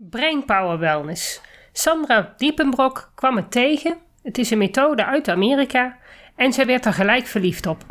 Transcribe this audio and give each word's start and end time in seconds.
Brainpower 0.00 0.78
Wellness. 0.78 1.40
Sandra 1.72 2.34
Diepenbrok 2.36 3.10
kwam 3.14 3.36
het 3.36 3.50
tegen. 3.50 3.96
Het 4.22 4.38
is 4.38 4.50
een 4.50 4.58
methode 4.58 5.04
uit 5.04 5.28
Amerika 5.28 5.96
en 6.36 6.52
zij 6.52 6.66
werd 6.66 6.84
er 6.84 6.92
gelijk 6.92 7.26
verliefd 7.26 7.66
op. 7.66 7.84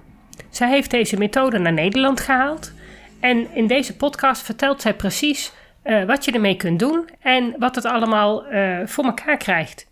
Zij 0.50 0.70
heeft 0.70 0.92
deze 0.92 1.18
methode 1.18 1.58
naar 1.58 1.74
Nederland 1.74 2.20
gehaald 2.20 2.72
en 3.20 3.54
in 3.54 3.68
deze 3.68 3.96
podcast 3.96 4.42
vertelt 4.42 4.82
zij 4.82 4.94
precies 4.94 5.52
uh, 5.84 6.04
wat 6.04 6.26
je 6.26 6.32
ermee 6.32 6.58
kunt 6.58 6.80
doen 6.80 7.10
en 7.22 7.56
wat 7.58 7.76
het 7.76 7.86
allemaal 7.86 8.54
uh, 8.54 8.80
voor 8.86 9.04
elkaar 9.04 9.38
krijgt. 9.38 9.88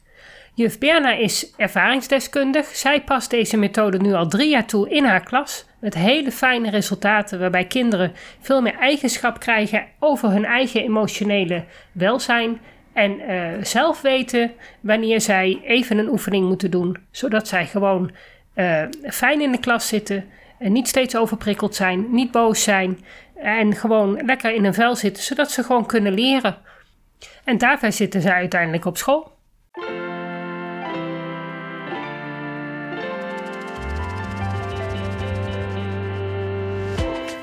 Juf 0.53 0.77
Berna 0.77 1.13
is 1.13 1.53
ervaringsdeskundig. 1.57 2.65
Zij 2.65 3.01
past 3.01 3.29
deze 3.29 3.57
methode 3.57 3.97
nu 3.97 4.13
al 4.13 4.27
drie 4.27 4.49
jaar 4.49 4.65
toe 4.65 4.89
in 4.89 5.05
haar 5.05 5.23
klas. 5.23 5.65
Met 5.85 5.93
hele 5.93 6.31
fijne 6.31 6.69
resultaten 6.69 7.39
waarbij 7.39 7.65
kinderen 7.65 8.13
veel 8.39 8.61
meer 8.61 8.75
eigenschap 8.79 9.39
krijgen 9.39 9.85
over 9.99 10.29
hun 10.29 10.45
eigen 10.45 10.81
emotionele 10.81 11.63
welzijn. 11.91 12.59
En 12.93 13.19
uh, 13.19 13.63
zelf 13.63 14.01
weten 14.01 14.51
wanneer 14.79 15.21
zij 15.21 15.61
even 15.63 15.97
een 15.97 16.09
oefening 16.09 16.47
moeten 16.47 16.71
doen. 16.71 16.97
Zodat 17.11 17.47
zij 17.47 17.65
gewoon 17.65 18.11
uh, 18.55 18.83
fijn 19.09 19.41
in 19.41 19.51
de 19.51 19.59
klas 19.59 19.87
zitten. 19.87 20.25
En 20.59 20.71
niet 20.71 20.87
steeds 20.87 21.15
overprikkeld 21.15 21.75
zijn, 21.75 22.11
niet 22.11 22.31
boos 22.31 22.63
zijn. 22.63 22.99
En 23.35 23.75
gewoon 23.75 24.25
lekker 24.25 24.53
in 24.53 24.65
een 24.65 24.73
vel 24.73 24.95
zitten, 24.95 25.23
zodat 25.23 25.51
ze 25.51 25.63
gewoon 25.63 25.85
kunnen 25.85 26.13
leren. 26.13 26.57
En 27.43 27.57
daarbij 27.57 27.91
zitten 27.91 28.21
ze 28.21 28.33
uiteindelijk 28.33 28.85
op 28.85 28.97
school. 28.97 29.33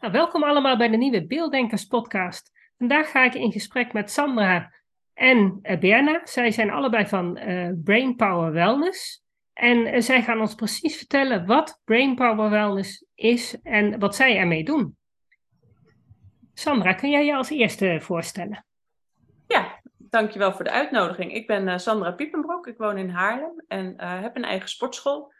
Nou, 0.00 0.12
welkom 0.12 0.44
allemaal 0.44 0.76
bij 0.76 0.88
de 0.88 0.96
nieuwe 0.96 1.26
Beelddenkers 1.26 1.84
podcast. 1.84 2.52
Vandaag 2.76 3.10
ga 3.10 3.24
ik 3.24 3.34
in 3.34 3.52
gesprek 3.52 3.92
met 3.92 4.10
Sandra 4.10 4.72
en 5.14 5.58
uh, 5.62 5.78
Berna. 5.78 6.20
Zij 6.24 6.50
zijn 6.50 6.70
allebei 6.70 7.06
van 7.06 7.38
uh, 7.38 7.70
Brainpower 7.84 8.52
Wellness. 8.52 9.24
En 9.52 9.94
uh, 9.94 10.00
zij 10.00 10.22
gaan 10.22 10.40
ons 10.40 10.54
precies 10.54 10.96
vertellen 10.96 11.46
wat 11.46 11.80
Brainpower 11.84 12.50
Wellness 12.50 13.06
is 13.14 13.60
en 13.62 13.98
wat 13.98 14.14
zij 14.14 14.36
ermee 14.36 14.64
doen. 14.64 14.96
Sandra, 16.54 16.92
kun 16.92 17.10
jij 17.10 17.24
je 17.24 17.36
als 17.36 17.50
eerste 17.50 17.98
voorstellen? 18.00 18.64
Ja, 19.46 19.80
dankjewel 19.98 20.52
voor 20.52 20.64
de 20.64 20.70
uitnodiging. 20.70 21.32
Ik 21.32 21.46
ben 21.46 21.80
Sandra 21.80 22.12
Piepenbrok, 22.12 22.66
ik 22.66 22.78
woon 22.78 22.98
in 22.98 23.10
Haarlem 23.10 23.64
en 23.68 23.94
heb 24.00 24.36
een 24.36 24.44
eigen 24.44 24.68
sportschool. 24.68 25.32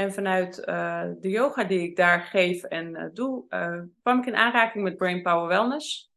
En 0.00 0.12
vanuit 0.12 0.62
uh, 0.66 1.02
de 1.20 1.28
yoga 1.28 1.64
die 1.64 1.80
ik 1.80 1.96
daar 1.96 2.20
geef 2.20 2.62
en 2.62 2.88
uh, 2.88 3.04
doe, 3.12 3.44
uh, 3.50 3.78
kwam 4.02 4.18
ik 4.18 4.26
in 4.26 4.36
aanraking 4.36 4.84
met 4.84 4.96
Brain 4.96 5.22
Power 5.22 5.48
Wellness. 5.48 6.12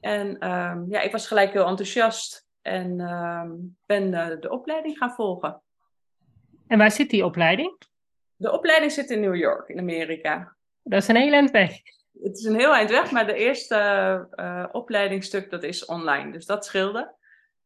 En 0.00 0.50
um, 0.50 0.86
ja, 0.88 1.00
ik 1.00 1.12
was 1.12 1.26
gelijk 1.26 1.52
heel 1.52 1.66
enthousiast 1.66 2.46
en 2.62 3.00
um, 3.00 3.76
ben 3.86 4.10
de 4.40 4.50
opleiding 4.50 4.98
gaan 4.98 5.10
volgen. 5.10 5.62
En 6.66 6.78
waar 6.78 6.90
zit 6.90 7.10
die 7.10 7.24
opleiding? 7.24 7.78
De 8.36 8.52
opleiding 8.52 8.92
zit 8.92 9.10
in 9.10 9.20
New 9.20 9.36
York, 9.36 9.68
in 9.68 9.78
Amerika. 9.78 10.56
Dat 10.82 11.02
is 11.02 11.08
een 11.08 11.16
heel 11.16 11.32
eind 11.32 11.50
weg. 11.50 11.70
Het 12.22 12.38
is 12.38 12.44
een 12.44 12.58
heel 12.58 12.74
eind 12.74 12.90
weg, 12.90 13.10
maar 13.10 13.26
de 13.26 13.34
eerste 13.34 14.68
opleidingstuk 14.72 15.50
dat 15.50 15.62
is 15.62 15.84
online. 15.84 16.32
Dus 16.32 16.46
dat 16.46 16.64
scheelde. 16.64 17.14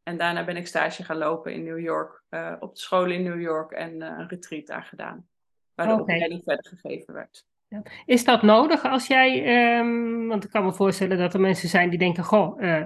En 0.06 0.16
daarna 0.16 0.44
ben 0.44 0.56
ik 0.56 0.66
stage 0.66 1.04
gaan 1.04 1.16
lopen 1.16 1.52
in 1.52 1.64
New 1.64 1.78
York, 1.78 2.22
uh, 2.30 2.52
op 2.60 2.74
de 2.74 2.80
school 2.80 3.10
in 3.10 3.22
New 3.22 3.40
York 3.40 3.72
en 3.72 4.00
uh, 4.00 4.06
een 4.06 4.28
retreat 4.28 4.66
daar 4.66 4.82
gedaan. 4.82 5.28
Waar 5.74 5.86
de 5.86 5.92
okay. 5.92 6.02
opleiding 6.02 6.42
verder 6.44 6.72
gegeven 6.76 7.14
werd. 7.14 7.46
Ja. 7.68 7.82
Is 8.04 8.24
dat 8.24 8.42
nodig 8.42 8.84
als 8.84 9.06
jij, 9.06 9.78
um, 9.78 10.28
want 10.28 10.44
ik 10.44 10.50
kan 10.50 10.64
me 10.64 10.72
voorstellen 10.72 11.18
dat 11.18 11.34
er 11.34 11.40
mensen 11.40 11.68
zijn 11.68 11.90
die 11.90 11.98
denken, 11.98 12.24
goh, 12.24 12.60
uh, 12.60 12.84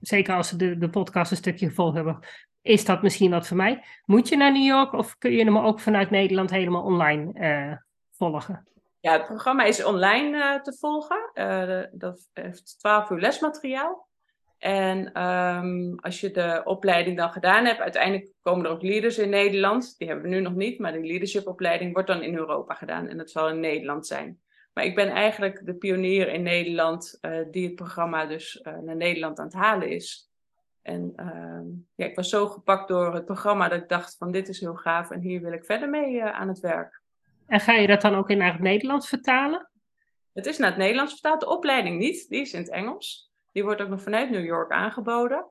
zeker 0.00 0.34
als 0.34 0.48
ze 0.48 0.56
de, 0.56 0.78
de 0.78 0.90
podcast 0.90 1.30
een 1.30 1.36
stukje 1.36 1.68
gevolgd 1.68 1.94
hebben, 1.94 2.18
is 2.62 2.84
dat 2.84 3.02
misschien 3.02 3.30
wat 3.30 3.46
voor 3.46 3.56
mij? 3.56 3.84
Moet 4.04 4.28
je 4.28 4.36
naar 4.36 4.52
New 4.52 4.66
York 4.66 4.92
of 4.92 5.18
kun 5.18 5.32
je 5.32 5.44
hem 5.44 5.58
ook 5.58 5.80
vanuit 5.80 6.10
Nederland 6.10 6.50
helemaal 6.50 6.82
online 6.82 7.82
volgen? 8.12 8.66
Ja, 9.00 9.12
het 9.12 9.26
programma 9.26 9.64
is 9.64 9.84
online 9.84 10.60
te 10.62 10.76
volgen. 10.78 11.30
dat 11.92 12.28
heeft 12.32 12.78
12 12.78 13.10
uur 13.10 13.20
lesmateriaal. 13.20 14.07
En 14.58 15.22
um, 15.22 15.98
als 16.00 16.20
je 16.20 16.30
de 16.30 16.60
opleiding 16.64 17.16
dan 17.16 17.32
gedaan 17.32 17.64
hebt, 17.64 17.80
uiteindelijk 17.80 18.32
komen 18.42 18.64
er 18.64 18.70
ook 18.70 18.82
leaders 18.82 19.18
in 19.18 19.28
Nederland. 19.28 19.98
Die 19.98 20.08
hebben 20.08 20.28
we 20.28 20.34
nu 20.34 20.40
nog 20.40 20.54
niet, 20.54 20.78
maar 20.78 20.92
de 20.92 21.06
leadershipopleiding 21.06 21.92
wordt 21.92 22.08
dan 22.08 22.22
in 22.22 22.36
Europa 22.36 22.74
gedaan. 22.74 23.08
En 23.08 23.16
dat 23.16 23.30
zal 23.30 23.48
in 23.48 23.60
Nederland 23.60 24.06
zijn. 24.06 24.40
Maar 24.72 24.84
ik 24.84 24.94
ben 24.94 25.08
eigenlijk 25.08 25.66
de 25.66 25.74
pionier 25.74 26.28
in 26.28 26.42
Nederland 26.42 27.18
uh, 27.20 27.38
die 27.50 27.66
het 27.66 27.74
programma 27.74 28.26
dus 28.26 28.60
uh, 28.62 28.78
naar 28.78 28.96
Nederland 28.96 29.38
aan 29.38 29.44
het 29.44 29.54
halen 29.54 29.88
is. 29.88 30.28
En 30.82 31.12
uh, 31.16 31.80
ja, 31.94 32.06
ik 32.06 32.16
was 32.16 32.28
zo 32.28 32.46
gepakt 32.46 32.88
door 32.88 33.14
het 33.14 33.24
programma 33.24 33.68
dat 33.68 33.82
ik 33.82 33.88
dacht 33.88 34.16
van 34.16 34.30
dit 34.30 34.48
is 34.48 34.60
heel 34.60 34.74
gaaf 34.74 35.10
en 35.10 35.20
hier 35.20 35.40
wil 35.40 35.52
ik 35.52 35.64
verder 35.64 35.88
mee 35.88 36.20
eh, 36.20 36.40
aan 36.40 36.48
het 36.48 36.60
werk. 36.60 37.02
En 37.46 37.60
ga 37.60 37.72
je 37.72 37.86
dat 37.86 38.00
dan 38.00 38.14
ook 38.14 38.30
in 38.30 38.42
het 38.42 38.60
Nederlands 38.60 39.08
vertalen? 39.08 39.70
Het 40.32 40.46
is 40.46 40.58
naar 40.58 40.68
het 40.68 40.78
Nederlands 40.78 41.12
vertaald, 41.12 41.40
de 41.40 41.48
opleiding 41.48 41.98
niet, 41.98 42.28
die 42.28 42.40
is 42.40 42.52
in 42.52 42.60
het 42.60 42.70
Engels. 42.70 43.27
Die 43.52 43.62
wordt 43.62 43.80
ook 43.80 43.88
nog 43.88 44.02
vanuit 44.02 44.30
New 44.30 44.44
York 44.44 44.70
aangeboden. 44.70 45.46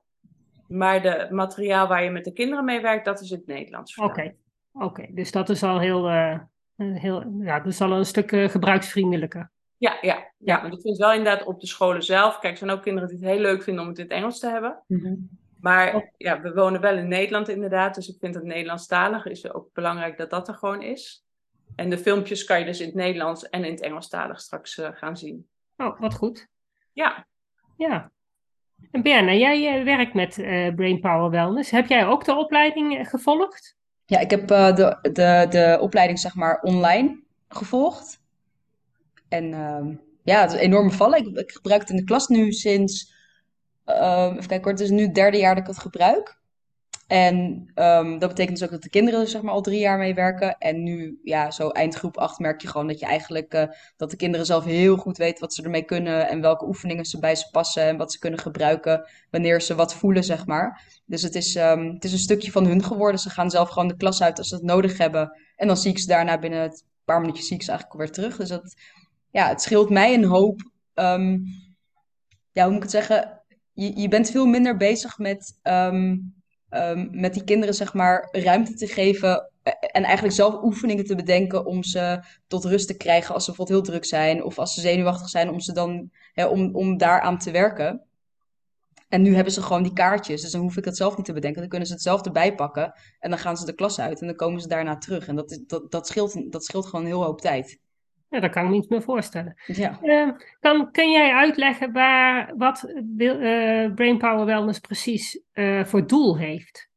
Maar 0.68 1.02
de 1.02 1.28
materiaal 1.32 1.88
waar 1.88 2.04
je 2.04 2.10
met 2.10 2.26
de 2.26 2.34
kinderen 2.34 2.66
mee 2.66 2.82
werkt, 2.82 3.06
dat 3.06 3.22
is 3.22 3.32
in 3.32 3.38
het 3.38 3.48
Nederlands. 3.48 3.98
Oké, 3.98 4.34
oké. 4.74 5.06
dus 5.10 5.32
dat 5.32 5.50
is 5.50 5.64
al 5.64 5.80
heel, 5.80 6.10
uh, 6.10 6.40
heel 6.76 7.34
ja, 7.40 7.58
dat 7.58 7.74
is 7.74 7.82
al 7.82 7.92
een 7.92 8.06
stuk 8.06 8.32
uh, 8.32 8.50
gebruiksvriendelijker. 8.50 9.52
Ja, 9.78 9.98
ja, 10.02 10.32
ja. 10.38 10.62
Want 10.62 10.74
ik 10.74 10.82
vind 10.82 10.98
wel 10.98 11.14
inderdaad 11.14 11.48
op 11.48 11.60
de 11.60 11.68
scholen 11.68 12.04
zelf. 12.04 12.40
Kijk, 12.40 12.52
er 12.54 12.58
zijn 12.58 12.72
ook 12.72 12.82
kinderen 12.82 13.10
die 13.10 13.18
het 13.18 13.28
heel 13.28 13.40
leuk 13.40 13.64
vinden 13.64 13.84
om 13.84 13.90
het 13.90 13.98
in 13.98 14.04
het 14.04 14.14
Engels 14.14 14.40
te 14.40 14.50
hebben. 14.50 14.84
Mm 14.88 15.00
-hmm. 15.00 15.30
Maar 15.60 15.96
oh. 15.96 16.04
ja, 16.18 16.42
we 16.42 16.54
wonen 16.54 16.82
wel 16.82 16.98
in 16.98 17.08
Nederland 17.08 17.50
inderdaad. 17.50 17.96
Dus 17.96 18.08
ik 18.08 18.18
vind 18.20 18.36
het 18.36 18.44
Nederlandstalig 18.44 19.26
is 19.26 19.54
ook 19.54 19.70
belangrijk 19.74 20.18
dat 20.18 20.30
dat 20.30 20.48
er 20.48 20.54
gewoon 20.54 20.82
is. 20.82 21.26
En 21.76 21.90
de 21.90 21.98
filmpjes 21.98 22.44
kan 22.44 22.60
je 22.60 22.66
dus 22.66 22.80
in 22.80 22.86
het 22.86 22.96
Nederlands 22.96 23.50
en 23.50 23.64
in 23.64 23.72
het 23.72 23.82
Engelstalig 23.82 24.40
straks 24.40 24.78
uh, 24.78 24.90
gaan 24.94 25.18
zien. 25.18 25.48
Oh, 25.78 26.00
wat 26.00 26.14
goed. 26.14 26.48
Ja. 26.94 27.28
Ja. 27.78 28.12
En 28.92 29.02
Berna, 29.02 29.34
jij 29.34 29.84
werkt 29.84 30.14
met 30.14 30.38
uh, 30.38 30.76
Brain 30.76 31.00
Power 31.00 31.30
Wellness. 31.30 31.72
Heb 31.72 31.88
jij 31.88 32.06
ook 32.06 32.26
de 32.26 32.36
opleiding 32.36 33.10
gevolgd? 33.10 33.76
Ja, 34.06 34.20
ik 34.20 34.30
heb 34.30 34.48
de, 34.48 34.98
de, 35.02 35.46
de 35.50 35.78
opleiding 35.82 36.20
zeg 36.20 36.36
maar 36.36 36.62
online 36.62 37.24
gevolgd. 37.48 38.20
En 39.30 39.44
uh, 39.44 39.96
ja, 40.24 40.42
het 40.42 40.52
is 40.52 40.58
een 40.58 40.64
enorme 40.64 40.92
vallen. 40.92 41.20
Ik, 41.20 41.38
ik, 41.38 41.52
gebruik 41.52 41.82
het 41.82 41.90
in 41.90 41.96
de 41.96 42.04
klas 42.04 42.28
nu 42.28 42.52
sinds... 42.52 43.16
Uh, 43.86 44.28
even 44.32 44.48
kijken 44.48 44.62
hoor, 44.62 44.72
het 44.72 44.80
is 44.80 44.90
nu 44.90 45.02
het 45.02 45.16
derde 45.16 45.38
jaar 45.38 45.56
dat 45.56 45.64
ik 45.64 45.70
het 45.70 45.80
gebruik. 45.80 46.40
En 47.08 47.68
um, 47.76 48.20
dat 48.20 48.30
betekent 48.30 48.58
dus 48.58 48.64
ook 48.64 48.72
dat 48.72 48.84
de 48.84 48.90
kinderen 48.90 49.20
er 49.22 49.28
zeg 49.28 49.42
maar 49.42 49.54
al 49.54 49.62
drie 49.62 49.80
jaar 49.80 49.98
mee 49.98 50.14
werken. 50.14 50.58
En 50.58 50.84
nu, 50.84 51.20
ja, 51.24 51.52
zo 51.52 51.70
eindgroep 51.70 52.18
8 52.18 52.40
merk 52.40 52.62
je 52.62 52.68
gewoon 52.68 52.88
dat 52.88 53.00
je 53.00 53.06
eigenlijk 53.06 53.54
uh, 53.54 53.64
dat 53.98 54.10
de 54.10 54.16
kinderen 54.16 54.46
zelf 54.46 54.64
heel 54.64 54.98
goed 54.98 55.18
weten 55.18 55.40
wat 55.40 55.54
ze 55.54 55.64
ermee 55.64 55.84
kunnen. 55.84 56.28
En 56.28 56.42
welke 56.42 56.66
oefeningen 56.66 57.06
ze 57.06 57.20
bij 57.20 57.36
ze 57.36 57.50
passen 57.52 57.84
en 57.84 57.98
wat 57.98 58.12
ze 58.12 58.20
kunnen 58.20 58.40
gebruiken 58.40 59.10
wanneer 59.30 59.62
ze 59.62 59.76
wat 59.76 59.94
voelen, 59.96 60.24
zeg 60.24 60.46
maar. 60.46 60.82
Dus 61.06 61.22
het 61.22 61.36
is, 61.36 61.56
um, 61.56 61.94
het 61.94 62.04
is 62.04 62.12
een 62.12 62.18
stukje 62.18 62.52
van 62.52 62.66
hun 62.66 62.84
geworden. 62.84 63.20
Ze 63.20 63.30
gaan 63.30 63.50
zelf 63.50 63.70
gewoon 63.70 63.88
de 63.88 63.98
klas 63.98 64.22
uit 64.22 64.38
als 64.38 64.48
ze 64.48 64.56
het 64.56 64.64
nodig 64.64 64.98
hebben. 64.98 65.38
En 65.56 65.68
dan 65.68 65.78
zie 65.78 65.92
ik 65.92 66.00
ze 66.00 66.08
daarna 66.08 66.40
binnen 66.40 66.64
een 66.64 66.82
paar 67.06 67.20
minuutjes 67.20 67.48
zie 67.48 67.56
ik 67.56 67.64
ze 67.64 67.72
eigenlijk 67.72 68.00
weer 68.00 68.12
terug. 68.12 68.38
Dus 68.38 68.50
dat, 68.50 68.76
ja, 69.32 69.48
het 69.48 69.62
scheelt 69.62 69.90
mij 69.90 70.14
een 70.14 70.26
hoop. 70.26 70.72
Um, 70.94 71.44
ja, 72.52 72.64
hoe 72.64 72.74
moet 72.74 72.84
ik 72.84 72.92
het 72.92 72.92
zeggen? 72.92 73.42
Je, 73.74 74.00
je 74.00 74.08
bent 74.08 74.32
veel 74.32 74.46
minder 74.46 74.78
bezig 74.78 75.18
met 75.18 75.60
met 77.12 77.34
die 77.34 77.44
kinderen 77.44 77.76
zeg 77.76 77.94
maar 77.94 78.28
ruimte 78.32 78.74
te 78.74 78.88
geven 78.88 79.52
eh, 79.64 79.74
en 79.92 80.04
eigenlijk 80.04 80.36
zelf 80.36 80.64
oefeningen 80.64 81.06
te 81.06 81.16
bedenken 81.16 81.66
om 81.66 81.84
ze 81.84 82.24
tot 82.48 82.66
rust 82.66 82.88
te 82.88 82.98
krijgen 82.98 83.34
als 83.34 83.46
ze 83.46 83.50
bijvoorbeeld 83.50 83.80
heel 83.80 83.94
druk 83.94 84.06
zijn 84.06 84.44
of 84.44 84.60
als 84.60 84.74
ze 84.74 84.82
zenuwachtig 84.82 85.30
zijn 85.30 85.50
om 85.50 85.60
ze 85.60 85.74
dan 85.74 86.12
om, 86.50 86.76
om 86.76 86.98
daaraan 86.98 87.38
te 87.38 87.52
werken. 87.52 88.02
En 89.08 89.22
nu 89.22 89.36
hebben 89.36 89.54
ze 89.54 89.62
gewoon 89.62 89.84
die 89.84 89.94
kaartjes, 89.94 90.42
dus 90.42 90.52
dan 90.52 90.62
hoef 90.62 90.78
ik 90.78 90.86
het 90.86 90.98
zelf 90.98 91.18
niet 91.18 91.26
te 91.26 91.34
bedenken. 91.34 91.60
Dan 91.60 91.70
kunnen 91.70 91.88
ze 91.88 91.94
het 91.94 92.04
zelf 92.04 92.26
erbij 92.26 92.56
pakken 92.56 92.94
en 93.20 93.30
dan 93.30 93.40
gaan 93.40 93.58
ze 93.58 93.66
de 93.66 93.74
klas 93.74 94.00
uit 94.00 94.22
en 94.22 94.28
dan 94.28 94.36
komen 94.36 94.62
ze 94.62 94.68
daarna 94.68 94.98
terug. 94.98 95.28
En 95.28 95.36
dat, 95.36 95.60
dat, 95.68 95.92
dat, 95.92 96.08
scheelt, 96.08 96.52
dat 96.52 96.64
scheelt 96.64 96.86
gewoon 96.86 97.02
een 97.02 97.12
heel 97.12 97.24
hoop 97.24 97.42
tijd. 97.42 97.80
Ja, 98.30 98.40
dat 98.40 98.52
kan 98.52 98.64
ik 98.64 98.70
me 98.70 98.76
niet 98.76 98.90
meer 98.90 99.02
voorstellen. 99.02 99.56
Ja. 99.66 100.00
Uh, 100.04 100.32
kan, 100.60 100.92
kun 100.92 101.12
jij 101.12 101.34
uitleggen 101.34 101.92
waar, 101.92 102.54
wat 102.58 102.94
uh, 103.18 103.94
Brainpower 103.94 104.46
Wellness 104.46 104.80
precies 104.80 105.42
uh, 105.54 105.86
voor 105.86 106.08
doel 106.08 106.38
heeft? 106.38 106.90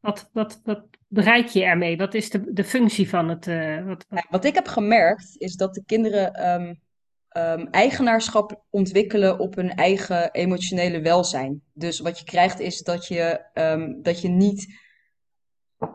Wat, 0.00 0.30
wat, 0.32 0.60
wat 0.64 0.84
bereik 1.08 1.46
je 1.46 1.64
ermee? 1.64 1.96
Wat 1.96 2.14
is 2.14 2.30
de, 2.30 2.52
de 2.52 2.64
functie 2.64 3.08
van 3.08 3.28
het? 3.28 3.46
Wat, 3.46 3.84
wat... 3.86 4.06
Ja, 4.08 4.26
wat 4.30 4.44
ik 4.44 4.54
heb 4.54 4.66
gemerkt 4.66 5.34
is 5.36 5.56
dat 5.56 5.74
de 5.74 5.84
kinderen 5.86 6.50
um, 6.50 6.80
um, 7.36 7.66
eigenaarschap 7.70 8.64
ontwikkelen 8.70 9.38
op 9.38 9.54
hun 9.54 9.74
eigen 9.74 10.30
emotionele 10.30 11.00
welzijn. 11.00 11.62
Dus 11.72 12.00
wat 12.00 12.18
je 12.18 12.24
krijgt 12.24 12.60
is 12.60 12.82
dat 12.82 13.06
je, 13.06 13.44
um, 13.54 14.02
dat 14.02 14.20
je 14.20 14.28
niet 14.28 14.78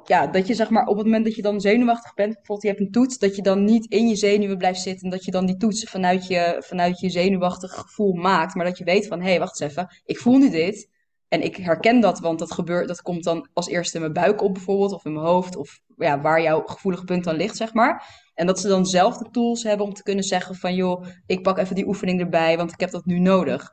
ja, 0.03 0.27
dat 0.27 0.47
je 0.47 0.53
zeg 0.53 0.69
maar 0.69 0.87
op 0.87 0.95
het 0.97 1.05
moment 1.05 1.25
dat 1.25 1.35
je 1.35 1.41
dan 1.41 1.61
zenuwachtig 1.61 2.13
bent, 2.13 2.33
bijvoorbeeld 2.33 2.61
je 2.61 2.67
hebt 2.67 2.79
een 2.79 2.91
toets, 2.91 3.17
dat 3.17 3.35
je 3.35 3.41
dan 3.41 3.63
niet 3.63 3.85
in 3.85 4.07
je 4.07 4.15
zenuwen 4.15 4.57
blijft 4.57 4.81
zitten 4.81 5.03
en 5.03 5.09
dat 5.09 5.25
je 5.25 5.31
dan 5.31 5.45
die 5.45 5.57
toets 5.57 5.83
vanuit 5.83 6.27
je, 6.27 6.55
vanuit 6.59 6.99
je 6.99 7.09
zenuwachtig 7.09 7.73
gevoel 7.73 8.13
maakt, 8.13 8.55
maar 8.55 8.65
dat 8.65 8.77
je 8.77 8.83
weet 8.83 9.07
van, 9.07 9.21
hé, 9.21 9.29
hey, 9.29 9.39
wacht 9.39 9.61
eens 9.61 9.71
even, 9.71 10.01
ik 10.05 10.19
voel 10.19 10.37
nu 10.37 10.49
dit 10.49 10.89
en 11.27 11.41
ik 11.41 11.55
herken 11.55 11.99
dat, 11.99 12.19
want 12.19 12.39
dat 12.39 12.51
gebeurt, 12.51 12.87
dat 12.87 13.01
komt 13.01 13.23
dan 13.23 13.49
als 13.53 13.67
eerste 13.67 13.95
in 13.95 14.01
mijn 14.01 14.13
buik 14.13 14.41
op 14.41 14.53
bijvoorbeeld, 14.53 14.91
of 14.93 15.05
in 15.05 15.13
mijn 15.13 15.25
hoofd, 15.25 15.55
of 15.55 15.79
ja, 15.97 16.21
waar 16.21 16.41
jouw 16.41 16.61
gevoelige 16.65 17.03
punt 17.03 17.23
dan 17.23 17.35
ligt, 17.35 17.55
zeg 17.55 17.73
maar. 17.73 18.23
En 18.33 18.45
dat 18.45 18.59
ze 18.59 18.67
dan 18.67 18.85
zelf 18.85 19.17
de 19.17 19.29
tools 19.29 19.63
hebben 19.63 19.85
om 19.85 19.93
te 19.93 20.03
kunnen 20.03 20.23
zeggen 20.23 20.55
van, 20.55 20.75
joh, 20.75 21.05
ik 21.25 21.41
pak 21.41 21.57
even 21.57 21.75
die 21.75 21.87
oefening 21.87 22.19
erbij, 22.19 22.57
want 22.57 22.71
ik 22.71 22.79
heb 22.79 22.91
dat 22.91 23.05
nu 23.05 23.19
nodig. 23.19 23.71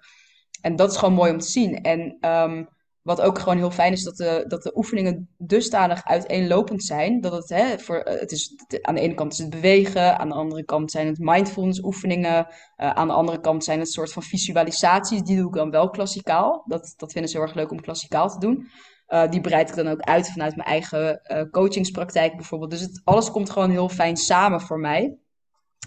En 0.61 0.77
dat 0.77 0.91
is 0.91 0.97
gewoon 0.97 1.15
mooi 1.15 1.33
om 1.33 1.39
te 1.39 1.49
zien. 1.49 1.81
En 1.81 2.17
um, 2.21 2.69
wat 3.03 3.21
ook 3.21 3.39
gewoon 3.39 3.57
heel 3.57 3.71
fijn 3.71 3.93
is, 3.93 4.03
dat 4.03 4.17
de, 4.17 4.45
dat 4.49 4.63
de 4.63 4.77
oefeningen 4.77 5.29
dusdanig 5.39 6.05
uiteenlopend 6.05 6.85
zijn. 6.85 7.21
Dat 7.21 7.33
het, 7.33 7.49
hè, 7.49 7.79
voor, 7.79 7.97
eh, 7.97 8.21
het 8.21 8.33
is, 8.33 8.55
aan 8.81 8.95
de 8.95 9.01
ene 9.01 9.15
kant 9.15 9.33
is 9.33 9.39
het 9.39 9.51
bewegen, 9.51 10.19
aan 10.19 10.29
de 10.29 10.35
andere 10.35 10.65
kant 10.65 10.91
zijn 10.91 11.07
het 11.07 11.19
mindfulness 11.19 11.83
oefeningen. 11.83 12.47
Uh, 12.47 12.91
aan 12.91 13.07
de 13.07 13.15
andere 13.15 13.41
kant 13.41 13.65
zijn 13.65 13.79
het 13.79 13.91
soort 13.91 14.13
van 14.13 14.23
visualisaties. 14.23 15.23
Die 15.23 15.37
doe 15.37 15.47
ik 15.47 15.55
dan 15.55 15.71
wel 15.71 15.91
klassikaal. 15.91 16.65
Dat, 16.67 16.95
dat 16.97 17.13
vinden 17.13 17.31
ze 17.31 17.37
heel 17.37 17.47
erg 17.47 17.57
leuk 17.57 17.71
om 17.71 17.81
klassikaal 17.81 18.29
te 18.29 18.39
doen. 18.39 18.69
Uh, 19.09 19.31
die 19.31 19.41
breid 19.41 19.69
ik 19.69 19.75
dan 19.77 19.89
ook 19.89 20.01
uit 20.01 20.31
vanuit 20.31 20.57
mijn 20.57 20.69
eigen 20.69 21.21
coachingspraktijk 21.51 22.37
bijvoorbeeld. 22.37 22.71
Dus 22.71 22.81
het, 22.81 23.01
alles 23.05 23.31
komt 23.31 23.51
gewoon 23.51 23.71
heel 23.71 23.89
fijn 23.89 24.17
samen 24.17 24.61
voor 24.61 24.79
mij. 24.79 25.17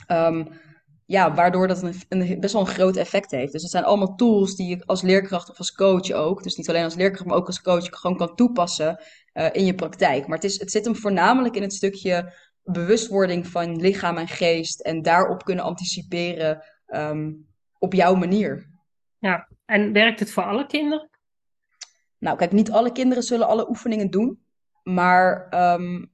Um, 0.07 0.47
ja, 1.05 1.33
waardoor 1.33 1.67
dat 1.67 1.81
een, 1.81 1.93
een, 2.09 2.39
best 2.39 2.53
wel 2.53 2.61
een 2.61 2.67
groot 2.67 2.95
effect 2.95 3.31
heeft. 3.31 3.51
Dus 3.51 3.61
het 3.61 3.71
zijn 3.71 3.83
allemaal 3.83 4.15
tools 4.15 4.55
die 4.55 4.67
je 4.67 4.85
als 4.85 5.01
leerkracht 5.01 5.49
of 5.49 5.57
als 5.57 5.73
coach 5.73 6.11
ook, 6.11 6.43
dus 6.43 6.55
niet 6.55 6.69
alleen 6.69 6.83
als 6.83 6.95
leerkracht, 6.95 7.25
maar 7.25 7.37
ook 7.37 7.47
als 7.47 7.61
coach, 7.61 7.87
gewoon 7.89 8.17
kan 8.17 8.35
toepassen 8.35 9.03
uh, 9.33 9.49
in 9.51 9.65
je 9.65 9.75
praktijk. 9.75 10.27
Maar 10.27 10.37
het, 10.37 10.45
is, 10.45 10.59
het 10.59 10.71
zit 10.71 10.85
hem 10.85 10.95
voornamelijk 10.95 11.55
in 11.55 11.61
het 11.61 11.73
stukje 11.73 12.33
bewustwording 12.63 13.47
van 13.47 13.75
lichaam 13.75 14.17
en 14.17 14.27
geest 14.27 14.79
en 14.79 15.01
daarop 15.01 15.43
kunnen 15.43 15.65
anticiperen 15.65 16.63
um, 16.87 17.47
op 17.79 17.93
jouw 17.93 18.15
manier. 18.15 18.69
Ja, 19.19 19.47
en 19.65 19.91
werkt 19.91 20.19
het 20.19 20.31
voor 20.31 20.43
alle 20.43 20.65
kinderen? 20.65 21.09
Nou, 22.17 22.37
kijk, 22.37 22.51
niet 22.51 22.71
alle 22.71 22.91
kinderen 22.91 23.23
zullen 23.23 23.47
alle 23.47 23.69
oefeningen 23.69 24.09
doen, 24.09 24.45
maar 24.83 25.47
um, 25.73 26.11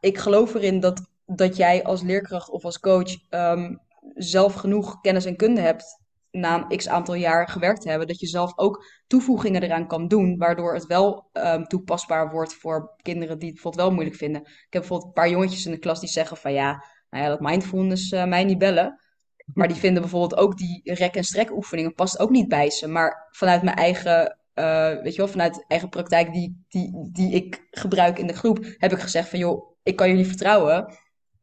ik 0.00 0.18
geloof 0.18 0.54
erin 0.54 0.80
dat, 0.80 1.02
dat 1.26 1.56
jij 1.56 1.84
als 1.84 2.02
leerkracht 2.02 2.50
of 2.50 2.64
als 2.64 2.80
coach 2.80 3.30
um, 3.30 3.80
zelf 4.14 4.54
genoeg 4.54 5.00
kennis 5.00 5.24
en 5.24 5.36
kunde 5.36 5.60
hebt 5.60 6.02
na 6.30 6.66
een 6.68 6.76
x 6.76 6.88
aantal 6.88 7.14
jaar 7.14 7.48
gewerkt 7.48 7.80
te 7.80 7.88
hebben, 7.88 8.06
dat 8.06 8.20
je 8.20 8.26
zelf 8.26 8.58
ook 8.58 8.84
toevoegingen 9.06 9.62
eraan 9.62 9.86
kan 9.86 10.08
doen, 10.08 10.36
waardoor 10.36 10.74
het 10.74 10.86
wel 10.86 11.30
um, 11.32 11.64
toepasbaar 11.64 12.30
wordt 12.30 12.54
voor 12.54 12.94
kinderen 13.02 13.38
die 13.38 13.46
het 13.46 13.54
bijvoorbeeld 13.54 13.84
wel 13.86 13.94
moeilijk 13.94 14.16
vinden. 14.16 14.40
Ik 14.40 14.46
heb 14.46 14.80
bijvoorbeeld 14.80 15.08
een 15.08 15.22
paar 15.22 15.30
jongetjes 15.30 15.66
in 15.66 15.72
de 15.72 15.78
klas 15.78 16.00
die 16.00 16.08
zeggen 16.08 16.36
van 16.36 16.52
ja, 16.52 16.84
nou 17.10 17.24
ja, 17.24 17.28
dat 17.28 17.40
mindfulness 17.40 18.12
uh, 18.12 18.24
mij 18.24 18.44
niet 18.44 18.58
bellen. 18.58 18.98
Maar 19.52 19.68
die 19.68 19.76
vinden 19.76 20.02
bijvoorbeeld 20.02 20.40
ook 20.40 20.58
die 20.58 20.80
rek- 20.84 21.16
en 21.16 21.24
strek 21.24 21.50
oefeningen 21.50 21.94
past 21.94 22.18
ook 22.18 22.30
niet 22.30 22.48
bij 22.48 22.70
ze. 22.70 22.88
Maar 22.88 23.28
vanuit 23.30 23.62
mijn 23.62 23.76
eigen, 23.76 24.38
uh, 24.54 25.02
weet 25.02 25.12
je 25.12 25.18
wel, 25.18 25.28
vanuit 25.28 25.64
eigen 25.68 25.88
praktijk 25.88 26.32
die, 26.32 26.64
die, 26.68 27.08
die 27.12 27.32
ik 27.32 27.66
gebruik 27.70 28.18
in 28.18 28.26
de 28.26 28.32
groep, 28.32 28.58
heb 28.78 28.92
ik 28.92 29.00
gezegd 29.00 29.28
van 29.28 29.38
joh, 29.38 29.76
ik 29.82 29.96
kan 29.96 30.08
jullie 30.08 30.26
vertrouwen 30.26 30.94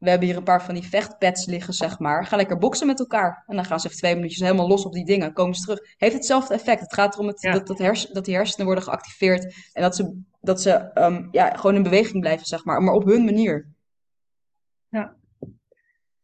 we 0.02 0.10
hebben 0.10 0.28
hier 0.28 0.38
een 0.38 0.44
paar 0.44 0.64
van 0.64 0.74
die 0.74 0.88
vechtpads 0.88 1.46
liggen, 1.46 1.74
zeg 1.74 2.00
maar. 2.00 2.26
Ga 2.26 2.36
lekker 2.36 2.58
boksen 2.58 2.88
met 2.88 3.00
elkaar. 3.00 3.44
En 3.48 3.56
dan 3.56 3.66
gaan 3.66 3.80
ze 3.80 3.88
even 3.88 4.00
twee 4.00 4.16
minuutjes 4.16 4.40
helemaal 4.40 4.68
los 4.68 4.86
op 4.86 4.94
die 4.94 5.06
dingen. 5.06 5.34
Komen 5.34 5.56
ze 5.56 5.62
terug. 5.62 5.96
Heeft 5.98 6.14
hetzelfde 6.14 6.54
effect. 6.54 6.82
Het 6.82 6.94
gaat 6.94 7.14
erom 7.14 7.28
het, 7.28 7.42
ja. 7.42 7.52
dat, 7.52 7.68
dat, 7.68 7.78
hers, 7.78 8.08
dat 8.08 8.26
die 8.26 8.36
hersenen 8.36 8.66
worden 8.66 8.84
geactiveerd. 8.84 9.56
En 9.74 9.82
dat 9.82 9.96
ze, 9.96 10.22
dat 10.40 10.62
ze 10.62 10.92
um, 10.94 11.28
ja, 11.32 11.50
gewoon 11.50 11.76
in 11.76 11.84
beweging 11.84 12.20
blijven, 12.20 12.46
zeg 12.46 12.66
maar. 12.66 12.82
Maar 12.82 12.94
op 12.94 13.06
hun 13.06 13.26
manier. 13.26 13.68
Ja. 14.90 15.16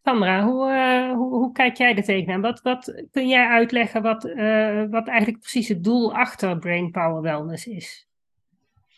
Sandra, 0.03 0.43
hoe, 0.43 0.71
uh, 0.71 1.15
hoe, 1.15 1.29
hoe, 1.29 1.51
kijk 1.51 1.77
jij 1.77 1.95
er 1.95 2.03
tegenaan? 2.03 2.41
Wat, 2.41 2.61
wat 2.61 3.03
kun 3.11 3.27
jij 3.27 3.47
uitleggen 3.47 4.01
wat, 4.01 4.25
uh, 4.25 4.83
wat 4.89 5.07
eigenlijk 5.07 5.39
precies 5.39 5.67
het 5.67 5.83
doel 5.83 6.13
achter 6.13 6.57
Brain 6.57 6.91
Power 6.91 7.21
Wellness 7.21 7.65
is? 7.65 8.07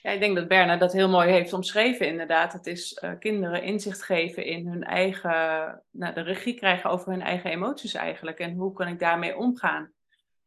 Ja, 0.01 0.12
ik 0.12 0.19
denk 0.19 0.36
dat 0.36 0.48
Berna 0.48 0.78
dat 0.78 0.94
heel 0.94 1.10
mooi 1.10 1.30
heeft 1.30 1.54
omschreven, 1.54 2.07
inderdaad. 2.07 2.54
Het 2.54 2.68
is 2.68 3.01
uh, 3.04 3.12
kinderen 3.19 3.63
inzicht 3.63 4.04
geven 4.04 4.46
in 4.46 4.68
hun 4.68 4.84
eigen, 4.84 5.30
nou, 5.92 6.13
de 6.13 6.22
regie 6.22 6.54
krijgen 6.54 6.90
over 6.90 7.12
hun 7.12 7.22
eigen 7.22 7.50
emoties 7.50 7.94
eigenlijk. 7.94 8.40
En 8.40 8.54
hoe 8.54 8.74
kan 8.74 8.88
ik 8.88 9.00
daarmee 9.00 9.38
omgaan? 9.38 9.92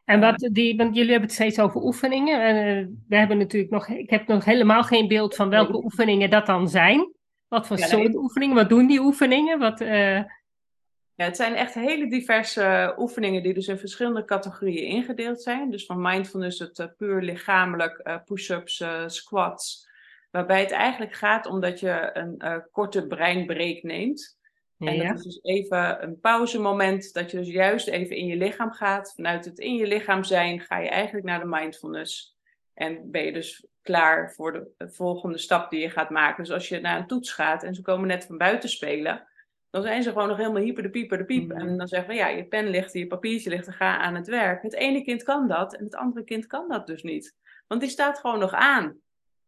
En 0.04 0.20
wat 0.20 0.48
die, 0.52 0.76
want 0.76 0.94
jullie 0.94 1.10
hebben 1.10 1.28
het 1.28 1.38
steeds 1.38 1.58
over 1.58 1.82
oefeningen. 1.82 2.56
Uh, 2.56 2.86
we 3.08 3.16
hebben 3.16 3.38
natuurlijk 3.38 3.72
nog, 3.72 3.88
ik 3.88 4.10
heb 4.10 4.26
nog 4.26 4.44
helemaal 4.44 4.82
geen 4.82 5.08
beeld 5.08 5.34
van 5.34 5.48
welke 5.48 5.84
oefeningen 5.84 6.30
dat 6.30 6.46
dan 6.46 6.68
zijn. 6.68 7.12
Wat 7.48 7.66
voor 7.66 7.78
ja, 7.78 7.86
soort 7.86 8.08
nee. 8.08 8.16
oefeningen? 8.16 8.56
Wat 8.56 8.68
doen 8.68 8.86
die 8.86 9.00
oefeningen? 9.00 9.58
Wat, 9.58 9.80
uh... 9.80 10.20
Ja, 11.14 11.24
het 11.24 11.36
zijn 11.36 11.54
echt 11.54 11.74
hele 11.74 12.08
diverse 12.08 12.94
oefeningen 12.98 13.42
die 13.42 13.54
dus 13.54 13.68
in 13.68 13.78
verschillende 13.78 14.24
categorieën 14.24 14.86
ingedeeld 14.86 15.42
zijn. 15.42 15.70
Dus 15.70 15.86
van 15.86 16.00
mindfulness 16.00 16.58
het 16.58 16.78
uh, 16.78 16.86
puur 16.96 17.22
lichamelijk, 17.22 18.00
uh, 18.04 18.16
push-ups, 18.24 18.80
uh, 18.80 19.02
squats. 19.06 19.90
Waarbij 20.30 20.60
het 20.60 20.70
eigenlijk 20.70 21.12
gaat 21.12 21.46
om 21.46 21.60
dat 21.60 21.80
je 21.80 22.10
een 22.12 22.64
korte 22.70 23.06
breinbreak 23.06 23.82
neemt. 23.82 24.38
En 24.78 24.98
dat 24.98 25.16
is 25.16 25.22
dus 25.22 25.38
even 25.42 26.02
een 26.02 26.20
pauzemoment, 26.20 27.12
dat 27.12 27.30
je 27.30 27.36
dus 27.36 27.48
juist 27.48 27.88
even 27.88 28.16
in 28.16 28.26
je 28.26 28.36
lichaam 28.36 28.72
gaat. 28.72 29.12
Vanuit 29.14 29.44
het 29.44 29.58
in 29.58 29.74
je 29.74 29.86
lichaam 29.86 30.24
zijn 30.24 30.60
ga 30.60 30.78
je 30.78 30.88
eigenlijk 30.88 31.26
naar 31.26 31.40
de 31.40 31.46
mindfulness. 31.46 32.36
En 32.74 33.10
ben 33.10 33.24
je 33.24 33.32
dus 33.32 33.66
klaar 33.82 34.32
voor 34.32 34.52
de 34.52 34.88
volgende 34.90 35.38
stap 35.38 35.70
die 35.70 35.80
je 35.80 35.90
gaat 35.90 36.10
maken. 36.10 36.44
Dus 36.44 36.52
als 36.52 36.68
je 36.68 36.80
naar 36.80 36.98
een 36.98 37.06
toets 37.06 37.32
gaat 37.32 37.62
en 37.62 37.74
ze 37.74 37.82
komen 37.82 38.08
net 38.08 38.24
van 38.24 38.38
buiten 38.38 38.68
spelen 38.68 39.26
dan 39.72 39.82
zijn 39.82 40.02
ze 40.02 40.12
gewoon 40.12 40.28
nog 40.28 40.36
helemaal 40.36 40.62
hyper 40.62 40.82
de 40.82 40.90
pieper 40.90 41.18
de 41.18 41.24
piep. 41.24 41.50
En 41.50 41.76
dan 41.76 41.88
zeggen 41.88 42.08
we, 42.08 42.14
ja, 42.14 42.28
je 42.28 42.44
pen 42.44 42.68
ligt, 42.68 42.92
je 42.92 43.06
papiertje 43.06 43.50
ligt, 43.50 43.70
ga 43.70 43.98
aan 43.98 44.14
het 44.14 44.26
werk. 44.26 44.62
Het 44.62 44.74
ene 44.74 45.02
kind 45.02 45.22
kan 45.22 45.48
dat 45.48 45.74
en 45.74 45.84
het 45.84 45.94
andere 45.94 46.24
kind 46.24 46.46
kan 46.46 46.68
dat 46.68 46.86
dus 46.86 47.02
niet. 47.02 47.36
Want 47.66 47.80
die 47.80 47.90
staat 47.90 48.18
gewoon 48.18 48.38
nog 48.38 48.52
aan. 48.52 49.00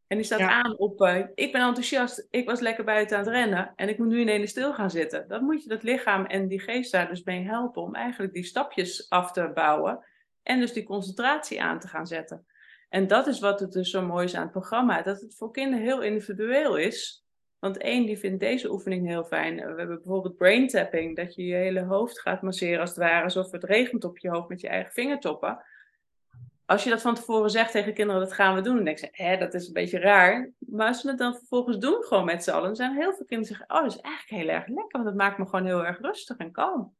En 0.06 0.16
die 0.16 0.26
staat 0.26 0.38
ja. 0.38 0.62
aan 0.62 0.78
op, 0.78 1.00
uh, 1.00 1.18
ik 1.34 1.52
ben 1.52 1.60
enthousiast, 1.60 2.26
ik 2.30 2.46
was 2.46 2.60
lekker 2.60 2.84
buiten 2.84 3.16
aan 3.16 3.24
het 3.24 3.32
rennen 3.32 3.72
en 3.76 3.88
ik 3.88 3.98
moet 3.98 4.08
nu 4.08 4.20
ineens 4.20 4.50
stil 4.50 4.74
gaan 4.74 4.90
zitten. 4.90 5.28
Dan 5.28 5.44
moet 5.44 5.62
je 5.62 5.68
dat 5.68 5.82
lichaam 5.82 6.26
en 6.26 6.48
die 6.48 6.60
geest 6.60 6.92
daar 6.92 7.08
dus 7.08 7.22
mee 7.22 7.44
helpen 7.44 7.82
om 7.82 7.94
eigenlijk 7.94 8.32
die 8.32 8.44
stapjes 8.44 9.10
af 9.10 9.32
te 9.32 9.50
bouwen 9.54 10.04
en 10.42 10.60
dus 10.60 10.72
die 10.72 10.84
concentratie 10.84 11.62
aan 11.62 11.78
te 11.78 11.88
gaan 11.88 12.06
zetten. 12.06 12.46
En 12.88 13.06
dat 13.06 13.26
is 13.26 13.40
wat 13.40 13.60
het 13.60 13.72
dus 13.72 13.90
zo 13.90 14.02
mooi 14.02 14.24
is 14.24 14.34
aan 14.34 14.42
het 14.42 14.50
programma, 14.50 15.02
dat 15.02 15.20
het 15.20 15.36
voor 15.36 15.50
kinderen 15.50 15.84
heel 15.84 16.02
individueel 16.02 16.76
is. 16.76 17.23
Want 17.64 17.78
één, 17.78 18.06
die 18.06 18.18
vindt 18.18 18.40
deze 18.40 18.70
oefening 18.70 19.06
heel 19.06 19.24
fijn. 19.24 19.56
We 19.56 19.62
hebben 19.62 19.96
bijvoorbeeld 19.96 20.36
brain 20.36 20.68
tapping, 20.68 21.16
dat 21.16 21.34
je 21.34 21.44
je 21.44 21.54
hele 21.54 21.82
hoofd 21.82 22.20
gaat 22.20 22.42
masseren 22.42 22.80
als 22.80 22.88
het 22.88 22.98
ware, 22.98 23.24
alsof 23.24 23.50
het 23.50 23.64
regent 23.64 24.04
op 24.04 24.18
je 24.18 24.30
hoofd 24.30 24.48
met 24.48 24.60
je 24.60 24.68
eigen 24.68 24.92
vingertoppen. 24.92 25.64
Als 26.66 26.84
je 26.84 26.90
dat 26.90 27.02
van 27.02 27.14
tevoren 27.14 27.50
zegt 27.50 27.72
tegen 27.72 27.94
kinderen, 27.94 28.20
dat 28.20 28.32
gaan 28.32 28.54
we 28.54 28.60
doen, 28.60 28.74
dan 28.74 28.84
denken 28.84 29.08
ze, 29.12 29.22
hè, 29.24 29.36
dat 29.36 29.54
is 29.54 29.66
een 29.66 29.72
beetje 29.72 29.98
raar. 29.98 30.50
Maar 30.58 30.86
als 30.86 31.00
ze 31.00 31.08
het 31.08 31.18
dan 31.18 31.34
vervolgens 31.34 31.78
doen, 31.78 32.02
gewoon 32.02 32.24
met 32.24 32.44
z'n 32.44 32.50
allen, 32.50 32.66
dan 32.66 32.76
zijn 32.76 32.94
heel 32.94 33.12
veel 33.14 33.26
kinderen 33.26 33.38
die 33.38 33.56
zeggen, 33.56 33.76
oh, 33.76 33.82
dat 33.82 33.94
is 33.94 34.00
eigenlijk 34.00 34.42
heel 34.42 34.54
erg 34.54 34.66
lekker, 34.66 34.90
want 34.90 35.04
dat 35.04 35.14
maakt 35.14 35.38
me 35.38 35.44
gewoon 35.46 35.66
heel 35.66 35.86
erg 35.86 36.00
rustig 36.00 36.36
en 36.36 36.52
kalm. 36.52 36.94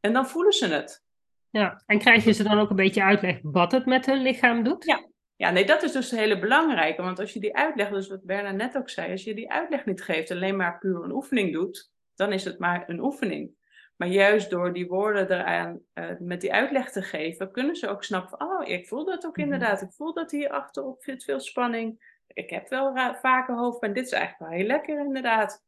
En 0.00 0.12
dan 0.12 0.26
voelen 0.26 0.52
ze 0.52 0.66
het. 0.66 1.04
Ja, 1.50 1.82
en 1.86 1.98
krijg 1.98 2.24
je 2.24 2.32
ze 2.32 2.42
dan 2.42 2.58
ook 2.58 2.70
een 2.70 2.76
beetje 2.76 3.02
uitleg 3.02 3.38
wat 3.42 3.72
het 3.72 3.86
met 3.86 4.06
hun 4.06 4.22
lichaam 4.22 4.62
doet? 4.62 4.84
Ja, 4.84 5.06
ja, 5.36 5.50
nee, 5.50 5.66
dat 5.66 5.82
is 5.82 5.92
dus 5.92 6.12
een 6.12 6.18
hele 6.18 6.38
belangrijke. 6.38 7.02
Want 7.02 7.18
als 7.18 7.32
je 7.32 7.40
die 7.40 7.56
uitleg, 7.56 7.90
dus 7.90 8.08
wat 8.08 8.24
Berna 8.24 8.50
net 8.50 8.76
ook 8.76 8.90
zei, 8.90 9.10
als 9.10 9.24
je 9.24 9.34
die 9.34 9.50
uitleg 9.50 9.86
niet 9.86 10.02
geeft, 10.02 10.30
alleen 10.30 10.56
maar 10.56 10.78
puur 10.78 11.04
een 11.04 11.12
oefening 11.12 11.52
doet, 11.52 11.92
dan 12.14 12.32
is 12.32 12.44
het 12.44 12.58
maar 12.58 12.88
een 12.88 13.00
oefening. 13.00 13.54
Maar 13.96 14.08
juist 14.08 14.50
door 14.50 14.72
die 14.72 14.86
woorden 14.86 15.30
eraan 15.30 15.80
uh, 15.94 16.10
met 16.18 16.40
die 16.40 16.52
uitleg 16.52 16.90
te 16.90 17.02
geven, 17.02 17.50
kunnen 17.50 17.76
ze 17.76 17.88
ook 17.88 18.04
snappen 18.04 18.38
van, 18.38 18.48
oh, 18.48 18.68
ik 18.68 18.88
voel 18.88 19.04
dat 19.04 19.26
ook 19.26 19.36
mhm. 19.36 19.44
inderdaad. 19.44 19.82
Ik 19.82 19.92
voel 19.92 20.14
dat 20.14 20.30
hier 20.30 20.50
achterop 20.50 21.02
zit 21.02 21.24
veel 21.24 21.40
spanning. 21.40 22.10
Ik 22.26 22.50
heb 22.50 22.68
wel 22.68 22.92
vaker 23.20 23.54
hoofdpijn. 23.54 23.92
Dit 23.92 24.06
is 24.06 24.12
eigenlijk 24.12 24.50
wel 24.50 24.58
heel 24.58 24.68
lekker 24.68 24.98
inderdaad. 24.98 25.64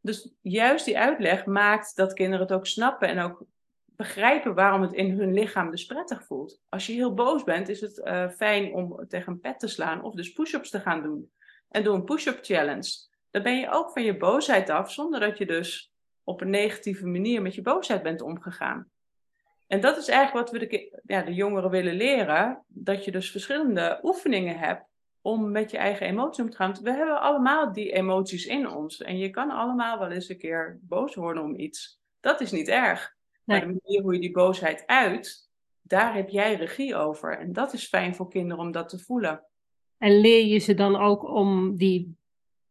Dus 0.00 0.34
juist 0.40 0.84
die 0.84 0.98
uitleg 0.98 1.46
maakt 1.46 1.96
dat 1.96 2.12
kinderen 2.12 2.46
het 2.46 2.56
ook 2.56 2.66
snappen 2.66 3.08
en 3.08 3.18
ook 3.18 3.44
begrijpen 3.96 4.54
waarom 4.54 4.82
het 4.82 4.92
in 4.92 5.18
hun 5.18 5.32
lichaam 5.32 5.70
dus 5.70 5.86
prettig 5.86 6.24
voelt. 6.24 6.60
Als 6.68 6.86
je 6.86 6.92
heel 6.92 7.14
boos 7.14 7.44
bent, 7.44 7.68
is 7.68 7.80
het 7.80 7.98
uh, 8.04 8.28
fijn 8.28 8.74
om 8.74 9.08
tegen 9.08 9.32
een 9.32 9.40
pet 9.40 9.58
te 9.58 9.68
slaan 9.68 10.02
of 10.02 10.14
dus 10.14 10.32
push-ups 10.32 10.70
te 10.70 10.80
gaan 10.80 11.02
doen. 11.02 11.30
En 11.68 11.82
doe 11.82 11.94
een 11.94 12.04
push-up 12.04 12.38
challenge. 12.42 12.90
Dan 13.30 13.42
ben 13.42 13.58
je 13.58 13.70
ook 13.70 13.90
van 13.90 14.02
je 14.02 14.16
boosheid 14.16 14.70
af, 14.70 14.92
zonder 14.92 15.20
dat 15.20 15.38
je 15.38 15.46
dus 15.46 15.92
op 16.24 16.40
een 16.40 16.50
negatieve 16.50 17.06
manier 17.06 17.42
met 17.42 17.54
je 17.54 17.62
boosheid 17.62 18.02
bent 18.02 18.20
omgegaan. 18.20 18.90
En 19.66 19.80
dat 19.80 19.96
is 19.96 20.08
eigenlijk 20.08 20.50
wat 20.50 20.60
we 20.60 20.66
de, 20.66 21.00
ja, 21.04 21.22
de 21.22 21.34
jongeren 21.34 21.70
willen 21.70 21.94
leren. 21.94 22.64
Dat 22.68 23.04
je 23.04 23.10
dus 23.10 23.30
verschillende 23.30 23.98
oefeningen 24.02 24.58
hebt 24.58 24.84
om 25.20 25.50
met 25.50 25.70
je 25.70 25.76
eigen 25.76 26.06
emoties 26.06 26.44
om 26.44 26.50
te 26.50 26.56
gaan. 26.56 26.76
we 26.82 26.92
hebben 26.92 27.20
allemaal 27.20 27.72
die 27.72 27.92
emoties 27.92 28.46
in 28.46 28.68
ons. 28.68 29.02
En 29.02 29.18
je 29.18 29.30
kan 29.30 29.50
allemaal 29.50 29.98
wel 29.98 30.10
eens 30.10 30.28
een 30.28 30.38
keer 30.38 30.78
boos 30.82 31.14
worden 31.14 31.42
om 31.42 31.58
iets. 31.58 32.00
Dat 32.20 32.40
is 32.40 32.50
niet 32.50 32.68
erg. 32.68 33.15
Maar 33.46 33.60
de 33.60 33.66
manier 33.82 34.02
hoe 34.02 34.14
je 34.14 34.20
die 34.20 34.32
boosheid 34.32 34.82
uit, 34.86 35.50
daar 35.82 36.14
heb 36.14 36.28
jij 36.28 36.54
regie 36.54 36.96
over. 36.96 37.38
En 37.38 37.52
dat 37.52 37.72
is 37.72 37.88
fijn 37.88 38.14
voor 38.14 38.28
kinderen 38.28 38.64
om 38.64 38.72
dat 38.72 38.88
te 38.88 38.98
voelen. 38.98 39.44
En 39.98 40.20
leer 40.20 40.46
je 40.46 40.58
ze 40.58 40.74
dan 40.74 40.96
ook 40.96 41.28
om 41.28 41.76
die 41.76 42.16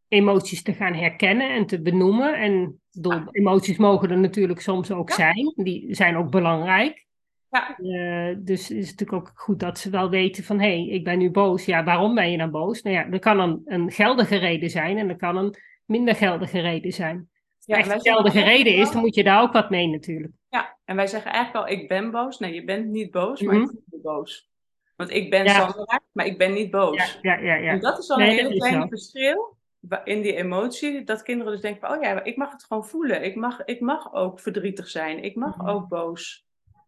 emoties 0.08 0.63
te 0.63 0.74
gaan 0.74 0.94
herkennen 0.94 1.50
en 1.50 1.65
te 1.65 1.82
benoemen? 1.82 2.39
En 2.39 2.82
door, 2.91 3.27
emoties 3.32 3.77
mogen 3.77 4.10
er 4.10 4.17
natuurlijk 4.17 4.62
soms 4.62 4.91
ook 4.91 5.12
zijn. 5.12 5.53
Die 5.55 5.96
zijn 5.96 6.15
ook 6.15 6.29
belangrijk. 6.29 7.05
Ja. 7.51 7.77
Uh, 7.79 8.36
dus 8.39 8.72
is 8.72 8.89
het 8.89 9.00
natuurlijk 9.00 9.27
ook 9.27 9.32
goed 9.36 9.60
dat 9.60 9.79
ze 9.79 9.89
wel 9.89 10.10
weten 10.10 10.44
van... 10.44 10.60
hé, 10.60 10.67
hey, 10.67 10.88
ik 10.88 11.03
ben 11.03 11.17
nu 11.17 11.32
boos. 11.32 11.65
Ja, 11.65 11.84
waarom 11.84 12.15
ben 12.15 12.32
je 12.32 12.38
dan 12.38 12.51
boos? 12.51 12.82
Nou 12.82 12.96
ja, 12.96 13.10
er 13.10 13.20
kan 13.20 13.39
een, 13.39 13.62
een 13.65 13.91
geldige 13.91 14.36
reden 14.36 14.70
zijn 14.70 14.98
en 14.98 15.10
er 15.10 15.15
kan 15.15 15.38
een 15.38 15.55
minder 15.86 16.15
geldige 16.15 16.60
reden 16.60 16.94
zijn. 16.94 17.29
Ja, 17.60 17.77
Als 17.77 17.88
echt 17.88 17.96
een 17.96 18.13
geldige 18.13 18.44
reden 18.44 18.75
is, 18.75 18.91
dan 18.91 19.01
moet 19.01 19.15
je 19.15 19.24
daar 19.24 19.41
ook 19.41 19.53
wat 19.53 19.70
mee 19.70 19.88
natuurlijk. 19.88 20.34
Ja, 20.55 20.77
en 20.85 20.95
wij 20.95 21.07
zeggen 21.07 21.31
eigenlijk 21.31 21.65
al, 21.65 21.71
ik 21.71 21.88
ben 21.88 22.12
boos. 22.12 22.39
Nee, 22.39 22.53
je 22.53 22.63
bent 22.63 22.85
niet 22.85 23.12
boos, 23.12 23.41
maar 23.41 23.55
mm 23.55 23.62
-hmm. 23.62 23.77
ik 23.77 23.83
ben 23.85 24.01
boos. 24.01 24.50
Want 24.95 25.09
ik 25.09 25.29
ben 25.29 25.43
ja. 25.43 25.53
Sandra, 25.53 26.01
maar 26.12 26.25
ik 26.25 26.38
ben 26.38 26.53
niet 26.53 26.71
boos. 26.71 27.19
Ja, 27.21 27.38
ja, 27.38 27.55
ja, 27.55 27.71
En 27.71 27.79
dat 27.79 27.97
is 27.97 28.09
al 28.09 28.19
een 28.19 28.25
heel 28.25 28.57
klein 28.57 28.89
verschil 28.89 29.57
in 30.03 30.21
die 30.21 30.35
emotie. 30.35 31.03
Dat 31.03 31.24
kinderen 31.24 31.53
dus 31.53 31.62
denken 31.62 31.88
van, 31.88 31.97
oh 31.97 32.03
ja, 32.03 32.24
ik 32.24 32.38
mag 32.38 32.51
het 32.51 32.63
gewoon 32.63 32.85
voelen. 32.85 33.24
Ik 33.24 33.35
mag, 33.35 33.65
ik 33.65 33.79
mag 33.79 34.13
ook 34.13 34.39
verdrietig 34.39 34.88
zijn. 34.88 35.24
Ik 35.24 35.35
mag 35.35 35.55
mm 35.55 35.65
-hmm. 35.65 35.69
ook 35.69 35.88
boos 35.88 36.45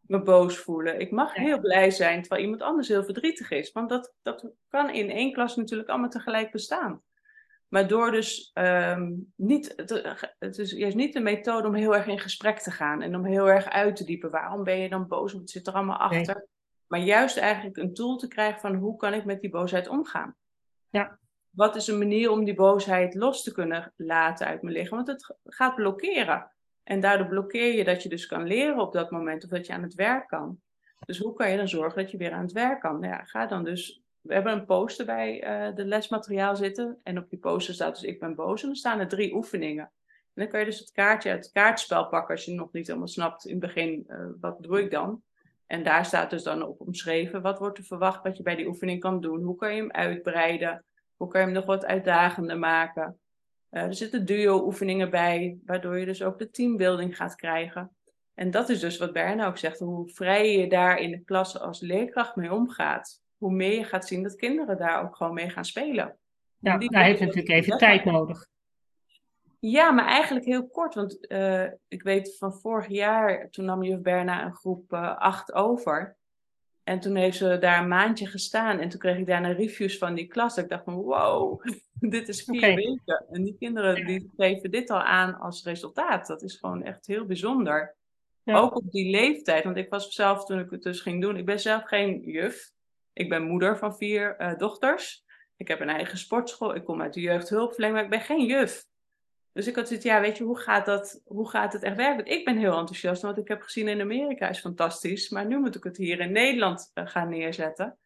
me 0.07 0.21
boos 0.21 0.57
voelen. 0.57 0.99
Ik 0.99 1.11
mag 1.11 1.33
heel 1.33 1.59
blij 1.59 1.91
zijn 1.91 2.21
terwijl 2.21 2.43
iemand 2.43 2.61
anders 2.61 2.87
heel 2.87 3.03
verdrietig 3.03 3.51
is. 3.51 3.71
Want 3.71 3.89
dat, 3.89 4.13
dat 4.21 4.49
kan 4.67 4.89
in 4.89 5.09
één 5.09 5.33
klas 5.33 5.55
natuurlijk 5.55 5.89
allemaal 5.89 6.09
tegelijk 6.09 6.51
bestaan. 6.51 7.01
Maar 7.67 7.87
door 7.87 8.11
dus 8.11 8.51
um, 8.53 9.33
niet, 9.35 9.73
het 10.39 10.57
is 10.57 10.71
juist 10.71 10.95
niet 10.95 11.13
de 11.13 11.19
methode 11.19 11.67
om 11.67 11.73
heel 11.73 11.95
erg 11.95 12.07
in 12.07 12.19
gesprek 12.19 12.59
te 12.59 12.71
gaan 12.71 13.01
en 13.01 13.15
om 13.15 13.25
heel 13.25 13.49
erg 13.49 13.69
uit 13.69 13.95
te 13.95 14.03
diepen. 14.03 14.31
Waarom 14.31 14.63
ben 14.63 14.79
je 14.79 14.89
dan 14.89 15.07
boos? 15.07 15.33
Wat 15.33 15.49
zit 15.49 15.67
er 15.67 15.73
allemaal 15.73 15.97
achter? 15.97 16.47
Maar 16.87 16.99
juist 16.99 17.37
eigenlijk 17.37 17.77
een 17.77 17.93
tool 17.93 18.17
te 18.17 18.27
krijgen 18.27 18.59
van 18.59 18.75
hoe 18.75 18.95
kan 18.95 19.13
ik 19.13 19.25
met 19.25 19.41
die 19.41 19.49
boosheid 19.49 19.87
omgaan? 19.87 20.35
Ja. 20.89 21.19
Wat 21.49 21.75
is 21.75 21.87
een 21.87 21.97
manier 21.97 22.31
om 22.31 22.43
die 22.43 22.55
boosheid 22.55 23.15
los 23.15 23.43
te 23.43 23.51
kunnen 23.51 23.93
laten 23.95 24.47
uit 24.47 24.61
mijn 24.61 24.75
lichaam? 24.75 24.95
Want 24.95 25.07
het 25.07 25.35
gaat 25.43 25.75
blokkeren. 25.75 26.51
En 26.83 26.99
daardoor 26.99 27.27
blokkeer 27.27 27.73
je 27.73 27.83
dat 27.83 28.03
je 28.03 28.09
dus 28.09 28.25
kan 28.25 28.47
leren 28.47 28.79
op 28.79 28.93
dat 28.93 29.11
moment 29.11 29.43
of 29.43 29.49
dat 29.49 29.65
je 29.65 29.73
aan 29.73 29.83
het 29.83 29.93
werk 29.93 30.27
kan. 30.27 30.61
Dus 31.05 31.19
hoe 31.19 31.33
kan 31.33 31.51
je 31.51 31.57
dan 31.57 31.67
zorgen 31.67 32.01
dat 32.01 32.11
je 32.11 32.17
weer 32.17 32.31
aan 32.31 32.43
het 32.43 32.51
werk 32.51 32.79
kan? 32.79 32.99
Nou 32.99 33.13
ja, 33.13 33.23
ga 33.23 33.45
dan 33.45 33.63
dus. 33.63 34.01
We 34.27 34.33
hebben 34.33 34.53
een 34.53 34.65
poster 34.65 35.05
bij 35.05 35.43
uh, 35.43 35.75
de 35.75 35.85
lesmateriaal 35.85 36.55
zitten. 36.55 36.99
En 37.03 37.17
op 37.17 37.29
die 37.29 37.39
poster 37.39 37.73
staat 37.73 37.95
dus 37.95 38.03
ik 38.03 38.19
ben 38.19 38.35
boos. 38.35 38.61
En 38.61 38.67
dan 38.67 38.75
staan 38.75 38.99
er 38.99 39.07
drie 39.07 39.33
oefeningen. 39.33 39.91
En 40.33 40.43
dan 40.43 40.47
kan 40.47 40.59
je 40.59 40.65
dus 40.65 40.79
het 40.79 40.91
kaartje 40.91 41.29
uit 41.29 41.43
het 41.43 41.53
kaartspel 41.53 42.07
pakken 42.07 42.35
als 42.35 42.45
je 42.45 42.53
nog 42.53 42.71
niet 42.71 42.87
helemaal 42.87 43.07
snapt 43.07 43.45
in 43.45 43.51
het 43.51 43.59
begin 43.59 44.05
uh, 44.07 44.25
wat 44.39 44.63
doe 44.63 44.81
ik 44.81 44.91
dan. 44.91 45.21
En 45.65 45.83
daar 45.83 46.05
staat 46.05 46.29
dus 46.29 46.43
dan 46.43 46.63
op 46.63 46.81
omschreven 46.81 47.41
wat 47.41 47.59
wordt 47.59 47.77
er 47.77 47.83
verwacht 47.83 48.23
wat 48.23 48.37
je 48.37 48.43
bij 48.43 48.55
die 48.55 48.67
oefening 48.67 48.99
kan 48.99 49.21
doen. 49.21 49.43
Hoe 49.43 49.55
kan 49.55 49.75
je 49.75 49.81
hem 49.81 49.91
uitbreiden? 49.91 50.83
Hoe 51.15 51.27
kan 51.27 51.39
je 51.39 51.45
hem 51.45 51.55
nog 51.55 51.65
wat 51.65 51.85
uitdagender 51.85 52.59
maken? 52.59 53.19
Uh, 53.71 53.81
er 53.81 53.93
zitten 53.93 54.25
duo-oefeningen 54.25 55.09
bij, 55.09 55.57
waardoor 55.65 55.99
je 55.99 56.05
dus 56.05 56.23
ook 56.23 56.39
de 56.39 56.49
teambuilding 56.49 57.17
gaat 57.17 57.35
krijgen. 57.35 57.91
En 58.33 58.51
dat 58.51 58.69
is 58.69 58.79
dus 58.79 58.97
wat 58.97 59.13
Berna 59.13 59.47
ook 59.47 59.57
zegt, 59.57 59.79
hoe 59.79 60.09
vrij 60.09 60.57
je 60.57 60.69
daar 60.69 60.99
in 60.99 61.11
de 61.11 61.23
klas 61.23 61.59
als 61.59 61.79
leerkracht 61.79 62.35
mee 62.35 62.53
omgaat. 62.53 63.21
Hoe 63.37 63.51
meer 63.51 63.73
je 63.73 63.83
gaat 63.83 64.07
zien 64.07 64.23
dat 64.23 64.35
kinderen 64.35 64.77
daar 64.77 65.03
ook 65.03 65.15
gewoon 65.15 65.33
mee 65.33 65.49
gaan 65.49 65.65
spelen. 65.65 66.17
Ja, 66.59 66.77
daar 66.77 67.03
heeft 67.03 67.19
natuurlijk 67.19 67.49
even 67.49 67.77
tijd 67.77 68.05
nodig. 68.05 68.47
Ja, 69.59 69.91
maar 69.91 70.05
eigenlijk 70.05 70.45
heel 70.45 70.67
kort. 70.67 70.93
Want 70.93 71.31
uh, 71.31 71.63
ik 71.87 72.03
weet 72.03 72.37
van 72.37 72.53
vorig 72.53 72.87
jaar, 72.87 73.49
toen 73.49 73.65
nam 73.65 73.83
juf 73.83 74.01
Berna 74.01 74.45
een 74.45 74.55
groep 74.55 74.93
8 74.93 75.49
uh, 75.49 75.55
over. 75.55 76.17
En 76.83 76.99
toen 76.99 77.15
heeft 77.15 77.37
ze 77.37 77.57
daar 77.59 77.81
een 77.81 77.87
maandje 77.87 78.25
gestaan. 78.25 78.79
En 78.79 78.89
toen 78.89 78.99
kreeg 78.99 79.17
ik 79.17 79.27
daarna 79.27 79.51
reviews 79.51 79.97
van 79.97 80.13
die 80.13 80.27
klas. 80.27 80.57
Ik 80.57 80.69
dacht 80.69 80.83
van 80.83 80.93
wow, 80.93 81.61
dit 81.99 82.27
is 82.27 82.43
vier 82.43 82.57
okay. 82.57 82.75
weken. 82.75 83.25
En 83.31 83.43
die 83.43 83.55
kinderen 83.59 84.05
die 84.05 84.31
geven 84.37 84.71
dit 84.71 84.89
al 84.89 85.01
aan 85.01 85.39
als 85.39 85.63
resultaat. 85.63 86.27
Dat 86.27 86.41
is 86.41 86.55
gewoon 86.55 86.83
echt 86.83 87.07
heel 87.07 87.25
bijzonder. 87.25 87.95
Ja. 88.43 88.57
Ook 88.57 88.75
op 88.75 88.91
die 88.91 89.09
leeftijd. 89.09 89.63
Want 89.63 89.77
ik 89.77 89.89
was 89.89 90.13
zelf, 90.13 90.45
toen 90.45 90.59
ik 90.59 90.69
het 90.69 90.83
dus 90.83 91.01
ging 91.01 91.21
doen, 91.21 91.37
ik 91.37 91.45
ben 91.45 91.59
zelf 91.59 91.83
geen 91.83 92.21
juf. 92.21 92.71
Ik 93.17 93.29
ben 93.29 93.43
moeder 93.43 93.77
van 93.77 93.95
vier 93.95 94.35
uh, 94.39 94.57
dochters. 94.57 95.23
Ik 95.55 95.67
heb 95.67 95.79
een 95.79 95.89
eigen 95.89 96.17
sportschool. 96.17 96.75
Ik 96.75 96.83
kom 96.83 97.01
uit 97.01 97.13
de 97.13 97.21
jeugdhulpverlening, 97.21 97.95
maar 97.95 98.03
ik 98.03 98.19
ben 98.19 98.35
geen 98.35 98.45
juf. 98.45 98.85
Dus 99.53 99.67
ik 99.67 99.75
had 99.75 99.87
zoiets, 99.87 100.05
ja, 100.05 100.21
weet 100.21 100.37
je, 100.37 100.43
hoe 100.43 100.59
gaat, 100.59 100.85
dat, 100.85 101.21
hoe 101.25 101.49
gaat 101.49 101.73
het 101.73 101.83
echt 101.83 101.95
werken? 101.95 102.25
Ik 102.25 102.45
ben 102.45 102.57
heel 102.57 102.77
enthousiast, 102.77 103.21
want 103.21 103.37
ik 103.37 103.47
heb 103.47 103.61
gezien 103.61 103.87
in 103.87 104.01
Amerika 104.01 104.49
is 104.49 104.59
fantastisch. 104.59 105.29
Maar 105.29 105.45
nu 105.45 105.59
moet 105.59 105.75
ik 105.75 105.83
het 105.83 105.97
hier 105.97 106.19
in 106.19 106.31
Nederland 106.31 106.91
uh, 106.93 107.07
gaan 107.07 107.29
neerzetten. 107.29 107.97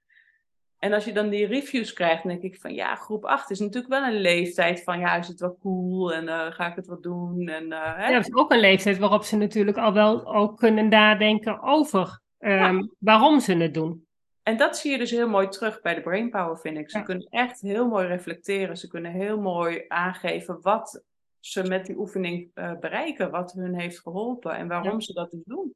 En 0.79 0.93
als 0.93 1.05
je 1.05 1.13
dan 1.13 1.29
die 1.29 1.45
reviews 1.45 1.93
krijgt, 1.93 2.23
dan 2.23 2.31
denk 2.31 2.53
ik 2.53 2.61
van 2.61 2.73
ja, 2.73 2.95
groep 2.95 3.25
8 3.25 3.49
is 3.49 3.59
natuurlijk 3.59 3.93
wel 3.93 4.03
een 4.03 4.21
leeftijd 4.21 4.83
van 4.83 4.99
ja, 4.99 5.15
is 5.15 5.27
het 5.27 5.39
wel 5.39 5.57
cool 5.61 6.13
en 6.13 6.23
uh, 6.23 6.51
ga 6.51 6.67
ik 6.67 6.75
het 6.75 6.87
wat 6.87 7.03
doen? 7.03 7.47
En, 7.47 7.65
uh, 7.65 7.95
hè? 7.95 8.07
Ja, 8.07 8.13
dat 8.13 8.27
is 8.27 8.35
ook 8.35 8.51
een 8.51 8.59
leeftijd 8.59 8.97
waarop 8.97 9.23
ze 9.23 9.37
natuurlijk 9.37 9.77
al 9.77 9.93
wel 9.93 10.35
ook 10.35 10.57
kunnen 10.57 10.87
nadenken 10.87 11.61
over 11.61 12.21
um, 12.39 12.49
ja. 12.49 12.87
waarom 12.99 13.39
ze 13.39 13.53
het 13.53 13.73
doen. 13.73 14.05
En 14.51 14.57
dat 14.57 14.77
zie 14.77 14.91
je 14.91 14.97
dus 14.97 15.11
heel 15.11 15.29
mooi 15.29 15.47
terug 15.47 15.81
bij 15.81 15.95
de 15.95 16.01
Brainpower, 16.01 16.59
vind 16.59 16.77
ik. 16.77 16.89
Ze 16.89 16.97
ja. 16.97 17.03
kunnen 17.03 17.27
echt 17.29 17.61
heel 17.61 17.87
mooi 17.87 18.07
reflecteren. 18.07 18.77
Ze 18.77 18.87
kunnen 18.87 19.11
heel 19.11 19.39
mooi 19.39 19.85
aangeven 19.87 20.61
wat 20.61 21.03
ze 21.39 21.63
met 21.63 21.85
die 21.85 21.97
oefening 21.97 22.51
uh, 22.55 22.79
bereiken, 22.79 23.31
wat 23.31 23.53
hun 23.53 23.79
heeft 23.79 23.99
geholpen 23.99 24.55
en 24.55 24.67
waarom 24.67 24.93
ja. 24.93 24.99
ze 24.99 25.13
dat 25.13 25.31
dus 25.31 25.43
doen. 25.43 25.75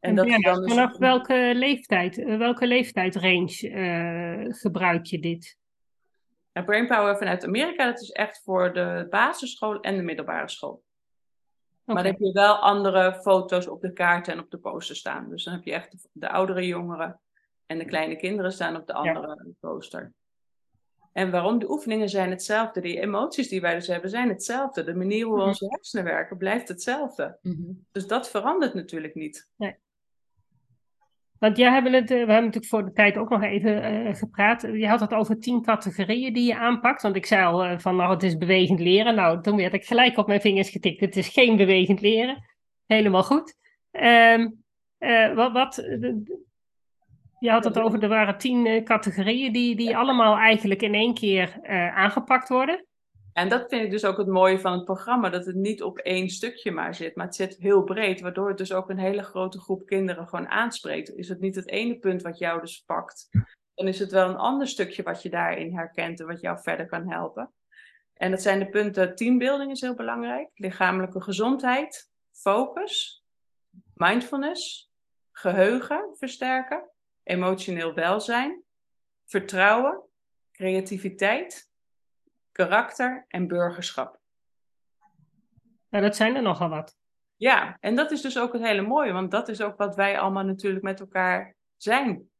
En, 0.00 0.10
en 0.10 0.14
dat 0.14 0.26
ja, 0.26 0.38
dan 0.38 0.62
dus 0.62 0.72
vanaf 0.72 0.98
welke 0.98 1.52
leeftijd, 1.54 2.18
uh, 2.18 2.38
welke 2.38 2.66
leeftijdsrange 2.66 3.68
uh, 3.68 4.54
gebruik 4.54 5.06
je 5.06 5.18
dit? 5.18 5.58
Ja, 6.52 6.62
Brainpower 6.62 7.16
vanuit 7.16 7.44
Amerika, 7.44 7.84
dat 7.84 8.00
is 8.00 8.10
echt 8.10 8.42
voor 8.44 8.72
de 8.72 9.06
basisschool 9.10 9.80
en 9.80 9.96
de 9.96 10.02
middelbare 10.02 10.48
school. 10.48 10.82
Okay. 11.82 11.94
Maar 11.94 12.02
dan 12.02 12.12
heb 12.12 12.20
je 12.20 12.32
wel 12.32 12.54
andere 12.54 13.14
foto's 13.14 13.68
op 13.68 13.80
de 13.80 13.92
kaarten 13.92 14.32
en 14.32 14.40
op 14.40 14.50
de 14.50 14.58
poster 14.58 14.96
staan. 14.96 15.28
Dus 15.28 15.44
dan 15.44 15.54
heb 15.54 15.64
je 15.64 15.72
echt 15.72 16.08
de 16.12 16.28
oudere 16.28 16.66
jongeren 16.66 17.20
en 17.72 17.78
de 17.78 17.84
kleine 17.84 18.16
kinderen 18.16 18.52
staan 18.52 18.76
op 18.76 18.86
de 18.86 18.92
andere 18.92 19.26
ja. 19.26 19.52
poster. 19.60 20.12
En 21.12 21.30
waarom? 21.30 21.58
De 21.58 21.70
oefeningen 21.70 22.08
zijn 22.08 22.30
hetzelfde. 22.30 22.80
Die 22.80 23.00
emoties 23.00 23.48
die 23.48 23.60
wij 23.60 23.74
dus 23.74 23.86
hebben 23.86 24.10
zijn 24.10 24.28
hetzelfde. 24.28 24.84
De 24.84 24.94
manier 24.94 25.24
hoe 25.24 25.34
mm 25.34 25.40
-hmm. 25.40 25.48
onze 25.48 25.66
hersenen 25.68 26.04
werken 26.04 26.36
blijft 26.36 26.68
hetzelfde. 26.68 27.38
Mm 27.42 27.52
-hmm. 27.52 27.86
Dus 27.92 28.06
dat 28.06 28.30
verandert 28.30 28.74
natuurlijk 28.74 29.14
niet. 29.14 29.48
Nee. 29.56 29.76
Want 31.38 31.56
jij 31.56 31.72
hebben 31.72 31.92
het, 31.92 32.08
we 32.08 32.16
hebben 32.16 32.34
natuurlijk 32.34 32.66
voor 32.66 32.84
de 32.84 32.92
tijd 32.92 33.16
ook 33.16 33.28
nog 33.28 33.42
even 33.42 34.06
uh, 34.06 34.14
gepraat. 34.14 34.62
Je 34.62 34.88
had 34.88 35.00
het 35.00 35.12
over 35.12 35.38
tien 35.38 35.62
categorieën 35.62 36.32
die 36.32 36.46
je 36.46 36.56
aanpakt. 36.56 37.02
Want 37.02 37.16
ik 37.16 37.26
zei 37.26 37.44
al 37.44 37.64
uh, 37.64 37.78
van, 37.78 37.96
nou, 37.96 38.12
het 38.12 38.22
is 38.22 38.36
bewegend 38.36 38.80
leren. 38.80 39.14
Nou, 39.14 39.42
toen 39.42 39.56
werd 39.56 39.74
ik 39.74 39.84
gelijk 39.84 40.16
op 40.16 40.26
mijn 40.26 40.40
vingers 40.40 40.70
getikt. 40.70 41.00
Het 41.00 41.16
is 41.16 41.28
geen 41.28 41.56
bewegend 41.56 42.00
leren. 42.00 42.44
Helemaal 42.86 43.22
goed. 43.22 43.56
Um, 43.90 44.64
uh, 44.98 45.34
wat, 45.34 45.52
wat 45.52 45.76
je 47.42 47.50
had 47.50 47.64
het 47.64 47.78
over, 47.78 48.02
er 48.02 48.08
waren 48.08 48.38
tien 48.38 48.66
uh, 48.66 48.82
categorieën 48.82 49.52
die, 49.52 49.76
die 49.76 49.96
allemaal 49.96 50.36
eigenlijk 50.36 50.82
in 50.82 50.94
één 50.94 51.14
keer 51.14 51.60
uh, 51.62 51.96
aangepakt 51.96 52.48
worden. 52.48 52.86
En 53.32 53.48
dat 53.48 53.68
vind 53.68 53.84
ik 53.84 53.90
dus 53.90 54.04
ook 54.04 54.16
het 54.16 54.26
mooie 54.26 54.60
van 54.60 54.72
het 54.72 54.84
programma, 54.84 55.28
dat 55.30 55.46
het 55.46 55.54
niet 55.54 55.82
op 55.82 55.98
één 55.98 56.28
stukje 56.28 56.70
maar 56.70 56.94
zit, 56.94 57.16
maar 57.16 57.26
het 57.26 57.34
zit 57.34 57.56
heel 57.58 57.82
breed, 57.82 58.20
waardoor 58.20 58.48
het 58.48 58.58
dus 58.58 58.72
ook 58.72 58.90
een 58.90 58.98
hele 58.98 59.22
grote 59.22 59.60
groep 59.60 59.86
kinderen 59.86 60.28
gewoon 60.28 60.48
aanspreekt. 60.48 61.14
Is 61.14 61.28
het 61.28 61.40
niet 61.40 61.54
het 61.54 61.68
ene 61.68 61.98
punt 61.98 62.22
wat 62.22 62.38
jou 62.38 62.60
dus 62.60 62.82
pakt, 62.86 63.28
dan 63.74 63.88
is 63.88 63.98
het 63.98 64.12
wel 64.12 64.28
een 64.28 64.36
ander 64.36 64.66
stukje 64.66 65.02
wat 65.02 65.22
je 65.22 65.30
daarin 65.30 65.76
herkent 65.76 66.20
en 66.20 66.26
wat 66.26 66.40
jou 66.40 66.58
verder 66.62 66.86
kan 66.86 67.10
helpen. 67.10 67.52
En 68.14 68.30
dat 68.30 68.42
zijn 68.42 68.58
de 68.58 68.68
punten, 68.68 69.14
teambuilding 69.14 69.70
is 69.70 69.80
heel 69.80 69.94
belangrijk, 69.94 70.50
lichamelijke 70.54 71.22
gezondheid, 71.22 72.10
focus, 72.32 73.24
mindfulness, 73.94 74.90
geheugen 75.32 76.08
versterken, 76.14 76.91
emotioneel 77.24 77.94
welzijn, 77.94 78.62
vertrouwen, 79.26 80.00
creativiteit, 80.52 81.70
karakter 82.52 83.24
en 83.28 83.46
burgerschap. 83.48 84.20
Nou, 85.88 86.04
dat 86.04 86.16
zijn 86.16 86.36
er 86.36 86.42
nogal 86.42 86.68
wat. 86.68 86.96
Ja, 87.36 87.76
en 87.80 87.94
dat 87.96 88.10
is 88.10 88.20
dus 88.20 88.38
ook 88.38 88.52
het 88.52 88.62
hele 88.62 88.82
mooie, 88.82 89.12
want 89.12 89.30
dat 89.30 89.48
is 89.48 89.60
ook 89.60 89.76
wat 89.76 89.94
wij 89.96 90.18
allemaal 90.18 90.44
natuurlijk 90.44 90.84
met 90.84 91.00
elkaar 91.00 91.54
zijn. 91.76 92.30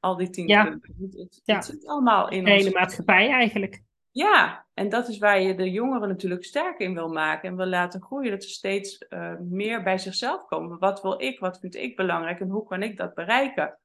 Al 0.00 0.16
die 0.16 0.30
tien 0.30 0.46
Ja. 0.46 0.62
kinderen. 0.62 0.94
Het, 1.00 1.12
het, 1.18 1.40
Ja. 1.44 1.54
het 1.54 1.64
zit 1.64 1.86
allemaal 1.86 2.28
in 2.30 2.44
De 2.44 2.50
hele 2.50 2.64
ons. 2.64 2.74
maatschappij 2.74 3.30
eigenlijk. 3.30 3.82
Ja, 4.10 4.66
en 4.74 4.88
dat 4.88 5.08
is 5.08 5.18
waar 5.18 5.40
je 5.40 5.54
de 5.54 5.70
jongeren 5.70 6.08
natuurlijk 6.08 6.44
sterk 6.44 6.78
in 6.78 6.94
wil 6.94 7.08
maken 7.08 7.48
en 7.48 7.56
wil 7.56 7.66
laten 7.66 8.02
groeien. 8.02 8.30
Dat 8.30 8.42
ze 8.44 8.50
steeds 8.50 8.98
eh, 8.98 9.34
meer 9.38 9.82
bij 9.82 9.98
zichzelf 9.98 10.44
komen. 10.46 10.78
Wat 10.78 11.02
wil 11.02 11.20
ik? 11.22 11.38
Wat 11.40 11.58
vind 11.58 11.74
ik 11.74 11.96
belangrijk? 11.96 12.40
En 12.40 12.48
hoe 12.48 12.66
kan 12.66 12.82
ik 12.82 12.96
dat 12.96 13.14
bereiken? 13.14 13.78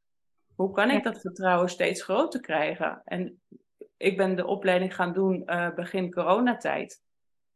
Hoe 0.58 0.72
kan 0.72 0.92
ik 0.92 1.04
dat 1.04 1.22
vertrouwen 1.22 1.70
steeds 1.70 2.04
groter 2.04 2.40
krijgen? 2.40 3.02
En 3.06 3.42
ik 3.98 4.18
ben 4.18 4.36
de 4.36 4.46
opleiding 4.46 4.96
gaan 4.96 5.14
doen 5.14 5.46
eh, 5.46 5.74
begin 5.76 6.12
coronatijd. 6.12 7.02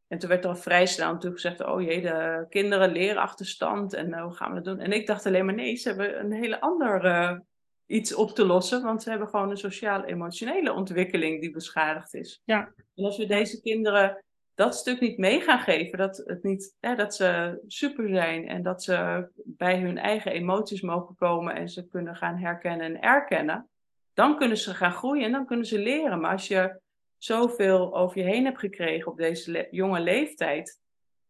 En 0.08 0.18
toen 0.18 0.30
werd 0.30 0.44
er 0.44 0.50
al 0.50 0.56
vrij 0.56 0.86
snel 0.86 1.14
natuurlijk 1.14 1.42
gezegd, 1.42 1.64
oh 1.64 1.82
jee, 1.82 2.02
de 2.02 2.46
kinderen 2.50 2.92
leren 2.92 3.22
achterstand 3.22 3.94
en 3.94 4.14
eh, 4.14 4.24
hoe 4.24 4.34
gaan 4.34 4.54
we 4.54 4.62
dat 4.62 4.66
doen? 4.66 4.84
En 4.84 4.92
ik 4.92 5.08
dacht 5.08 5.26
alleen 5.26 5.46
maar 5.46 5.54
nee, 5.54 5.76
ze 5.76 5.88
hebben 5.88 6.20
een 6.20 6.32
hele 6.32 6.62
ander 6.62 7.06
eh, 7.06 7.38
iets 7.86 8.14
op 8.14 8.30
te 8.30 8.46
lossen, 8.46 8.84
want 8.84 9.04
ze 9.04 9.10
hebben 9.10 9.28
gewoon 9.28 9.50
een 9.50 9.58
sociaal-emotionele 9.58 10.74
ontwikkeling 10.74 11.42
die 11.42 11.52
beschadigd 11.52 12.14
is. 12.14 12.42
Ja. 12.46 12.74
En 12.96 13.06
als 13.06 13.18
we 13.18 13.26
deze 13.26 13.62
kinderen 13.62 14.24
dat 14.56 14.76
stuk 14.76 15.00
niet 15.00 15.18
mee 15.18 15.42
gaan 15.42 15.60
geven, 15.60 15.98
dat, 15.98 16.24
het 16.26 16.44
niet, 16.44 16.76
hè, 16.80 16.96
dat 16.96 17.16
ze 17.16 17.60
super 17.68 18.10
zijn 18.10 18.48
en 18.48 18.64
dat 18.64 18.84
ze 18.84 19.28
bij 19.36 19.80
hun 19.80 19.98
eigen 19.98 20.32
emoties 20.32 20.82
mogen 20.82 21.16
komen 21.16 21.56
en 21.56 21.70
ze 21.70 21.88
kunnen 21.88 22.16
gaan 22.16 22.38
herkennen 22.38 22.86
en 22.86 23.02
erkennen, 23.02 23.70
dan 24.14 24.38
kunnen 24.38 24.58
ze 24.58 24.74
gaan 24.74 24.92
groeien 24.92 25.26
en 25.26 25.32
dan 25.32 25.46
kunnen 25.46 25.66
ze 25.66 25.80
leren. 25.80 26.20
Maar 26.20 26.32
als 26.32 26.48
je 26.48 26.80
zoveel 27.18 27.96
over 27.96 28.18
je 28.18 28.24
heen 28.24 28.46
hebt 28.46 28.60
gekregen 28.60 29.12
op 29.12 29.18
deze 29.18 29.52
le- 29.52 29.68
jonge 29.72 30.00
leeftijd, 30.00 30.80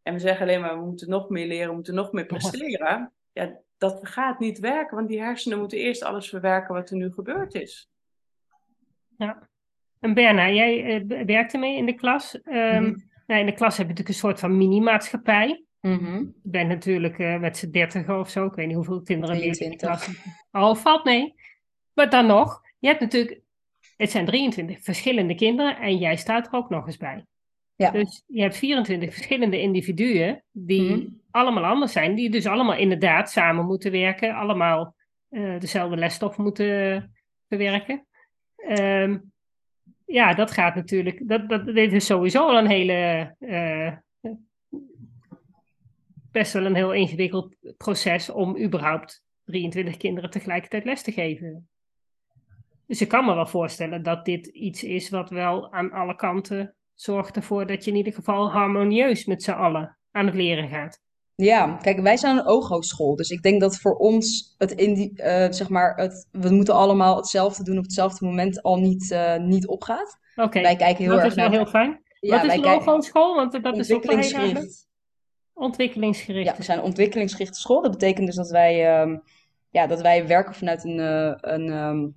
en 0.02 0.12
we 0.12 0.18
zeggen 0.20 0.46
alleen 0.46 0.60
maar 0.60 0.78
we 0.78 0.84
moeten 0.84 1.08
nog 1.08 1.28
meer 1.28 1.46
leren, 1.46 1.68
we 1.68 1.74
moeten 1.74 1.94
nog 1.94 2.12
meer 2.12 2.26
presteren, 2.26 3.12
ja, 3.32 3.58
dat 3.78 4.00
gaat 4.02 4.38
niet 4.38 4.58
werken, 4.58 4.96
want 4.96 5.08
die 5.08 5.20
hersenen 5.20 5.58
moeten 5.58 5.78
eerst 5.78 6.02
alles 6.02 6.28
verwerken 6.28 6.74
wat 6.74 6.90
er 6.90 6.96
nu 6.96 7.12
gebeurd 7.12 7.54
is. 7.54 7.90
En 10.00 10.14
Berna, 10.14 10.50
jij 10.50 10.84
eh, 11.08 11.24
werkte 11.26 11.58
mee 11.58 11.76
in 11.76 11.86
de 11.86 11.94
klas. 11.94 12.42
Ehm, 12.42 12.84
Mhm. 12.84 12.98
Nou, 13.32 13.44
in 13.46 13.50
de 13.50 13.56
klas 13.58 13.76
heb 13.76 13.86
je 13.86 13.92
natuurlijk 13.92 14.08
een 14.08 14.14
soort 14.28 14.40
van 14.40 14.56
mini-maatschappij. 14.56 15.64
Mhm. 15.80 16.16
Je 16.18 16.32
bent 16.42 16.68
natuurlijk 16.68 17.18
eh, 17.18 17.38
met 17.38 17.56
z'n 17.56 17.70
dertigen 17.70 18.18
of 18.18 18.30
zo. 18.30 18.46
Ik 18.46 18.54
weet 18.54 18.66
niet 18.66 18.76
hoeveel 18.76 19.02
kinderen 19.02 19.36
meer 19.36 19.44
in 19.44 19.50
de 19.52 19.56
23. 19.56 20.22
klas. 20.50 20.70
Oh, 20.70 20.76
valt 20.76 21.04
mee. 21.04 21.34
Maar 21.94 22.10
dan 22.10 22.26
nog, 22.26 22.60
je 22.78 22.88
hebt 22.88 23.00
natuurlijk, 23.00 23.40
het 23.96 24.10
zijn 24.10 24.24
23 24.26 24.82
verschillende 24.82 25.34
kinderen 25.34 25.76
en 25.76 25.96
jij 25.96 26.16
staat 26.16 26.46
er 26.46 26.52
ook 26.52 26.68
nog 26.70 26.86
eens 26.86 26.96
bij. 26.96 27.26
Ja. 27.76 27.90
Dus 27.90 28.22
je 28.26 28.42
hebt 28.42 28.56
24 28.56 29.14
verschillende 29.14 29.60
individuen 29.60 30.42
die 30.50 30.96
Mhm. 30.96 31.06
allemaal 31.30 31.64
anders 31.64 31.92
zijn, 31.92 32.14
die 32.14 32.30
dus 32.30 32.46
allemaal 32.46 32.76
inderdaad 32.76 33.30
samen 33.30 33.66
moeten 33.66 33.90
werken, 33.92 34.34
allemaal 34.34 34.94
eh, 35.28 35.58
dezelfde 35.58 35.96
lesstof 35.96 36.36
moeten 36.36 37.12
verwerken. 37.48 38.06
Ehm, 38.56 39.18
ja, 40.12 40.34
dat 40.34 40.50
gaat 40.50 40.74
natuurlijk, 40.74 41.28
dat, 41.28 41.48
dat, 41.48 41.64
dit 41.64 41.92
is 41.92 42.06
sowieso 42.06 42.48
al 42.48 42.58
een 42.58 42.66
hele, 42.66 43.34
eh, 43.38 43.92
best 46.30 46.52
wel 46.52 46.64
een 46.64 46.74
heel 46.74 46.92
ingewikkeld 46.92 47.56
proces 47.76 48.30
om 48.30 48.58
überhaupt 48.58 49.24
23 49.44 49.96
kinderen 49.96 50.30
tegelijkertijd 50.30 50.84
les 50.84 51.02
te 51.02 51.12
geven. 51.12 51.68
Dus 52.86 53.00
ik 53.00 53.08
kan 53.08 53.24
me 53.24 53.34
wel 53.34 53.46
voorstellen 53.46 54.02
dat 54.02 54.24
dit 54.24 54.46
iets 54.46 54.84
is 54.84 55.10
wat 55.10 55.30
wel 55.30 55.72
aan 55.72 55.92
alle 55.92 56.14
kanten 56.14 56.74
zorgt 56.94 57.36
ervoor 57.36 57.66
dat 57.66 57.84
je 57.84 57.90
in 57.90 57.96
ieder 57.96 58.12
geval 58.12 58.50
harmonieus 58.50 59.24
met 59.24 59.42
z'n 59.42 59.50
allen 59.50 59.98
aan 60.10 60.26
het 60.26 60.34
leren 60.34 60.68
gaat. 60.68 61.00
Ja, 61.44 61.78
kijk, 61.82 62.00
wij 62.00 62.16
zijn 62.16 62.36
een 62.36 62.46
OGO-school, 62.46 63.16
dus 63.16 63.30
ik 63.30 63.42
denk 63.42 63.60
dat 63.60 63.76
voor 63.76 63.94
ons 63.94 64.54
het, 64.58 64.74
eh, 64.74 65.46
zeg 65.50 65.68
maar, 65.68 65.96
het, 65.96 66.28
we 66.30 66.50
moeten 66.50 66.74
allemaal 66.74 67.16
hetzelfde 67.16 67.64
doen 67.64 67.78
op 67.78 67.82
hetzelfde 67.82 68.24
moment 68.26 68.62
al 68.62 68.76
niet, 68.76 69.10
eh, 69.10 69.36
niet 69.36 69.66
opgaat. 69.66 70.18
Oké, 70.36 70.60
Wij 70.60 70.76
kijken 70.76 71.04
heel 71.04 71.12
dat 71.12 71.20
erg 71.20 71.28
is 71.28 71.34
wel 71.34 71.48
naar 71.48 71.54
heel 71.54 71.66
fijn. 71.66 72.02
ja, 72.20 72.36
Wat 72.36 72.44
is 72.44 72.54
een 72.54 72.62
kijken 72.62 72.86
logo-school? 72.86 73.34
Want 73.34 73.52
dat 73.52 73.76
is 73.76 73.90
ook 73.90 73.96
ontwikkelingsgericht. 73.96 74.88
Ontwikkelingsgericht. 75.54 76.46
Ja, 76.48 76.56
we 76.56 76.62
zijn 76.62 76.78
een 76.78 76.84
ontwikkelingsgerichte 76.84 77.60
school. 77.60 77.82
Dat 77.82 77.90
betekent 77.90 78.26
dus 78.26 78.36
dat 78.36 78.50
wij, 78.50 78.86
ehm, 78.86 79.16
ja, 79.70 79.86
dat 79.86 80.00
wij 80.00 80.26
werken 80.26 80.54
vanuit 80.54 80.84
een, 80.84 80.98
eh, 81.00 81.34
een, 81.40 81.68
ehm, 81.70 82.08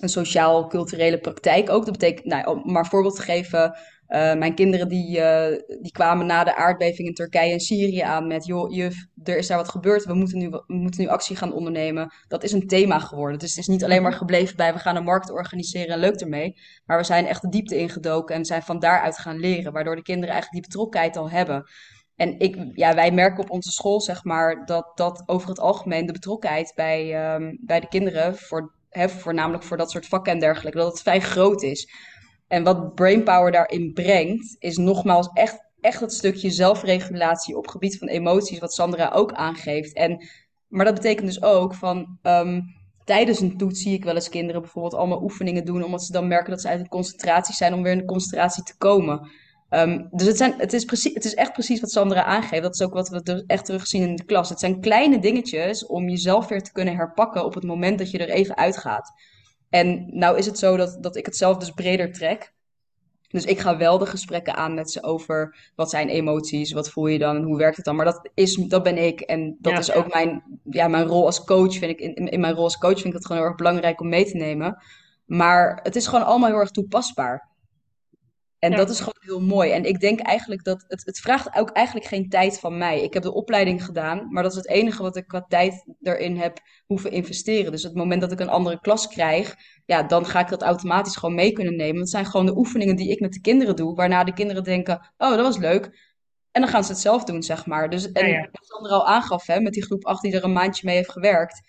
een 0.00 0.08
sociaal-culturele 0.08 1.18
praktijk 1.18 1.70
ook. 1.70 1.84
Dat 1.84 1.98
betekent, 1.98 2.26
nou, 2.26 2.46
om 2.46 2.72
maar 2.72 2.82
een 2.82 2.90
voorbeeld 2.90 3.16
te 3.16 3.22
geven, 3.22 3.76
eh, 4.06 4.34
mijn 4.34 4.54
kinderen 4.54 4.88
die, 4.88 5.20
eh, 5.20 5.62
die 5.82 5.92
kwamen 5.92 6.26
na 6.26 6.44
de 6.44 6.56
aardbeving 6.56 7.08
in 7.08 7.14
Turkije 7.14 7.52
en 7.52 7.60
Syrië 7.60 8.00
aan 8.00 8.26
met, 8.26 8.46
joh, 8.46 8.74
juf, 8.74 9.06
er 9.24 9.36
is 9.36 9.46
daar 9.46 9.56
wat 9.56 9.68
gebeurd, 9.68 10.04
we 10.04 10.14
moeten 10.14 10.38
nu, 10.38 10.48
we 10.48 10.62
moeten 10.66 11.00
nu 11.00 11.08
actie 11.08 11.36
gaan 11.36 11.52
ondernemen. 11.52 12.14
Dat 12.28 12.42
is 12.42 12.52
een 12.52 12.66
thema 12.66 12.98
geworden. 12.98 13.38
Dus 13.38 13.50
het 13.50 13.58
is 13.58 13.66
niet 13.66 13.84
alleen 13.84 14.02
maar 14.02 14.12
gebleven 14.12 14.56
bij, 14.56 14.72
we 14.72 14.78
gaan 14.78 14.96
een 14.96 15.04
markt 15.04 15.30
organiseren 15.30 15.94
en 15.94 15.98
leuk 15.98 16.20
ermee. 16.20 16.56
Maar 16.84 16.98
we 16.98 17.04
zijn 17.04 17.26
echt 17.26 17.42
de 17.42 17.48
diepte 17.48 17.78
ingedoken 17.78 18.34
en 18.34 18.44
zijn 18.44 18.62
van 18.62 18.78
daaruit 18.78 19.18
gaan 19.18 19.38
leren, 19.38 19.72
waardoor 19.72 19.96
de 19.96 20.02
kinderen 20.02 20.34
eigenlijk 20.34 20.62
die 20.62 20.72
betrokkenheid 20.72 21.16
al 21.16 21.30
hebben. 21.30 21.64
En 22.16 22.38
ik, 22.38 22.56
ja, 22.72 22.94
wij 22.94 23.10
merken 23.10 23.42
op 23.42 23.50
onze 23.50 23.70
school, 23.70 24.00
zeg 24.00 24.24
maar, 24.24 24.66
dat, 24.66 24.92
dat 24.94 25.22
over 25.26 25.48
het 25.48 25.60
algemeen 25.60 26.06
de 26.06 26.12
betrokkenheid 26.12 26.72
bij, 26.74 27.14
ehm, 27.14 27.56
bij 27.60 27.80
de 27.80 27.88
kinderen, 27.88 28.36
voor, 28.36 28.74
hè, 28.90 29.08
voornamelijk 29.08 29.64
voor 29.64 29.76
dat 29.76 29.90
soort 29.90 30.06
vakken 30.06 30.32
en 30.32 30.38
dergelijke, 30.38 30.78
dat 30.78 30.92
het 30.92 31.02
vrij 31.02 31.20
groot 31.20 31.62
is. 31.62 31.88
En 32.48 32.64
wat 32.64 32.94
Brainpower 32.94 33.52
daarin 33.52 33.92
brengt, 33.92 34.56
is 34.58 34.76
nogmaals 34.76 35.30
echt, 35.32 35.58
echt 35.80 36.00
dat 36.00 36.12
stukje 36.12 36.50
zelfregulatie 36.50 37.56
op 37.56 37.68
gebied 37.68 37.98
van 37.98 38.08
emoties, 38.08 38.58
wat 38.58 38.74
Sandra 38.74 39.10
ook 39.14 39.32
aangeeft. 39.32 39.92
En, 39.92 40.26
maar 40.68 40.84
dat 40.84 40.94
betekent 40.94 41.26
dus 41.26 41.42
ook 41.42 41.74
van, 41.74 42.18
ehm, 42.22 42.60
tijdens 43.04 43.40
een 43.40 43.56
toets 43.56 43.82
zie 43.82 43.94
ik 43.94 44.04
wel 44.04 44.14
eens 44.14 44.28
kinderen 44.28 44.60
bijvoorbeeld 44.60 44.94
allemaal 44.94 45.22
oefeningen 45.22 45.64
doen, 45.64 45.84
omdat 45.84 46.04
ze 46.04 46.12
dan 46.12 46.28
merken 46.28 46.50
dat 46.50 46.60
ze 46.60 46.68
uit 46.68 46.80
een 46.80 46.88
concentratie 46.88 47.54
zijn 47.54 47.74
om 47.74 47.82
weer 47.82 47.92
in 47.92 47.98
de 47.98 48.04
concentratie 48.04 48.62
te 48.62 48.76
komen. 48.76 49.30
Ehm, 49.68 50.06
dus 50.10 50.26
het, 50.26 50.36
zijn, 50.36 50.54
het, 50.58 50.72
is 50.72 50.84
precies, 50.84 51.14
het 51.14 51.24
is 51.24 51.34
echt 51.34 51.52
precies 51.52 51.80
wat 51.80 51.90
Sandra 51.90 52.24
aangeeft. 52.24 52.62
Dat 52.62 52.74
is 52.74 52.82
ook 52.82 52.92
wat 52.92 53.08
we 53.08 53.44
echt 53.46 53.64
terugzien 53.64 54.02
in 54.02 54.16
de 54.16 54.24
klas. 54.24 54.48
Het 54.48 54.60
zijn 54.60 54.80
kleine 54.80 55.18
dingetjes 55.18 55.86
om 55.86 56.08
jezelf 56.08 56.48
weer 56.48 56.62
te 56.62 56.72
kunnen 56.72 56.96
herpakken 56.96 57.44
op 57.44 57.54
het 57.54 57.64
moment 57.64 57.98
dat 57.98 58.10
je 58.10 58.18
er 58.18 58.30
even 58.30 58.56
uitgaat. 58.56 59.12
En 59.70 60.06
nou 60.18 60.38
is 60.38 60.46
het 60.46 60.58
zo 60.58 60.76
dat, 60.76 60.98
dat 61.00 61.16
ik 61.16 61.26
het 61.26 61.36
zelf 61.36 61.56
dus 61.56 61.70
breder 61.70 62.12
trek. 62.12 62.54
Dus 63.28 63.44
ik 63.44 63.58
ga 63.58 63.76
wel 63.76 63.98
de 63.98 64.06
gesprekken 64.06 64.54
aan 64.54 64.74
met 64.74 64.90
ze 64.90 65.02
over 65.02 65.56
wat 65.74 65.90
zijn 65.90 66.08
emoties, 66.08 66.72
wat 66.72 66.90
voel 66.90 67.06
je 67.06 67.18
dan 67.18 67.36
en 67.36 67.42
hoe 67.42 67.56
werkt 67.56 67.76
het 67.76 67.84
dan. 67.84 67.96
Maar 67.96 68.04
dat, 68.04 68.30
is, 68.34 68.54
dat 68.54 68.82
ben 68.82 68.96
ik 68.98 69.20
en 69.20 69.56
dat 69.60 69.72
Ja. 69.72 69.78
is 69.78 69.92
ook 69.92 70.12
mijn, 70.12 70.60
ja, 70.70 70.88
mijn 70.88 71.06
rol 71.06 71.24
als 71.24 71.44
coach. 71.44 71.72
Vind 71.78 71.90
ik, 71.90 72.00
in, 72.00 72.14
in 72.14 72.40
mijn 72.40 72.54
rol 72.54 72.64
als 72.64 72.78
coach 72.78 72.94
vind 72.94 73.06
ik 73.06 73.12
het 73.12 73.26
gewoon 73.26 73.40
heel 73.42 73.50
erg 73.50 73.58
belangrijk 73.58 74.00
om 74.00 74.08
mee 74.08 74.24
te 74.24 74.36
nemen. 74.36 74.82
Maar 75.24 75.80
het 75.82 75.96
is 75.96 76.06
gewoon 76.06 76.24
allemaal 76.24 76.48
heel 76.48 76.58
erg 76.58 76.70
toepasbaar. 76.70 77.48
En 78.58 78.70
Ja. 78.70 78.76
dat 78.76 78.90
is 78.90 78.98
gewoon 78.98 79.16
heel 79.20 79.40
mooi. 79.40 79.70
En 79.70 79.84
ik 79.84 80.00
denk 80.00 80.20
eigenlijk 80.20 80.64
dat 80.64 80.84
het, 80.88 81.02
het 81.04 81.18
vraagt 81.18 81.56
ook 81.58 81.70
eigenlijk 81.70 82.06
geen 82.06 82.28
tijd 82.28 82.58
van 82.58 82.78
mij. 82.78 83.02
Ik 83.02 83.14
heb 83.14 83.22
de 83.22 83.32
opleiding 83.34 83.84
gedaan, 83.84 84.32
maar 84.32 84.42
dat 84.42 84.52
is 84.52 84.58
het 84.58 84.68
enige 84.68 85.02
wat 85.02 85.16
ik 85.16 85.26
qua 85.26 85.44
tijd 85.48 85.84
erin 86.02 86.36
heb 86.36 86.58
hoeven 86.86 87.10
investeren. 87.10 87.72
Dus 87.72 87.82
het 87.82 87.94
moment 87.94 88.20
dat 88.20 88.32
ik 88.32 88.40
een 88.40 88.48
andere 88.48 88.80
klas 88.80 89.08
krijg, 89.08 89.54
ja, 89.84 90.02
dan 90.02 90.26
ga 90.26 90.40
ik 90.40 90.48
dat 90.48 90.62
automatisch 90.62 91.16
gewoon 91.16 91.34
mee 91.34 91.52
kunnen 91.52 91.76
nemen. 91.76 91.98
Dat 91.98 92.08
zijn 92.10 92.26
gewoon 92.26 92.46
de 92.46 92.56
oefeningen 92.56 92.96
die 92.96 93.10
ik 93.10 93.20
met 93.20 93.32
de 93.32 93.40
kinderen 93.40 93.76
doe, 93.76 93.94
waarna 93.94 94.24
de 94.24 94.32
kinderen 94.32 94.64
denken, 94.64 95.12
oh, 95.16 95.30
dat 95.30 95.40
was 95.40 95.58
leuk. 95.58 96.14
En 96.50 96.60
dan 96.62 96.70
gaan 96.70 96.84
ze 96.84 96.92
het 96.92 97.00
zelf 97.00 97.24
doen, 97.24 97.42
zeg 97.42 97.66
maar. 97.66 97.90
Dus, 97.90 98.12
en 98.12 98.26
Ja, 98.28 98.34
ja. 98.38 98.48
wat 98.52 98.66
Sandra 98.66 98.94
al 98.94 99.06
aangaf, 99.06 99.46
hè, 99.46 99.60
met 99.60 99.72
die 99.72 99.84
groep 99.84 100.04
8 100.04 100.22
die 100.22 100.32
er 100.32 100.44
een 100.44 100.52
maandje 100.52 100.86
mee 100.86 100.96
heeft 100.96 101.10
gewerkt. 101.12 101.60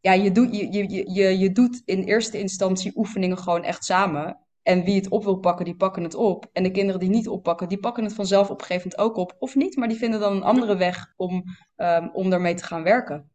Ja, 0.00 0.12
je 0.12 0.32
doet, 0.32 0.56
je, 0.56 0.72
je- 0.72 1.12
je, 1.14 1.38
je 1.38 1.52
doet 1.52 1.82
in 1.84 2.02
eerste 2.02 2.38
instantie 2.38 2.92
oefeningen 2.96 3.38
gewoon 3.38 3.64
echt 3.64 3.84
samen. 3.84 4.43
En 4.64 4.84
wie 4.84 4.94
het 4.96 5.08
op 5.08 5.24
wil 5.24 5.36
pakken, 5.36 5.64
die 5.64 5.76
pakken 5.76 6.02
het 6.02 6.14
op. 6.14 6.46
En 6.52 6.62
de 6.62 6.70
kinderen 6.70 7.00
die 7.00 7.08
niet 7.10 7.28
oppakken, 7.28 7.68
die 7.68 7.78
pakken 7.78 8.04
het 8.04 8.14
vanzelf 8.14 8.50
op 8.50 8.60
een 8.60 8.66
gegeven 8.66 8.90
moment 8.96 9.10
ook 9.10 9.16
op. 9.22 9.36
Of 9.38 9.54
niet, 9.54 9.76
maar 9.76 9.88
die 9.88 9.96
vinden 9.98 10.20
dan 10.20 10.32
een 10.36 10.42
andere 10.42 10.76
weg 10.76 11.12
om, 11.16 11.44
ehm 11.76 12.08
om 12.12 12.30
daarmee 12.30 12.54
te 12.54 12.64
gaan 12.64 12.82
werken. 12.82 13.30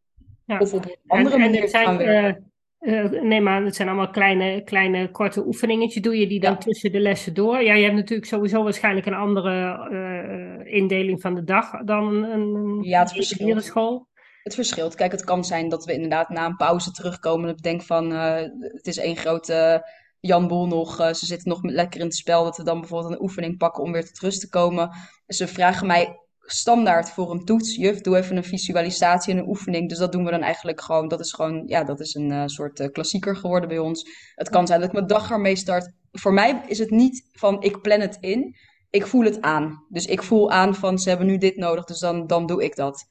Ja. 0.46 0.58
Of 0.60 0.74
op 0.74 0.86
een 0.86 0.96
andere 1.08 1.36
en, 1.36 1.42
en 1.42 1.48
manier 1.48 1.62
het 1.62 1.72
te 1.72 1.78
gaan 1.78 1.98
werken. 1.98 2.50
zijn, 2.80 3.06
eh, 3.06 3.18
eh, 3.18 3.24
neem 3.24 3.48
aan, 3.48 3.66
het 3.66 3.76
zijn 3.76 3.88
allemaal 3.88 4.10
kleine, 4.10 4.64
kleine 4.64 5.12
korte 5.12 5.46
oefeningetjes. 5.46 6.02
Doe 6.04 6.18
je 6.20 6.28
die 6.28 6.40
dan 6.40 6.52
Ja. 6.52 6.58
tussen 6.58 6.92
de 6.92 7.00
lessen 7.00 7.34
door? 7.34 7.64
Ja, 7.64 7.74
je 7.74 7.84
hebt 7.84 7.96
natuurlijk 7.96 8.28
sowieso 8.28 8.64
waarschijnlijk 8.64 9.06
een 9.06 9.14
andere 9.14 9.72
eh, 9.92 10.74
indeling 10.74 11.22
van 11.22 11.36
de 11.36 11.44
dag 11.44 11.84
dan 11.84 12.24
een 12.24 12.78
Ja, 12.82 13.00
het 13.00 13.12
verschilt. 13.12 13.64
school. 13.64 14.08
Het 14.44 14.56
verschilt. 14.56 14.96
Kijk, 14.96 15.12
het 15.12 15.24
kan 15.24 15.44
zijn 15.46 15.70
dat 15.70 15.86
we 15.86 15.94
inderdaad 15.94 16.30
na 16.30 16.46
een 16.46 16.56
pauze 16.56 16.92
terugkomen. 16.92 17.48
Dat 17.48 17.56
we 17.56 17.62
denken 17.62 17.86
van, 17.88 18.12
het 18.60 18.88
is 18.88 18.98
één 18.98 19.16
grote 19.16 19.84
Jan 20.20 20.48
Boel 20.48 20.68
nog. 20.68 21.00
eh, 21.00 21.14
ze 21.14 21.26
zitten 21.26 21.50
nog 21.50 21.64
lekker 21.64 22.00
in 22.00 22.06
het 22.06 22.16
spel. 22.16 22.44
Dat 22.44 22.58
we 22.58 22.64
dan 22.64 22.80
bijvoorbeeld 22.80 23.14
een 23.14 23.22
oefening 23.22 23.58
pakken 23.58 23.84
om 23.84 23.92
weer 23.92 24.06
tot 24.06 24.20
rust 24.20 24.40
te 24.40 24.50
komen. 24.50 24.92
Ze 25.28 25.48
vragen 25.48 25.88
mij 25.88 26.20
standaard 26.40 27.10
voor 27.10 27.32
een 27.32 27.46
toets. 27.46 27.76
Juf, 27.76 28.02
doe 28.02 28.18
even 28.18 28.38
een 28.38 28.44
visualisatie 28.44 29.34
en 29.34 29.40
een 29.40 29.48
oefening. 29.48 29.90
Dus 29.90 29.98
dat 29.98 30.12
doen 30.12 30.26
we 30.26 30.32
dan 30.32 30.42
eigenlijk 30.42 30.82
gewoon. 30.82 31.08
Dat 31.08 31.20
is 31.20 31.34
gewoon, 31.34 31.64
ja, 31.68 31.84
dat 31.84 32.00
is 32.00 32.14
een 32.16 32.32
eh, 32.32 32.44
soort 32.46 32.80
eh, 32.80 32.92
klassieker 32.92 33.36
geworden 33.36 33.70
bij 33.70 33.80
ons. 33.80 34.10
Het 34.36 34.50
kan 34.50 34.68
zijn 34.68 34.80
dat 34.80 34.88
ik 34.90 34.96
mijn 34.96 35.08
dag 35.08 35.32
ermee 35.32 35.56
start. 35.56 35.92
Voor 36.12 36.34
mij 36.34 36.64
is 36.68 36.80
het 36.80 36.90
niet 36.90 37.30
van, 37.32 37.62
ik 37.62 37.82
plan 37.82 38.00
het 38.00 38.18
in. 38.20 38.56
ik 38.90 39.06
voel 39.06 39.24
het 39.24 39.42
aan. 39.42 39.86
Dus 39.90 40.06
ik 40.06 40.24
voel 40.24 40.52
aan 40.52 40.76
van 40.76 41.00
ze 41.00 41.10
hebben 41.10 41.28
nu 41.28 41.38
dit 41.38 41.56
nodig, 41.56 41.86
dus 41.86 42.00
dan, 42.00 42.28
dan 42.28 42.46
doe 42.46 42.64
ik 42.64 42.76
dat. 42.76 43.08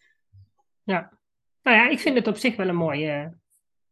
Ja. 0.82 1.18
Nou 1.62 1.76
ja, 1.76 1.88
ik 1.88 1.98
vind 1.98 2.16
het 2.16 2.26
op 2.26 2.36
zich 2.36 2.56
wel 2.56 2.68
een 2.68 2.76
mooie. 2.76 3.36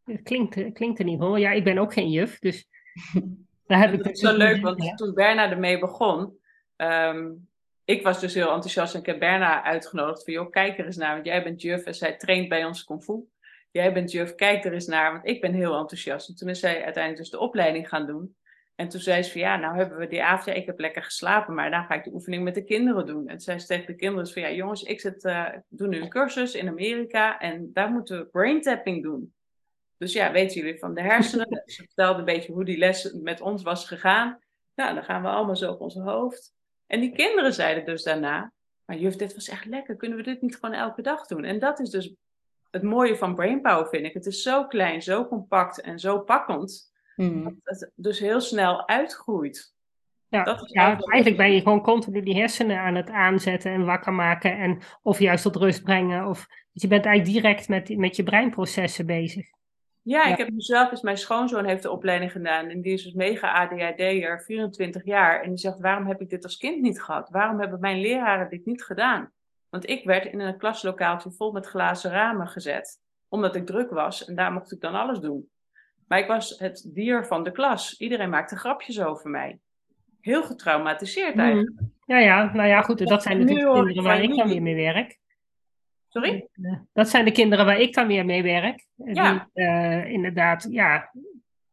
Het 0.05 0.22
klinkt, 0.22 0.55
klinkt 0.55 0.98
in 0.98 1.09
ieder 1.09 1.22
geval. 1.24 1.37
Ja, 1.37 1.50
ik 1.50 1.64
ben 1.64 1.79
ook 1.79 1.92
geen 1.92 2.11
juf, 2.11 2.38
dus 2.38 2.66
daar 3.67 3.81
heb 3.81 3.93
ik 3.93 4.03
Dat 4.03 4.13
is 4.13 4.21
dus 4.21 4.31
zo 4.31 4.37
leuk, 4.37 4.57
ja. 4.57 4.63
want 4.63 4.97
toen 4.97 5.15
Berna 5.15 5.51
ermee 5.51 5.79
begon, 5.79 6.39
ehm, 6.77 7.31
ik 7.85 8.03
was 8.03 8.21
dus 8.21 8.35
heel 8.35 8.53
enthousiast 8.53 8.95
en 8.95 9.01
ik 9.01 9.07
heb 9.07 9.19
Berna 9.19 9.63
uitgenodigd 9.63 10.25
van, 10.25 10.33
joh, 10.33 10.51
kijk 10.51 10.79
er 10.79 10.85
eens 10.85 10.97
naar, 10.97 11.15
want 11.15 11.27
jij 11.27 11.43
bent 11.43 11.63
juf 11.63 11.85
en 11.85 11.95
zij 11.95 12.17
traint 12.17 12.49
bij 12.49 12.65
ons 12.65 12.85
kung 12.85 13.03
fu. 13.03 13.15
Jij 13.71 13.93
bent 13.93 14.11
juf, 14.11 14.35
kijk 14.35 14.65
er 14.65 14.73
eens 14.73 14.87
naar, 14.87 15.13
want 15.13 15.27
ik 15.27 15.41
ben 15.41 15.53
heel 15.53 15.77
enthousiast. 15.77 16.29
En 16.29 16.35
toen 16.35 16.49
is 16.49 16.61
zij 16.61 16.85
uiteindelijk 16.85 17.17
dus 17.17 17.31
de 17.31 17.39
opleiding 17.39 17.89
gaan 17.89 18.07
doen. 18.07 18.37
En 18.75 18.89
toen 18.89 19.01
zei 19.01 19.23
ze 19.23 19.31
van, 19.31 19.41
ja, 19.41 19.57
nou 19.57 19.77
hebben 19.77 19.99
we 19.99 20.07
die 20.07 20.23
avond, 20.23 20.45
ja, 20.45 20.53
ik 20.53 20.67
heb 20.67 20.79
lekker 20.79 21.03
geslapen, 21.03 21.55
maar 21.55 21.71
dan 21.71 21.85
ga 21.85 21.95
ik 21.95 22.05
de 22.05 22.13
oefening 22.13 22.45
met 22.45 22.55
de 22.55 22.65
kinderen 22.65 23.07
doen. 23.07 23.23
En 23.23 23.33
toen 23.33 23.41
zei 23.41 23.59
ze 23.59 23.67
tegen 23.67 23.87
de 23.87 23.95
kinderen 23.95 24.29
van, 24.29 24.43
ja, 24.43 24.51
jongens, 24.51 24.83
ik 24.83 25.01
zit, 25.01 25.25
ik 25.25 25.63
doe 25.69 25.89
nu 25.89 26.01
een 26.01 26.09
cursus 26.09 26.55
in 26.55 26.69
Amerika 26.69 27.39
en 27.39 27.71
daar 27.73 27.91
moeten 27.91 28.19
we 28.19 28.27
brain 28.27 28.61
tapping 28.61 29.03
doen. 29.03 29.35
Dus 29.99 30.13
ja, 30.13 30.33
weten 30.33 30.61
jullie 30.61 30.79
van 30.79 30.95
de 30.95 31.03
hersenen? 31.03 31.63
Ze 31.67 31.83
vertelde 31.83 32.19
een 32.19 32.25
beetje 32.25 32.53
hoe 32.53 32.65
die 32.65 32.79
les 32.79 33.13
met 33.13 33.41
ons 33.41 33.63
was 33.63 33.87
gegaan. 33.87 34.39
Nou, 34.75 34.95
dan 34.95 35.05
gaan 35.05 35.23
we 35.23 35.29
allemaal 35.29 35.57
zo 35.57 35.73
op 35.73 35.81
ons 35.81 35.95
hoofd. 35.95 36.55
En 36.87 37.01
die 37.01 37.13
kinderen 37.13 37.53
zeiden 37.55 37.85
dus 37.85 38.03
daarna, 38.03 38.53
maar 38.85 38.97
juf, 38.97 39.17
dit 39.17 39.35
was 39.35 39.49
echt 39.49 39.65
lekker. 39.65 39.97
Kunnen 39.97 40.19
we 40.19 40.25
dit 40.25 40.43
niet 40.43 40.57
gewoon 40.57 40.75
elke 40.75 41.03
dag 41.03 41.27
doen? 41.27 41.45
En 41.45 41.59
dat 41.59 41.81
is 41.81 41.91
dus 41.91 42.15
het 42.71 42.83
mooie 42.83 43.17
van 43.17 43.35
Brainpower, 43.35 43.89
vind 43.89 44.07
ik. 44.07 44.15
Het 44.15 44.27
is 44.27 44.43
zo 44.43 44.67
klein, 44.67 45.03
zo 45.03 45.27
compact 45.27 45.81
en 45.81 45.99
zo 45.99 46.19
pakkend. 46.21 46.93
Mhm. 47.17 47.43
Dat 47.43 47.81
het 47.81 47.91
dus 47.95 48.19
heel 48.19 48.41
snel 48.41 48.89
uitgroeit. 48.89 49.75
Ja, 50.29 50.43
Dat 50.43 50.63
is 50.63 50.71
ja, 50.73 50.81
eigenlijk- 50.83 51.13
eigenlijk 51.13 51.43
ben 51.43 51.53
je 51.53 51.61
gewoon 51.61 51.83
continu 51.83 52.23
die 52.23 52.37
hersenen 52.37 52.79
aan 52.79 52.95
het 52.95 53.11
aanzetten 53.11 53.73
en 53.73 53.85
wakker 53.85 54.13
maken. 54.13 54.59
En 54.59 54.79
of 55.03 55.19
juist 55.19 55.43
tot 55.43 55.57
rust 55.57 55.83
brengen. 55.83 56.27
Of, 56.27 56.47
dus 56.73 56.83
je 56.83 56.89
bent 56.89 57.05
eigenlijk 57.05 57.43
direct 57.43 57.69
met, 57.69 57.97
met 57.99 58.17
je 58.17 58.23
breinprocessen 58.23 59.07
bezig. 59.07 59.47
Ja, 60.07 60.27
Ja. 60.27 60.33
ik 60.33 60.38
heb 60.38 60.51
mezelf, 60.51 60.88
dus 60.88 61.01
mijn 61.01 61.16
schoonzoon 61.16 61.64
heeft 61.64 61.83
de 61.83 61.90
opleiding 61.90 62.33
gedaan. 62.33 62.69
En 62.69 62.81
die 62.81 62.92
is 62.92 63.03
dus 63.03 63.12
mega 63.12 63.53
ADHD'er, 63.53 64.42
24 64.45 65.05
jaar. 65.05 65.42
En 65.42 65.49
die 65.49 65.59
zegt, 65.59 65.81
waarom 65.81 66.07
heb 66.07 66.21
ik 66.21 66.29
dit 66.29 66.45
als 66.45 66.57
kind 66.57 66.83
niet 66.83 67.03
gehad? 67.03 67.29
Waarom 67.31 67.61
hebben 67.61 67.81
mijn 67.81 68.01
leraren 68.01 68.49
dit 68.49 68.66
niet 68.66 68.83
gedaan? 68.85 69.31
Want 69.71 69.88
ik 69.88 70.05
werd 70.05 70.25
in 70.25 70.40
een 70.40 70.59
klaslokaaltje 70.59 71.31
vol 71.31 71.53
met 71.53 71.66
glazen 71.66 72.11
ramen 72.11 72.49
gezet. 72.49 73.01
Omdat 73.29 73.57
ik 73.57 73.66
druk 73.66 73.90
was 73.90 74.25
en 74.25 74.35
daar 74.35 74.53
mocht 74.53 74.73
ik 74.73 74.81
dan 74.81 74.95
alles 74.95 75.19
doen. 75.19 75.49
Maar 76.09 76.19
ik 76.19 76.27
was 76.27 76.59
het 76.59 76.90
dier 76.95 77.27
van 77.27 77.45
de 77.45 77.53
klas. 77.53 77.99
Iedereen 77.99 78.31
maakte 78.31 78.57
grapjes 78.57 79.01
over 79.01 79.31
mij. 79.31 79.59
Heel 80.21 80.42
getraumatiseerd 80.42 81.38
eigenlijk. 81.38 81.71
Ja, 82.05 82.19
ja, 82.19 82.53
nou 82.53 82.69
ja, 82.69 82.83
goed. 82.83 83.09
Dat 83.09 83.23
zijn 83.23 83.38
natuurlijk 83.38 83.73
kinderen 83.73 84.03
waar 84.03 84.23
ik 84.23 84.37
dan 84.37 84.49
weer 84.49 84.62
mee 84.62 84.75
werk. 84.75 85.19
Sorry? 86.16 86.48
Eh, 86.62 86.79
Dat 86.92 87.09
zijn 87.09 87.24
de 87.24 87.33
kinderen 87.33 87.64
waar 87.64 87.81
ik 87.81 87.94
dan 87.94 88.07
weer 88.07 88.24
mee 88.24 88.42
werk. 88.42 88.87
Ja. 88.94 89.48
Die 89.55 89.64
eh, 89.64 90.12
inderdaad, 90.12 90.66
ja, 90.70 91.11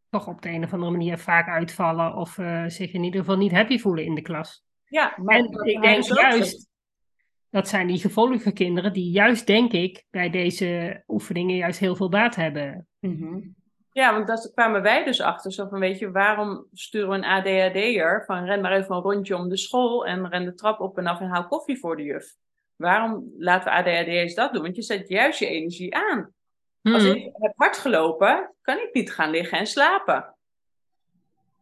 toch 0.10 0.28
op 0.28 0.42
de 0.42 0.50
een 0.50 0.64
of 0.64 0.74
andere 0.74 0.92
manier 0.92 1.18
vaak 1.18 1.48
uitvallen. 1.48 2.16
Of 2.16 2.38
eh, 2.38 2.64
zich 2.68 2.94
in 2.94 3.04
ieder 3.04 3.20
geval 3.20 3.38
niet 3.38 3.52
happy 3.52 3.80
voelen 3.80 4.06
in 4.06 4.16
de 4.16 4.22
klas. 4.22 4.64
Ja, 4.86 5.14
maar 5.18 5.36
En 5.36 5.46
ik 5.64 5.82
denk 5.82 6.04
juist, 6.04 6.70
dat 7.50 7.68
zijn 7.68 7.88
die 7.88 8.00
gevoelige 8.00 8.52
kinderen 8.52 8.94
die 8.94 9.12
juist, 9.12 9.48
denk 9.48 9.72
ik, 9.72 10.06
bij 10.10 10.30
deze 10.30 11.02
oefeningen 11.08 11.56
juist 11.56 11.80
heel 11.80 11.96
veel 11.96 12.10
baat 12.10 12.36
hebben. 12.36 12.88
Mhm. 13.00 13.40
Ja, 13.92 14.14
want 14.14 14.28
daar 14.28 14.50
kwamen 14.54 14.82
wij 14.82 15.04
dus 15.04 15.22
achter. 15.22 15.52
Zo 15.52 15.68
van, 15.68 15.80
weet 15.80 16.00
je, 16.00 16.12
waarom 16.12 16.68
sturen 16.74 17.10
we 17.10 17.16
een 17.16 17.24
ADHD'er 17.24 18.24
van 18.26 18.46
ren 18.46 18.62
maar 18.62 18.72
even 18.72 18.96
een 18.96 19.02
rondje 19.02 19.36
om 19.38 19.50
de 19.50 19.58
school 19.58 20.06
en 20.06 20.30
ren 20.30 20.46
de 20.46 20.54
trap 20.54 20.80
op 20.80 20.98
en 20.98 21.08
af 21.08 21.20
en 21.20 21.30
haal 21.30 21.48
koffie 21.48 21.80
voor 21.80 21.96
de 21.96 22.04
juf? 22.04 22.36
Waarom 22.84 23.34
laten 23.38 23.72
we 23.72 23.78
ADHD'ers 23.78 24.34
dat 24.34 24.54
doen? 24.54 24.62
Want 24.62 24.76
je 24.76 24.82
zet 24.82 25.08
juist 25.08 25.40
je 25.40 25.48
energie 25.48 25.96
aan. 25.96 26.34
Als 26.82 27.04
Hmm. 27.04 27.14
ik 27.14 27.32
heb 27.34 27.54
hard 27.56 27.78
gelopen, 27.78 28.54
kan 28.62 28.78
ik 28.78 28.90
niet 28.94 29.12
gaan 29.12 29.30
liggen 29.30 29.58
en 29.58 29.68
slapen. 29.68 30.36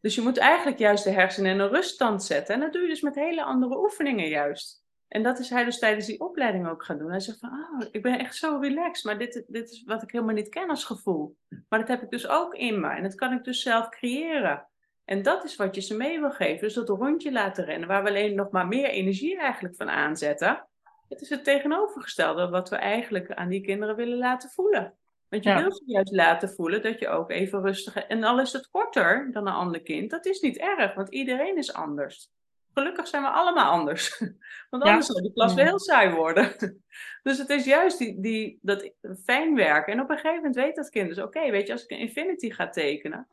Dus 0.01 0.15
je 0.15 0.21
moet 0.21 0.37
eigenlijk 0.37 0.77
juist 0.77 1.03
de 1.03 1.09
hersenen 1.09 1.51
in 1.51 1.59
een 1.59 1.69
ruststand 1.69 2.23
zetten. 2.23 2.55
En 2.55 2.61
dat 2.61 2.73
doe 2.73 2.81
je 2.81 2.87
dus 2.87 3.01
met 3.01 3.15
hele 3.15 3.43
andere 3.43 3.77
oefeningen 3.77 4.27
juist. 4.27 4.83
En 5.07 5.23
dat 5.23 5.39
is 5.39 5.49
hij 5.49 5.63
dus 5.63 5.79
tijdens 5.79 6.05
die 6.05 6.19
opleiding 6.19 6.67
ook 6.67 6.83
gaan 6.83 6.97
doen. 6.97 7.09
Hij 7.09 7.19
zegt 7.19 7.39
van, 7.39 7.49
oh, 7.49 7.87
ik 7.91 8.01
ben 8.01 8.19
echt 8.19 8.35
zo 8.35 8.57
relaxed, 8.61 9.03
maar 9.03 9.17
dit, 9.17 9.43
dit 9.47 9.71
is 9.71 9.83
wat 9.83 10.03
ik 10.03 10.11
helemaal 10.11 10.35
niet 10.35 10.49
ken 10.49 10.69
als 10.69 10.83
gevoel. 10.83 11.37
Maar 11.69 11.79
dat 11.79 11.87
heb 11.87 12.01
ik 12.01 12.09
dus 12.09 12.27
ook 12.27 12.53
in 12.53 12.79
me 12.79 12.89
en 12.89 13.03
dat 13.03 13.15
kan 13.15 13.33
ik 13.33 13.43
dus 13.43 13.61
zelf 13.61 13.89
creëren. 13.89 14.67
En 15.05 15.21
dat 15.21 15.43
is 15.43 15.55
wat 15.55 15.75
je 15.75 15.81
ze 15.81 15.97
mee 15.97 16.19
wil 16.19 16.31
geven. 16.31 16.61
Dus 16.61 16.73
dat 16.73 16.89
rondje 16.89 17.31
laten 17.31 17.65
rennen, 17.65 17.87
waar 17.87 18.03
we 18.03 18.09
alleen 18.09 18.35
nog 18.35 18.51
maar 18.51 18.67
meer 18.67 18.89
energie 18.89 19.37
eigenlijk 19.37 19.75
van 19.75 19.89
aanzetten. 19.89 20.67
Het 21.11 21.21
is 21.21 21.29
het 21.29 21.43
tegenovergestelde 21.43 22.49
wat 22.49 22.69
we 22.69 22.75
eigenlijk 22.75 23.31
aan 23.33 23.49
die 23.49 23.61
kinderen 23.61 23.95
willen 23.95 24.17
laten 24.17 24.49
voelen. 24.49 24.97
Want 25.29 25.43
je 25.43 25.49
Ja. 25.49 25.61
wil 25.61 25.71
ze 25.73 25.83
juist 25.85 26.11
laten 26.11 26.49
voelen 26.49 26.81
dat 26.81 26.99
je 26.99 27.07
ook 27.07 27.29
even 27.31 27.61
rustig... 27.61 27.95
En 27.95 28.23
al 28.23 28.39
is 28.39 28.53
het 28.53 28.69
korter 28.69 29.29
dan 29.31 29.47
een 29.47 29.53
ander 29.53 29.81
kind, 29.81 30.09
dat 30.11 30.25
is 30.25 30.39
niet 30.39 30.57
erg, 30.57 30.93
want 30.93 31.09
iedereen 31.09 31.57
is 31.57 31.73
anders. 31.73 32.29
Gelukkig 32.73 33.07
zijn 33.07 33.23
we 33.23 33.29
allemaal 33.29 33.71
anders. 33.71 34.17
Want 34.69 34.83
Ja. 34.83 34.89
anders 34.89 35.07
zou 35.07 35.21
die 35.21 35.33
klas 35.33 35.49
Ja. 35.49 35.55
weer 35.55 35.65
heel 35.65 35.79
saai 35.79 36.09
worden. 36.09 36.55
Dus 37.23 37.37
het 37.37 37.49
is 37.49 37.65
juist 37.65 37.97
die, 37.97 38.21
die, 38.21 38.59
dat 38.61 38.91
fijn 39.23 39.55
werken. 39.55 39.93
En 39.93 39.99
op 40.01 40.09
een 40.09 40.15
gegeven 40.15 40.35
moment 40.35 40.55
weet 40.55 40.75
dat 40.75 40.89
kind 40.89 41.07
dus, 41.09 41.19
oké, 41.19 41.51
weet 41.51 41.67
je, 41.67 41.73
als 41.73 41.83
ik 41.83 41.91
een 41.91 41.97
infinity 41.97 42.49
ga 42.51 42.69
tekenen. 42.69 43.27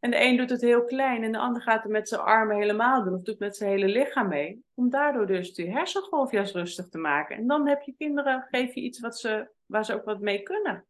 En 0.00 0.10
de 0.10 0.24
een 0.24 0.36
doet 0.36 0.50
het 0.50 0.60
heel 0.60 0.84
klein 0.84 1.22
en 1.24 1.32
de 1.32 1.38
ander 1.38 1.62
gaat 1.62 1.82
het 1.82 1.92
met 1.92 2.08
zijn 2.08 2.20
armen 2.20 2.56
helemaal 2.56 3.04
doen. 3.04 3.14
Of 3.14 3.22
doet 3.22 3.38
met 3.38 3.56
zijn 3.56 3.70
hele 3.70 3.86
lichaam 3.86 4.28
mee. 4.28 4.64
Om 4.74 4.90
daardoor 4.90 5.26
dus 5.26 5.54
die 5.54 5.70
hersengolf 5.70 6.30
juist 6.32 6.54
rustig 6.54 6.88
te 6.88 6.98
maken. 6.98 7.36
En 7.36 7.46
dan 7.46 7.68
heb 7.68 7.82
je 7.82 7.94
kinderen, 7.98 8.46
geef 8.50 8.74
je 8.74 8.80
iets 8.80 9.00
wat 9.00 9.18
ze, 9.18 9.48
waar 9.66 9.84
ze 9.84 9.94
ook 9.94 10.04
wat 10.04 10.20
mee 10.20 10.42
kunnen. 10.42 10.84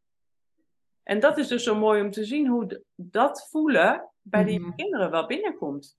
En 1.03 1.21
dat 1.21 1.39
is 1.39 1.49
dus 1.49 1.63
zo 1.65 1.75
mooi 1.79 2.03
om 2.03 2.11
te 2.11 2.25
zien 2.25 2.47
hoe 2.47 2.83
dat 2.95 3.49
voelen 3.51 4.09
bij 4.23 4.45
die 4.45 4.61
Mhm. 4.61 4.75
kinderen 4.77 5.11
wel 5.11 5.27
binnenkomt. 5.27 5.99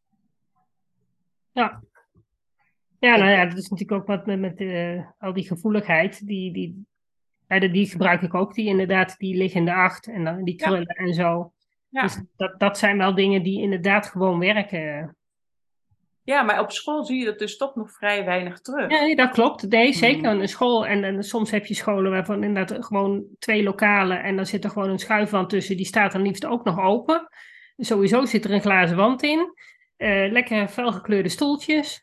Ja. 1.52 1.82
Ja, 3.00 3.16
nou 3.18 3.30
ja, 3.30 3.46
dat 3.46 3.58
is 3.58 3.70
natuurlijk 3.70 4.02
ook 4.02 4.08
wat 4.08 4.26
met, 4.26 4.40
met 4.40 4.60
eh, 4.60 5.06
al 5.18 5.34
die 5.34 5.48
gevoeligheid. 5.48 6.26
Die, 6.28 6.54
die, 6.54 6.86
die- 7.48 7.70
die 7.72 7.88
gebruik 7.90 8.22
ik 8.22 8.34
ook, 8.34 8.54
die 8.54 8.68
inderdaad, 8.68 9.18
die 9.18 9.38
liggende 9.38 9.74
acht 9.74 10.08
en 10.08 10.24
dan 10.24 10.44
die 10.44 10.60
Ja. 10.60 10.66
krullen 10.68 10.86
en 10.96 11.14
zo. 11.14 11.52
Ja. 11.90 12.02
Dus 12.02 12.22
dat, 12.38 12.60
dat 12.60 12.78
zijn 12.78 12.98
wel 12.98 13.16
dingen 13.16 13.44
die 13.44 13.62
inderdaad 13.62 14.08
gewoon 14.08 14.40
werken. 14.40 15.14
Ja, 16.24 16.42
maar 16.42 16.60
op 16.60 16.72
school 16.72 17.04
zie 17.04 17.20
je 17.20 17.26
dat 17.26 17.40
dus 17.40 17.58
toch 17.58 17.76
nog 17.76 17.92
vrij 17.92 18.26
weinig 18.26 18.62
terug. 18.62 18.92
Ja, 18.92 19.02
nee, 19.02 19.16
dat 19.16 19.32
klopt. 19.32 19.70
Nee, 19.70 19.94
zeker. 19.94 20.32
Mhm. 20.32 20.42
Een 20.42 20.48
school. 20.48 20.86
En, 20.88 21.04
en 21.04 21.24
soms 21.24 21.52
heb 21.52 21.66
je 21.66 21.74
scholen 21.74 22.12
waarvan 22.12 22.44
inderdaad 22.44 22.86
gewoon 22.86 23.24
twee 23.40 23.64
lokalen. 23.64 24.24
En 24.24 24.36
dan 24.36 24.46
zit 24.46 24.64
er 24.64 24.70
gewoon 24.70 24.90
een 24.90 25.00
schuifwand 25.00 25.50
tussen. 25.50 25.78
Die 25.78 25.86
staat 25.86 26.12
dan 26.12 26.22
liefst 26.22 26.46
ook 26.46 26.64
nog 26.64 26.80
open. 26.80 27.28
Sowieso 27.78 28.26
zit 28.26 28.46
er 28.46 28.52
een 28.52 28.62
glazen 28.62 28.98
wand 28.98 29.24
in. 29.24 29.54
Eh 29.98 30.32
lekker 30.32 30.68
felgekleurde 30.68 31.30
stoeltjes. 31.30 32.02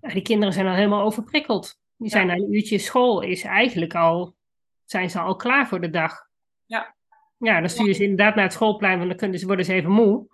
Ja, 0.00 0.08
die 0.08 0.22
kinderen 0.22 0.54
zijn 0.54 0.66
al 0.66 0.74
helemaal 0.74 1.04
overprikkeld. 1.04 1.78
Die 1.96 2.10
zijn 2.10 2.26
Ja. 2.26 2.34
na 2.34 2.40
een 2.42 2.54
uurtje 2.54 2.78
school. 2.78 3.20
Is 3.22 3.42
eigenlijk 3.42 3.94
al, 3.94 4.34
zijn 4.84 5.10
ze 5.10 5.18
al 5.20 5.36
klaar 5.36 5.68
voor 5.68 5.80
de 5.80 5.90
dag. 5.90 6.26
Ja. 6.66 6.95
Ja, 7.38 7.60
dan 7.60 7.68
stuur 7.68 7.86
je 7.86 7.92
ze 7.92 8.02
inderdaad 8.02 8.34
naar 8.34 8.44
het 8.44 8.52
schoolplein. 8.52 8.96
Want 8.96 9.08
dan 9.08 9.18
kunnen 9.18 9.38
ze, 9.38 9.46
worden 9.46 9.64
ze 9.64 9.72
even 9.72 9.90
moe. 9.90 10.26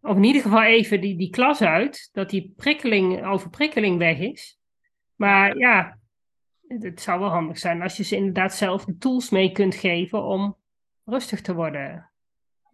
Of 0.00 0.16
in 0.16 0.24
ieder 0.24 0.42
geval 0.42 0.62
even 0.62 1.00
die, 1.00 1.16
die 1.16 1.30
klas 1.30 1.62
uit. 1.62 2.08
Dat 2.12 2.30
die 2.30 2.52
prikkeling, 2.56 3.26
overprikkeling 3.26 3.98
weg 3.98 4.18
is. 4.18 4.58
Maar 5.14 5.56
ja, 5.56 5.98
het, 6.66 6.82
het 6.82 7.00
zou 7.00 7.20
wel 7.20 7.28
handig 7.28 7.58
zijn 7.58 7.82
als 7.82 7.96
je 7.96 8.04
ze 8.04 8.16
inderdaad 8.16 8.54
zelf 8.54 8.84
de 8.84 8.96
tools 8.96 9.30
mee 9.30 9.52
kunt 9.52 9.74
geven 9.74 10.22
om 10.22 10.56
rustig 11.04 11.40
te 11.40 11.54
worden. 11.54 12.08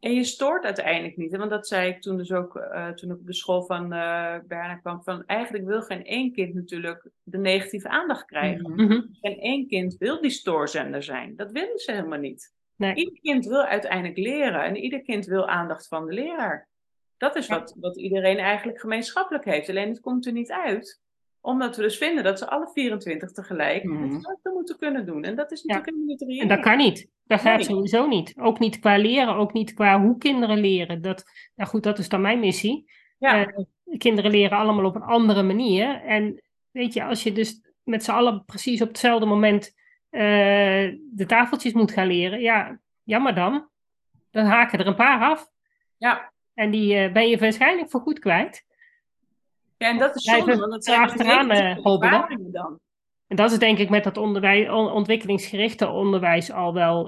En 0.01 0.15
je 0.15 0.25
stoort 0.25 0.65
uiteindelijk 0.65 1.17
niet. 1.17 1.33
Hè? 1.33 1.39
Want 1.39 1.51
dat 1.51 1.69
zei 1.69 1.89
ik 1.89 2.01
toen 2.01 2.17
dus 2.17 2.33
ook, 2.33 2.57
eh, 2.57 2.89
toen 2.89 3.11
ik 3.11 3.19
op 3.19 3.27
de 3.27 3.35
school 3.35 3.63
van 3.63 3.93
eh 3.93 4.39
Berna 4.47 4.75
kwam. 4.75 5.03
Van 5.03 5.27
eigenlijk 5.27 5.65
wil 5.65 5.83
geen 5.83 6.05
één 6.05 6.33
kind 6.33 6.55
natuurlijk 6.55 7.11
de 7.23 7.39
negatieve 7.39 7.89
aandacht 7.89 8.25
krijgen. 8.25 8.73
Mhm. 8.73 9.01
Geen 9.13 9.39
één 9.39 9.67
kind 9.67 9.97
wil 9.97 10.21
die 10.21 10.31
stoorzender 10.31 11.03
zijn. 11.03 11.37
Dat 11.37 11.53
willen 11.53 11.79
ze 11.79 11.93
helemaal 11.93 12.19
niet. 12.19 12.55
Nee. 12.81 12.95
Ieder 12.95 13.21
kind 13.21 13.47
wil 13.47 13.63
uiteindelijk 13.65 14.19
leren. 14.19 14.65
En 14.65 14.77
ieder 14.77 15.03
kind 15.03 15.27
wil 15.27 15.49
aandacht 15.49 15.89
van 15.89 16.07
de 16.07 16.13
leraar. 16.13 16.69
Dat 17.17 17.37
is 17.37 17.47
wat, 17.49 17.77
wat 17.81 17.99
iedereen 17.99 18.39
eigenlijk 18.39 18.81
gemeenschappelijk 18.81 19.45
heeft. 19.45 19.69
Alleen 19.69 19.89
het 19.89 20.01
komt 20.01 20.27
er 20.27 20.33
niet 20.33 20.51
uit. 20.51 21.01
Omdat 21.41 21.77
we 21.77 21.83
dus 21.83 21.97
vinden 21.99 22.25
dat 22.25 22.39
ze 22.39 22.49
alle 22.51 22.71
24 22.75 23.33
tegelijk 23.33 23.83
hetzelfde 23.83 24.51
moeten 24.55 24.79
kunnen 24.79 25.07
doen. 25.07 25.25
En 25.25 25.37
dat 25.37 25.53
is 25.53 25.63
natuurlijk 25.63 25.89
helemaal 25.89 26.09
niet 26.17 26.23
reëel. 26.23 26.41
En 26.41 26.49
dat 26.49 26.61
kan 26.61 26.77
niet. 26.77 27.09
Dat 27.25 27.41
gaat 27.41 27.57
Nee. 27.57 27.65
sowieso 27.65 28.07
niet. 28.07 28.35
Ook 28.39 28.59
niet 28.59 28.79
qua 28.79 28.97
leren, 28.97 29.35
ook 29.35 29.53
niet 29.53 29.75
qua 29.75 30.01
hoe 30.01 30.19
kinderen 30.19 30.59
leren. 30.59 31.03
Dat, 31.03 31.25
nou 31.55 31.71
goed, 31.71 31.83
dat 31.83 31.99
is 31.99 32.09
dan 32.09 32.21
mijn 32.21 32.41
missie. 32.41 32.91
Ja. 33.19 33.47
Eh, 33.47 33.65
kinderen 33.99 34.31
leren 34.31 34.59
allemaal 34.59 34.85
op 34.85 34.95
een 34.95 35.03
andere 35.03 35.43
manier. 35.43 36.03
En 36.03 36.43
weet 36.71 36.93
je, 36.93 37.05
als 37.05 37.23
je 37.23 37.33
dus 37.33 37.61
met 37.83 38.05
z'n 38.05 38.11
allen 38.11 38.45
precies 38.45 38.83
op 38.83 38.89
hetzelfde 38.89 39.27
moment 39.27 39.75
eh, 40.11 40.95
de 41.13 41.25
tafeltjes 41.27 41.73
moet 41.73 41.93
gaan 41.93 42.07
leren, 42.07 42.41
ja, 42.41 42.79
jammer 43.03 43.35
dan. 43.35 43.69
Dan 44.31 44.45
haken 44.45 44.79
er 44.79 44.87
een 44.87 44.95
paar 44.95 45.21
af. 45.21 45.49
ja. 45.97 46.33
En 46.55 46.71
die 46.71 46.97
eh, 46.97 47.13
ben 47.13 47.29
je 47.29 47.39
waarschijnlijk 47.39 47.91
voor 47.91 48.01
goed 48.01 48.19
kwijt. 48.19 48.65
Ja, 49.77 49.89
en 49.89 49.99
dat 49.99 50.17
is 50.17 50.23
zonde, 50.23 50.57
want 50.57 50.73
dat 50.73 50.85
zijn 50.85 51.01
nog 51.01 51.11
achteraan, 51.11 51.51
eh, 51.51 51.77
ervaringen 51.77 52.53
dan. 52.53 52.81
En 53.27 53.37
dat 53.37 53.51
is 53.51 53.59
denk 53.59 53.79
ik 53.79 53.91
met 53.91 54.05
dat 54.05 54.17
onderwijs, 54.17 54.69
on- 54.69 54.91
ontwikkelingsgerichte 54.91 55.89
onderwijs 55.89 56.51
al 56.53 56.75
wel 56.75 57.05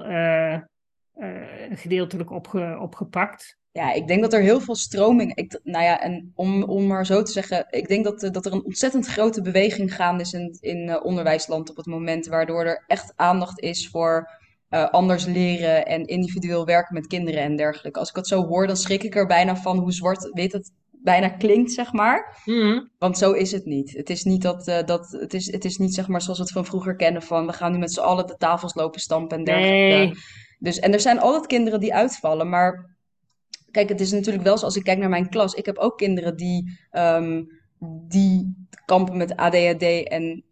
gedeeltelijk 1.69 2.31
opge, 2.31 2.77
opgepakt. 2.81 3.57
Ja, 3.73 3.93
ik 3.93 4.07
denk 4.07 4.21
dat 4.21 4.33
er 4.33 4.41
heel 4.41 4.59
veel 4.59 4.75
stroming. 4.75 5.35
Ik, 5.35 5.59
nou 5.63 5.83
ja, 5.83 6.01
en 6.01 6.31
om, 6.35 6.63
om 6.63 6.87
maar 6.87 7.05
zo 7.05 7.21
te 7.21 7.31
zeggen, 7.31 7.65
ik 7.69 7.87
denk 7.87 8.03
dat, 8.03 8.23
eh, 8.23 8.31
dat 8.31 8.45
er 8.45 8.53
een 8.53 8.63
ontzettend 8.63 9.07
grote 9.07 9.41
beweging 9.41 9.95
gaande 9.95 10.23
is 10.23 10.33
in, 10.33 10.57
in 10.59 10.89
eh, 10.89 11.05
onderwijsland 11.05 11.69
op 11.69 11.75
het 11.75 11.85
moment, 11.85 12.27
waardoor 12.27 12.65
er 12.65 12.83
echt 12.87 13.13
aandacht 13.15 13.59
is 13.59 13.89
voor 13.89 14.29
eh, 14.69 14.89
anders 14.89 15.25
leren 15.25 15.85
en 15.85 16.05
individueel 16.05 16.65
werken 16.65 16.93
met 16.93 17.07
kinderen 17.07 17.41
en 17.41 17.55
dergelijke. 17.55 17.99
Als 17.99 18.09
ik 18.09 18.15
dat 18.15 18.27
zo 18.27 18.45
hoor, 18.45 18.67
dan 18.67 18.77
schrik 18.77 19.03
ik 19.03 19.15
er 19.15 19.27
bijna 19.27 19.55
van 19.55 19.77
hoe 19.77 19.91
zwart-wit 19.91 20.51
het 20.51 20.71
bijna 20.91 21.29
klinkt, 21.29 21.71
zeg 21.71 21.93
maar. 21.93 22.41
Mhm. 22.45 22.79
Want 22.97 23.17
zo 23.17 23.31
is 23.31 23.51
het 23.51 23.65
niet. 23.65 23.91
Het 23.91 24.09
is 24.09 24.23
niet 24.23 24.41
dat, 24.41 24.65
dat 24.85 25.11
het 25.19 25.33
is, 25.33 25.51
het 25.51 25.65
is 25.65 25.77
niet 25.77 25.93
zeg 25.93 26.07
maar 26.07 26.21
zoals 26.21 26.37
we 26.37 26.43
het 26.43 26.53
van 26.53 26.65
vroeger 26.65 26.95
kennen 26.95 27.21
van 27.21 27.45
we 27.45 27.53
gaan 27.53 27.71
nu 27.71 27.77
met 27.77 27.93
z'n 27.93 27.99
allen 27.99 28.27
de 28.27 28.37
tafels 28.37 28.73
lopen 28.73 28.99
stampen 28.99 29.37
en 29.37 29.43
dergelijke. 29.43 29.75
Nee, 29.75 30.13
Dus, 30.59 30.79
en 30.79 30.93
er 30.93 30.99
zijn 30.99 31.19
altijd 31.19 31.47
kinderen 31.47 31.79
die 31.79 31.93
uitvallen, 31.93 32.49
maar 32.49 32.92
kijk, 33.73 33.89
het 33.89 34.01
is 34.01 34.11
natuurlijk 34.11 34.43
wel 34.43 34.57
zo 34.57 34.65
als 34.65 34.75
ik 34.75 34.83
kijk 34.83 34.97
naar 34.97 35.09
mijn 35.09 35.29
klas. 35.29 35.53
Ik 35.53 35.65
heb 35.65 35.77
ook 35.77 35.97
kinderen 35.97 36.35
die, 36.35 36.79
ehm, 36.91 37.43
die 38.07 38.55
kampen 38.85 39.17
met 39.17 39.35
ADHD 39.35 39.83
en, 40.07 40.43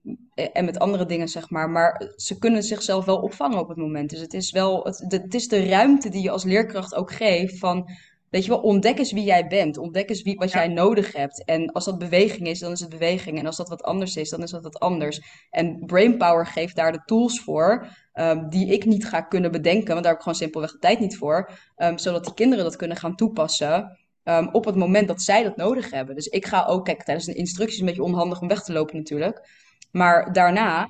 en 0.53 0.65
met 0.65 0.79
andere 0.79 1.05
dingen, 1.05 1.27
zeg 1.27 1.49
maar. 1.49 1.69
Maar 1.69 2.11
ze 2.15 2.37
kunnen 2.37 2.63
zichzelf 2.63 3.05
wel 3.05 3.17
opvangen 3.17 3.59
op 3.59 3.67
het 3.67 3.77
moment. 3.77 4.09
Dus 4.09 4.19
het 4.19 4.33
is 4.33 4.51
wel, 4.51 4.83
het, 4.83 5.05
het 5.07 5.33
is 5.33 5.47
de 5.47 5.65
ruimte 5.65 6.09
die 6.09 6.21
je 6.21 6.29
als 6.31 6.43
leerkracht 6.43 6.95
ook 6.95 7.11
geeft 7.11 7.57
van, 7.59 7.89
weet 8.29 8.43
je 8.43 8.49
wel, 8.49 8.61
ontdek 8.61 8.97
eens 8.97 9.11
wie 9.11 9.23
jij 9.23 9.47
bent. 9.47 9.77
Ontdek 9.77 10.09
eens 10.09 10.21
wie, 10.21 10.35
wat 10.35 10.51
Ja. 10.51 10.59
jij 10.59 10.73
nodig 10.73 11.13
hebt. 11.13 11.45
En 11.45 11.71
als 11.71 11.85
dat 11.85 11.97
beweging 11.97 12.47
is, 12.47 12.59
dan 12.59 12.71
is 12.71 12.79
het 12.79 12.89
beweging. 12.89 13.39
En 13.39 13.45
als 13.45 13.57
dat 13.57 13.69
wat 13.69 13.83
anders 13.83 14.15
is, 14.15 14.29
dan 14.29 14.43
is 14.43 14.51
dat 14.51 14.63
wat 14.63 14.79
anders. 14.79 15.21
En 15.49 15.85
Brainpower 15.85 16.45
geeft 16.45 16.75
daar 16.75 16.91
de 16.91 17.01
tools 17.05 17.39
voor, 17.39 17.87
ehm, 18.13 18.49
die 18.49 18.67
ik 18.73 18.85
niet 18.85 19.05
ga 19.07 19.21
kunnen 19.21 19.51
bedenken, 19.51 19.87
want 19.87 19.99
daar 19.99 20.07
heb 20.11 20.15
ik 20.15 20.21
gewoon 20.21 20.35
simpelweg 20.37 20.71
de 20.71 20.77
tijd 20.79 20.99
niet 20.99 21.17
voor. 21.17 21.49
Ehm, 21.75 21.97
zodat 21.97 22.23
die 22.23 22.33
kinderen 22.33 22.63
dat 22.63 22.75
kunnen 22.75 22.97
gaan 22.97 23.15
toepassen 23.15 23.97
ehm, 24.23 24.47
op 24.51 24.65
het 24.65 24.75
moment 24.75 25.07
dat 25.07 25.21
zij 25.21 25.43
dat 25.43 25.55
nodig 25.55 25.91
hebben. 25.91 26.15
Dus 26.15 26.27
ik 26.27 26.45
ga 26.45 26.65
ook, 26.65 26.85
kijk, 26.85 27.03
tijdens 27.03 27.27
een 27.27 27.35
instructie 27.35 27.73
is 27.73 27.79
het 27.79 27.89
een 27.89 27.95
beetje 27.95 28.11
onhandig 28.13 28.41
om 28.41 28.47
weg 28.47 28.63
te 28.63 28.73
lopen 28.73 28.95
natuurlijk. 28.97 29.49
Maar 29.91 30.33
daarna, 30.33 30.89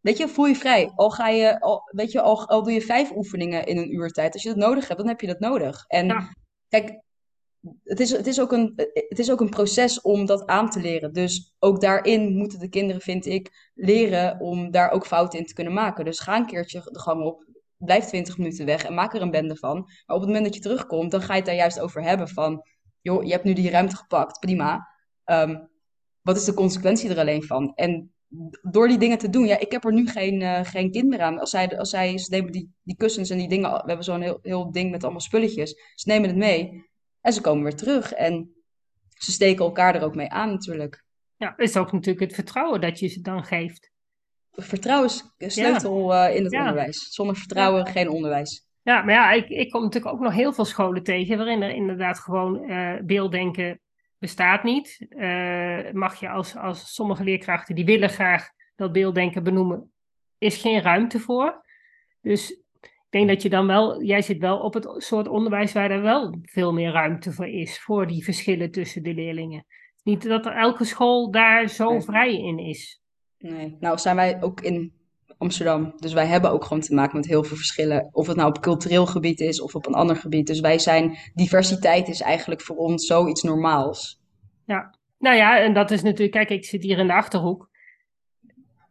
weet 0.00 0.18
je, 0.18 0.28
voel 0.28 0.46
je 0.46 0.56
vrij. 0.56 0.92
Al 0.94 1.10
ga 1.10 1.28
je, 1.28 1.60
al, 1.60 1.82
weet 1.90 2.12
je, 2.12 2.20
al, 2.20 2.48
al 2.48 2.62
doe 2.62 2.72
je 2.72 2.80
vijf 2.80 3.10
oefeningen 3.10 3.66
in 3.66 3.76
een 3.76 3.94
uur 3.94 4.10
tijd. 4.10 4.32
Als 4.32 4.42
je 4.42 4.48
dat 4.48 4.58
nodig 4.58 4.88
hebt, 4.88 4.98
dan 5.00 5.08
heb 5.08 5.20
je 5.20 5.26
dat 5.26 5.38
nodig. 5.40 5.84
En 5.88 6.06
Ja. 6.06 6.34
kijk, 6.68 7.00
het 7.84 8.00
is, 8.00 8.10
het, 8.10 8.26
is 8.26 8.40
ook 8.40 8.52
een, 8.52 8.72
het 9.08 9.18
is 9.18 9.30
ook 9.30 9.40
een 9.40 9.48
proces 9.48 10.00
om 10.00 10.26
dat 10.26 10.46
aan 10.46 10.70
te 10.70 10.80
leren. 10.80 11.12
Dus 11.12 11.54
ook 11.58 11.80
daarin 11.80 12.36
moeten 12.36 12.58
de 12.58 12.68
kinderen, 12.68 13.02
vind 13.02 13.26
ik, 13.26 13.70
leren 13.74 14.40
om 14.40 14.70
daar 14.70 14.90
ook 14.90 15.06
fouten 15.06 15.38
in 15.38 15.46
te 15.46 15.54
kunnen 15.54 15.72
maken. 15.72 16.04
Dus 16.04 16.20
ga 16.20 16.36
een 16.36 16.46
keertje 16.46 16.80
de 16.84 16.98
gang 16.98 17.24
op, 17.24 17.44
blijf 17.76 18.04
20 18.04 18.38
minuten 18.38 18.66
weg 18.66 18.84
en 18.84 18.94
maak 18.94 19.14
er 19.14 19.22
een 19.22 19.30
bende 19.30 19.56
van. 19.56 19.76
Maar 19.76 20.16
op 20.16 20.22
het 20.22 20.26
moment 20.26 20.44
dat 20.44 20.54
je 20.54 20.60
terugkomt, 20.60 21.10
dan 21.10 21.22
ga 21.22 21.32
je 21.32 21.38
het 21.38 21.46
daar 21.46 21.54
juist 21.54 21.80
over 21.80 22.02
hebben 22.02 22.28
van... 22.28 22.62
joh, 23.00 23.24
je 23.24 23.30
hebt 23.30 23.44
nu 23.44 23.52
die 23.52 23.70
ruimte 23.70 23.96
gepakt, 23.96 24.38
prima. 24.38 24.88
Ehm, 25.24 25.56
wat 26.22 26.36
is 26.36 26.44
de 26.44 26.54
consequentie 26.54 27.10
er 27.10 27.18
alleen 27.18 27.42
van? 27.42 27.72
En 27.74 28.12
door 28.70 28.88
die 28.88 28.98
dingen 28.98 29.18
te 29.18 29.30
doen, 29.30 29.46
ja, 29.46 29.58
ik 29.58 29.72
heb 29.72 29.84
er 29.84 29.92
nu 29.92 30.08
geen, 30.08 30.42
eh, 30.42 30.64
geen 30.64 30.90
kind 30.90 31.08
meer 31.08 31.20
aan. 31.20 31.38
Als 31.38 31.50
zij, 31.50 31.78
als 31.78 31.90
zij 31.90 32.18
ze 32.18 32.30
nemen 32.30 32.52
die, 32.52 32.72
die 32.82 32.96
kussens 32.96 33.30
en 33.30 33.38
die 33.38 33.48
dingen, 33.48 33.70
we 33.70 33.82
hebben 33.84 34.04
zo'n 34.04 34.20
heel, 34.20 34.38
heel 34.42 34.70
ding 34.70 34.90
met 34.90 35.02
allemaal 35.02 35.20
spulletjes. 35.20 35.74
Ze 35.94 36.08
nemen 36.08 36.28
het 36.28 36.38
mee 36.38 36.88
en 37.20 37.32
ze 37.32 37.40
komen 37.40 37.62
weer 37.62 37.76
terug. 37.76 38.12
En 38.12 38.54
ze 39.08 39.32
steken 39.32 39.64
elkaar 39.64 39.94
er 39.94 40.02
ook 40.02 40.14
mee 40.14 40.28
aan 40.28 40.50
natuurlijk. 40.50 41.04
ja, 41.36 41.56
is 41.56 41.76
ook 41.76 41.92
natuurlijk 41.92 42.20
het 42.20 42.34
vertrouwen 42.34 42.80
dat 42.80 42.98
je 42.98 43.08
ze 43.08 43.20
dan 43.20 43.44
geeft. 43.44 43.90
Vertrouwen 44.52 45.08
is 45.08 45.24
een 45.38 45.50
sleutel 45.50 46.14
eh, 46.14 46.36
in 46.36 46.42
het 46.44 46.52
Ja. 46.52 46.58
onderwijs. 46.60 47.12
Zonder 47.14 47.36
vertrouwen 47.36 47.86
geen 47.86 48.08
onderwijs. 48.08 48.68
Ja, 48.82 49.02
maar 49.02 49.14
ja, 49.14 49.32
ik, 49.32 49.48
ik 49.48 49.70
kom 49.70 49.82
natuurlijk 49.82 50.14
ook 50.14 50.20
nog 50.20 50.32
heel 50.32 50.52
veel 50.52 50.64
scholen 50.64 51.02
tegen 51.02 51.36
waarin 51.36 51.62
er 51.62 51.70
inderdaad 51.70 52.18
gewoon 52.18 52.68
eh, 52.68 52.94
beelddenken 53.02 53.80
bestaat 54.18 54.62
niet. 54.62 55.06
Eh, 55.08 55.90
mag 55.92 56.20
je 56.20 56.28
als, 56.28 56.56
als 56.56 56.94
sommige 56.94 57.24
leerkrachten 57.24 57.74
die 57.74 57.84
willen 57.84 58.08
graag 58.08 58.48
dat 58.76 58.92
beelddenken 58.92 59.42
benoemen, 59.42 59.92
is 60.38 60.56
geen 60.56 60.82
ruimte 60.82 61.20
voor. 61.20 61.64
Dus 62.20 62.59
denk 63.10 63.28
dat 63.28 63.42
je 63.42 63.48
dan 63.48 63.66
wel, 63.66 64.02
jij 64.02 64.22
zit 64.22 64.38
wel 64.38 64.58
op 64.58 64.74
het 64.74 64.94
soort 64.96 65.28
onderwijs 65.28 65.72
waar 65.72 65.90
er 65.90 66.02
wel 66.02 66.34
veel 66.42 66.72
meer 66.72 66.92
ruimte 66.92 67.32
voor 67.32 67.48
is, 67.48 67.80
voor 67.80 68.06
die 68.06 68.24
verschillen 68.24 68.70
tussen 68.70 69.02
de 69.02 69.14
leerlingen. 69.14 69.64
Niet 70.02 70.22
dat 70.22 70.46
er 70.46 70.52
elke 70.52 70.84
school 70.84 71.30
daar 71.30 71.68
zo 71.68 71.90
Nee. 71.90 72.00
vrij 72.00 72.38
in 72.38 72.58
is. 72.58 73.02
Nee. 73.38 73.76
Nou 73.80 73.98
zijn 73.98 74.16
wij 74.16 74.42
ook 74.42 74.60
in 74.60 74.92
Amsterdam. 75.38 75.92
Dus 75.96 76.12
wij 76.12 76.26
hebben 76.26 76.50
ook 76.50 76.64
gewoon 76.64 76.82
te 76.82 76.94
maken 76.94 77.16
met 77.16 77.26
heel 77.26 77.44
veel 77.44 77.56
verschillen. 77.56 78.08
Of 78.12 78.26
het 78.26 78.36
nou 78.36 78.48
op 78.48 78.60
cultureel 78.60 79.06
gebied 79.06 79.40
is 79.40 79.60
of 79.60 79.74
op 79.74 79.86
een 79.86 79.94
ander 79.94 80.16
gebied. 80.16 80.46
Dus 80.46 80.60
wij 80.60 80.78
zijn, 80.78 81.16
diversiteit 81.34 82.08
is 82.08 82.20
eigenlijk 82.20 82.60
voor 82.60 82.76
ons 82.76 83.06
zoiets 83.06 83.42
normaals. 83.42 84.18
Nou 85.18 85.36
ja, 85.36 85.58
en 85.58 85.74
dat 85.74 85.90
is 85.90 86.02
natuurlijk, 86.02 86.32
kijk, 86.32 86.50
ik 86.50 86.64
zit 86.64 86.82
hier 86.82 86.98
in 86.98 87.06
de 87.06 87.12
achterhoek. 87.12 87.70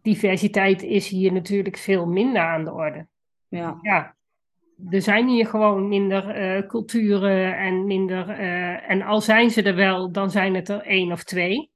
Diversiteit 0.02 0.84
is 0.84 1.08
hier 1.08 1.34
natuurlijk 1.34 1.78
veel 1.78 2.06
minder 2.06 2.42
aan 2.42 2.64
de 2.64 2.74
orde. 2.74 3.08
Ja. 3.50 3.78
Ja, 3.82 4.16
er 4.90 5.02
zijn 5.02 5.28
hier 5.28 5.46
gewoon 5.46 5.88
minder 5.88 6.30
eh, 6.30 6.68
culturen 6.68 7.58
en 7.58 7.86
minder. 7.86 8.30
eh, 8.30 8.90
en 8.90 9.02
al 9.02 9.22
zijn 9.22 9.50
ze 9.50 9.62
er 9.64 9.76
wel, 9.76 10.12
dan 10.12 10.32
zijn 10.32 10.56
het 10.56 10.70
er 10.70 10.82
één 10.82 11.12
of 11.12 11.24
twee. 11.24 11.72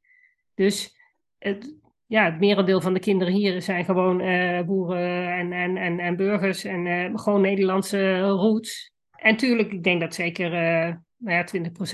Dus 0.55 0.97
het, 1.39 1.75
ja, 2.05 2.25
het 2.25 2.39
merendeel 2.39 2.81
van 2.81 2.93
de 2.93 2.99
kinderen 2.99 3.33
hier 3.33 3.61
zijn 3.61 3.85
gewoon 3.85 4.19
eh, 4.21 4.61
boeren 4.65 5.27
en, 5.33 5.51
en, 5.53 5.77
en, 5.77 5.99
en 5.99 6.15
burgers 6.15 6.63
en 6.63 7.11
gewoon 7.19 7.41
Nederlandse 7.41 8.19
roots. 8.19 8.91
En 9.17 9.37
tuurlijk, 9.37 9.71
ik 9.71 9.83
denk 9.83 10.01
dat 10.01 10.13
zeker 10.13 10.49
nou 11.17 11.35
ja, 11.37 11.45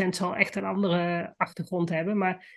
20% 0.06 0.10
zal 0.10 0.36
echt 0.36 0.56
een 0.56 0.64
andere 0.66 1.34
achtergrond 1.38 1.90
hebben. 1.90 2.18
Maar 2.18 2.48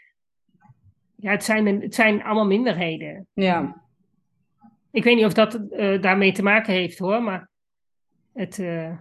ja, 1.16 1.30
het 1.30 1.44
zijn, 1.44 1.66
een- 1.66 1.80
het 1.80 1.94
zijn 1.94 2.22
allemaal 2.22 2.46
minderheden. 2.46 3.26
Ja. 3.32 3.82
Ik 4.92 5.04
weet 5.04 5.16
niet 5.16 5.24
of 5.24 5.32
dat 5.32 5.54
eh, 5.54 6.00
daarmee 6.02 6.32
te 6.32 6.42
maken 6.42 6.72
heeft 6.72 6.98
hoor, 6.98 7.22
maar 7.22 7.48
het 8.32 8.58
eh, 8.58 8.98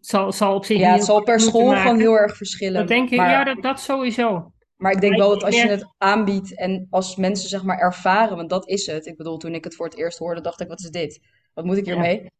zal, 0.00 0.32
zal 0.32 0.54
op 0.54 0.64
zich 0.64 0.78
Ja, 0.78 0.92
het 0.92 1.04
zal 1.04 1.22
per 1.22 1.40
school 1.40 1.66
maken. 1.66 1.82
gewoon 1.82 1.98
heel 1.98 2.18
erg 2.18 2.36
verschillen. 2.36 2.78
Dat 2.78 2.88
denk 2.88 3.10
ik, 3.10 3.16
maar, 3.16 3.30
ja, 3.30 3.44
dat, 3.44 3.62
dat 3.62 3.80
sowieso. 3.80 4.52
maar 4.76 4.92
ik 4.92 5.00
denk 5.00 5.12
maar 5.12 5.20
wel 5.20 5.30
dat 5.30 5.44
als 5.44 5.62
je 5.62 5.68
het 5.68 5.94
aanbiedt 5.98 6.58
en 6.58 6.86
als 6.90 7.16
mensen 7.16 7.48
zeg 7.48 7.62
maar 7.62 7.78
ervaren, 7.78 8.36
want 8.36 8.50
dat 8.50 8.68
is 8.68 8.86
het. 8.86 9.06
Ik 9.06 9.16
bedoel, 9.16 9.36
toen 9.36 9.54
ik 9.54 9.64
het 9.64 9.74
voor 9.74 9.86
het 9.86 9.96
eerst 9.96 10.18
hoorde, 10.18 10.40
dacht 10.40 10.60
ik, 10.60 10.68
wat 10.68 10.80
is 10.80 10.90
dit? 10.90 11.20
Wat 11.54 11.64
moet 11.64 11.76
ik 11.76 11.84
hiermee? 11.84 12.22
Ja, 12.22 12.30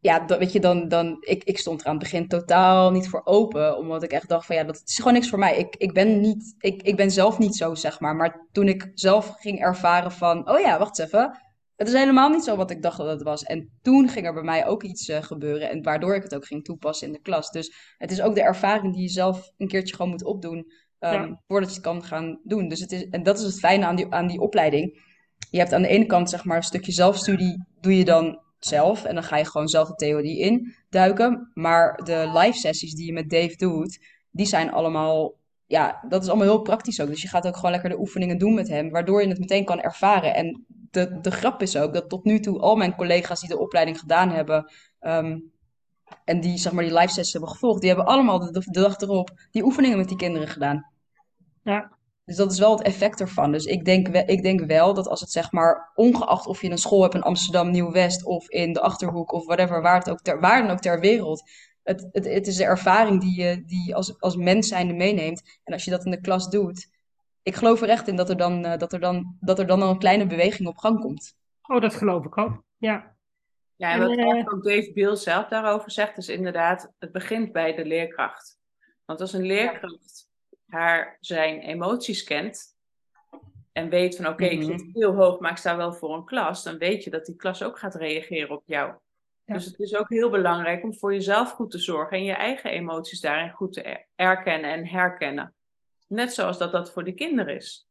dat, 0.00 0.38
weet 0.38 0.52
je, 0.52 0.60
dan, 0.60 0.88
dan 0.88 1.16
ik, 1.20 1.44
ik 1.44 1.58
stond 1.58 1.80
er 1.80 1.86
aan 1.86 1.94
het 1.94 2.02
begin 2.02 2.28
totaal 2.28 2.90
niet 2.90 3.08
voor 3.08 3.20
open, 3.24 3.76
omdat 3.78 4.02
ik 4.02 4.10
echt 4.12 4.28
dacht 4.28 4.46
van 4.46 4.56
ja, 4.56 4.64
dat 4.64 4.82
is 4.84 4.96
gewoon 4.96 5.12
niks 5.12 5.28
voor 5.28 5.38
mij. 5.38 5.56
Ik, 5.56 5.76
ik 5.76 5.92
ben 5.92 6.20
niet, 6.20 6.54
ik, 6.58 6.82
ik 6.82 6.96
ben 6.96 7.10
zelf 7.10 7.38
niet 7.38 7.56
zo, 7.56 7.74
zeg 7.74 8.00
maar. 8.00 8.16
Maar 8.16 8.46
toen 8.52 8.68
ik 8.68 8.90
zelf 8.94 9.34
ging 9.38 9.60
ervaren 9.60 10.12
van, 10.12 10.50
oh 10.50 10.60
ja, 10.60 10.78
wacht 10.78 10.98
eens 10.98 11.08
even. 11.12 11.40
Het 11.76 11.88
is 11.88 11.94
helemaal 11.94 12.28
niet 12.28 12.44
zo 12.44 12.56
wat 12.56 12.70
ik 12.70 12.82
dacht 12.82 12.96
dat 12.96 13.06
het 13.06 13.22
was. 13.22 13.42
En 13.42 13.78
toen 13.82 14.08
ging 14.08 14.26
er 14.26 14.32
bij 14.34 14.42
mij 14.42 14.66
ook 14.66 14.82
iets 14.82 15.08
eh, 15.08 15.22
gebeuren. 15.22 15.70
En 15.70 15.82
waardoor 15.82 16.14
ik 16.14 16.22
het 16.22 16.34
ook 16.34 16.46
ging 16.46 16.64
toepassen 16.64 17.06
in 17.06 17.12
de 17.12 17.20
klas. 17.20 17.50
Dus 17.50 17.94
het 17.98 18.10
is 18.10 18.20
ook 18.20 18.34
de 18.34 18.42
ervaring 18.42 18.92
die 18.92 19.02
je 19.02 19.08
zelf 19.08 19.50
een 19.56 19.68
keertje 19.68 19.94
gewoon 19.94 20.10
moet 20.10 20.24
opdoen. 20.24 20.66
ehm, 20.98 21.14
Ja. 21.14 21.40
Voordat 21.46 21.68
je 21.68 21.74
het 21.74 21.84
kan 21.84 22.04
gaan 22.04 22.40
doen. 22.44 22.68
Dus 22.68 22.80
het 22.80 22.92
is, 22.92 23.08
en 23.08 23.22
dat 23.22 23.38
is 23.38 23.44
het 23.44 23.58
fijne 23.58 23.86
aan 23.86 23.96
die, 23.96 24.06
aan 24.12 24.26
die 24.26 24.40
opleiding. 24.40 25.04
Je 25.50 25.58
hebt 25.58 25.72
aan 25.72 25.82
de 25.82 25.88
ene 25.88 26.06
kant 26.06 26.30
zeg 26.30 26.44
maar 26.44 26.56
een 26.56 26.62
stukje 26.62 26.92
zelfstudie. 26.92 27.64
Doe 27.80 27.96
je 27.96 28.04
dan 28.04 28.40
zelf. 28.66 29.04
En 29.04 29.14
dan 29.14 29.24
ga 29.24 29.36
je 29.36 29.44
gewoon 29.44 29.68
zelf 29.68 29.88
de 29.88 29.94
theorie 29.94 30.38
in 30.38 30.74
duiken. 30.90 31.50
Maar 31.54 31.96
de 32.04 32.30
live 32.34 32.58
sessies 32.58 32.94
die 32.94 33.06
je 33.06 33.12
met 33.12 33.30
Dave 33.30 33.56
doet. 33.56 33.98
Die 34.30 34.46
zijn 34.46 34.72
allemaal 34.72 35.34
ja, 35.66 36.04
dat 36.08 36.22
is 36.22 36.28
allemaal 36.28 36.46
heel 36.46 36.62
praktisch 36.62 37.00
ook. 37.00 37.08
Dus 37.08 37.22
je 37.22 37.28
gaat 37.28 37.46
ook 37.46 37.54
gewoon 37.54 37.70
lekker 37.70 37.90
de 37.90 37.98
oefeningen 37.98 38.38
doen 38.38 38.54
met 38.54 38.68
hem, 38.68 38.90
waardoor 38.90 39.22
je 39.22 39.28
het 39.28 39.38
meteen 39.38 39.64
kan 39.64 39.80
ervaren. 39.80 40.34
En 40.34 40.64
de, 40.90 41.20
de 41.20 41.30
grap 41.30 41.62
is 41.62 41.76
ook 41.76 41.94
dat 41.94 42.08
tot 42.08 42.24
nu 42.24 42.40
toe 42.40 42.60
al 42.60 42.76
mijn 42.76 42.94
collega's 42.94 43.40
die 43.40 43.48
de 43.48 43.58
opleiding 43.58 43.98
gedaan 43.98 44.30
hebben, 44.30 44.72
ehm, 45.00 45.38
en 46.24 46.40
die 46.40 46.58
zeg 46.58 46.72
maar 46.72 46.84
die 46.84 46.92
live 46.92 47.08
sessies 47.08 47.32
hebben 47.32 47.50
gevolgd, 47.50 47.80
die 47.80 47.88
hebben 47.88 48.06
allemaal 48.06 48.38
de, 48.38 48.50
de 48.50 48.80
dag 48.80 49.00
erop 49.00 49.30
die 49.50 49.64
oefeningen 49.64 49.98
met 49.98 50.08
die 50.08 50.16
kinderen 50.16 50.48
gedaan. 50.48 50.90
Ja, 51.62 51.95
Dus 52.26 52.36
dat 52.36 52.52
is 52.52 52.58
wel 52.58 52.70
het 52.76 52.82
effect 52.86 53.20
ervan. 53.20 53.52
Dus 53.52 53.64
ik 53.64 53.84
denk, 53.84 54.08
we- 54.08 54.24
ik 54.24 54.42
denk 54.42 54.60
wel 54.64 54.94
dat 54.94 55.06
als 55.08 55.20
het 55.20 55.30
zeg 55.30 55.52
maar, 55.52 55.90
ongeacht 55.94 56.46
of 56.46 56.62
je 56.62 56.70
een 56.70 56.78
school 56.78 57.02
hebt 57.02 57.14
in 57.14 57.22
Amsterdam, 57.22 57.70
Nieuw-West 57.70 58.24
of 58.24 58.48
in 58.50 58.72
de 58.72 58.80
Achterhoek 58.80 59.32
of 59.32 59.44
whatever, 59.46 59.82
waar, 59.82 59.98
het 59.98 60.10
ook 60.10 60.20
ter, 60.20 60.40
waar 60.40 60.62
dan 60.62 60.70
ook 60.70 60.78
ter 60.80 61.00
wereld. 61.00 61.42
Het, 61.82 62.08
het, 62.12 62.24
het 62.24 62.46
is 62.46 62.56
de 62.56 62.64
ervaring 62.64 63.20
die 63.20 63.40
je 63.42 63.64
die 63.64 63.94
als, 63.94 64.20
als 64.20 64.36
mens 64.36 64.68
zijnde 64.68 64.94
meeneemt. 64.94 65.58
En 65.64 65.72
als 65.72 65.84
je 65.84 65.90
dat 65.90 66.04
in 66.04 66.10
de 66.10 66.20
klas 66.20 66.48
doet, 66.50 66.88
ik 67.42 67.54
geloof 67.54 67.82
er 67.82 67.88
echt 67.88 68.08
in 68.08 68.16
dat 68.16 68.30
er 68.30 68.36
dan, 68.36 68.64
eh, 68.64 68.78
dat 68.78 68.92
er 68.92 69.00
dan, 69.00 69.36
dat 69.40 69.58
er 69.58 69.66
dan 69.66 69.82
al 69.82 69.90
een 69.90 69.98
kleine 69.98 70.26
beweging 70.26 70.68
op 70.68 70.76
gang 70.78 71.00
komt. 71.00 71.34
oh, 71.62 71.80
dat 71.80 71.94
geloof 71.94 72.24
ik 72.24 72.38
ook. 72.38 72.62
Ja, 72.76 73.14
Ja, 73.76 73.92
en 73.92 74.00
wat 74.00 74.16
eh, 74.18 74.26
ook 74.54 74.64
Dave 74.64 74.90
Biel 74.94 75.16
zelf 75.16 75.48
daarover 75.48 75.90
zegt, 75.90 76.18
is 76.18 76.28
inderdaad, 76.28 76.92
het 76.98 77.12
begint 77.12 77.52
bij 77.52 77.74
de 77.74 77.84
leerkracht. 77.84 78.58
Want 79.04 79.20
als 79.20 79.32
een 79.32 79.42
leerkracht 79.46 80.28
haar 80.68 81.16
zijn 81.20 81.60
emoties 81.60 82.24
kent 82.24 82.74
en 83.72 83.88
weet 83.88 84.16
van 84.16 84.26
oké, 84.26 84.44
ik 84.44 84.58
Mhm. 84.58 84.66
zit 84.78 84.86
heel 84.92 85.14
hoog, 85.14 85.38
maar 85.40 85.50
ik 85.50 85.56
sta 85.56 85.76
wel 85.76 85.92
voor 85.92 86.14
een 86.14 86.24
klas, 86.24 86.62
dan 86.62 86.78
weet 86.78 87.04
je 87.04 87.10
dat 87.10 87.24
die 87.26 87.36
klas 87.36 87.62
ook 87.62 87.78
gaat 87.78 87.94
reageren 87.94 88.50
op 88.56 88.62
jou. 88.66 88.92
Ja. 89.44 89.54
Dus 89.54 89.64
het 89.64 89.78
is 89.78 89.94
ook 89.96 90.08
heel 90.08 90.30
belangrijk 90.30 90.82
om 90.84 90.94
voor 90.94 91.12
jezelf 91.12 91.50
goed 91.50 91.70
te 91.70 91.78
zorgen 91.78 92.16
en 92.16 92.24
je 92.24 92.32
eigen 92.32 92.70
emoties 92.70 93.20
daarin 93.20 93.50
goed 93.50 93.72
te 93.72 93.82
er- 93.82 94.06
erkennen 94.14 94.70
en 94.72 94.86
herkennen. 94.86 95.54
Net 96.08 96.32
zoals 96.32 96.58
dat 96.58 96.72
dat 96.72 96.92
voor 96.92 97.04
de 97.04 97.12
kinderen 97.14 97.54
is. 97.56 97.88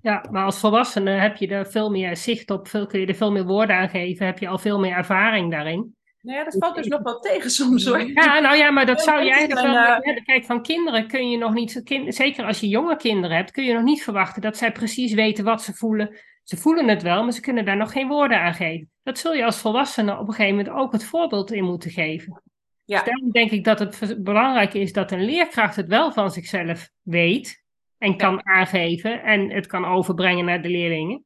Ja, 0.00 0.24
maar 0.30 0.44
als 0.44 0.60
volwassene 0.60 1.10
heb 1.10 1.36
je 1.36 1.48
er 1.48 1.66
veel 1.66 1.90
meer 1.90 2.16
zicht 2.16 2.50
op, 2.50 2.68
veel, 2.68 2.86
kun 2.86 3.00
je 3.00 3.06
er 3.06 3.14
veel 3.14 3.32
meer 3.32 3.44
woorden 3.44 3.76
aan 3.76 3.88
geven, 3.88 4.26
heb 4.26 4.38
je 4.38 4.48
al 4.48 4.58
veel 4.58 4.78
meer 4.78 4.92
ervaring 4.96 5.50
daarin. 5.50 5.95
Nou 6.26 6.38
ja, 6.38 6.44
dat 6.44 6.56
valt 6.58 6.76
dus 6.76 6.86
nog 6.86 7.02
wel 7.02 7.18
tegen 7.18 7.50
soms 7.50 7.84
hoor. 7.84 8.02
Ja, 8.02 8.38
nou 8.40 8.56
ja, 8.56 8.70
maar 8.70 8.86
dat 8.86 9.02
zou 9.08 9.24
wel... 9.24 9.74
eh, 9.74 10.14
ja, 10.14 10.22
Kijk, 10.24 10.44
van 10.44 10.62
kinderen 10.62 11.06
kun 11.06 11.30
je 11.30 11.38
nog 11.38 11.54
niet... 11.54 11.80
kind- 11.84 12.14
zeker 12.14 12.44
als 12.44 12.60
je 12.60 12.68
jonge 12.68 12.96
kinderen 12.96 13.36
hebt, 13.36 13.50
kun 13.50 13.64
je 13.64 13.72
nog 13.72 13.82
niet 13.82 14.02
verwachten 14.02 14.42
dat 14.42 14.56
zij 14.56 14.72
precies 14.72 15.14
weten 15.14 15.44
wat 15.44 15.62
ze 15.62 15.74
voelen. 15.74 16.16
Ze 16.42 16.56
voelen 16.56 16.88
het 16.88 17.02
wel, 17.02 17.22
maar 17.22 17.32
ze 17.32 17.40
kunnen 17.40 17.64
daar 17.64 17.76
nog 17.76 17.92
geen 17.92 18.08
woorden 18.08 18.40
aan 18.40 18.54
geven. 18.54 18.90
Dat 19.02 19.18
zul 19.18 19.34
je 19.34 19.44
als 19.44 19.58
volwassene 19.58 20.18
op 20.18 20.28
een 20.28 20.34
gegeven 20.34 20.56
moment 20.56 20.74
ook 20.74 20.92
het 20.92 21.04
voorbeeld 21.04 21.52
in 21.52 21.64
moeten 21.64 21.90
geven. 21.90 22.42
Ja. 22.84 22.96
Dus 22.96 23.06
daarom 23.06 23.30
denk 23.30 23.50
ik 23.50 23.64
dat 23.64 23.78
het 23.78 24.22
belangrijk 24.22 24.74
is 24.74 24.92
dat 24.92 25.10
een 25.12 25.24
leerkracht 25.24 25.76
het 25.76 25.88
wel 25.88 26.12
van 26.12 26.30
zichzelf 26.30 26.90
weet 27.02 27.64
en 27.98 28.16
kan 28.16 28.46
aangeven 28.46 29.22
en 29.22 29.50
het 29.50 29.66
kan 29.66 29.84
overbrengen 29.84 30.44
naar 30.44 30.62
de 30.62 30.68
leerlingen. 30.68 31.24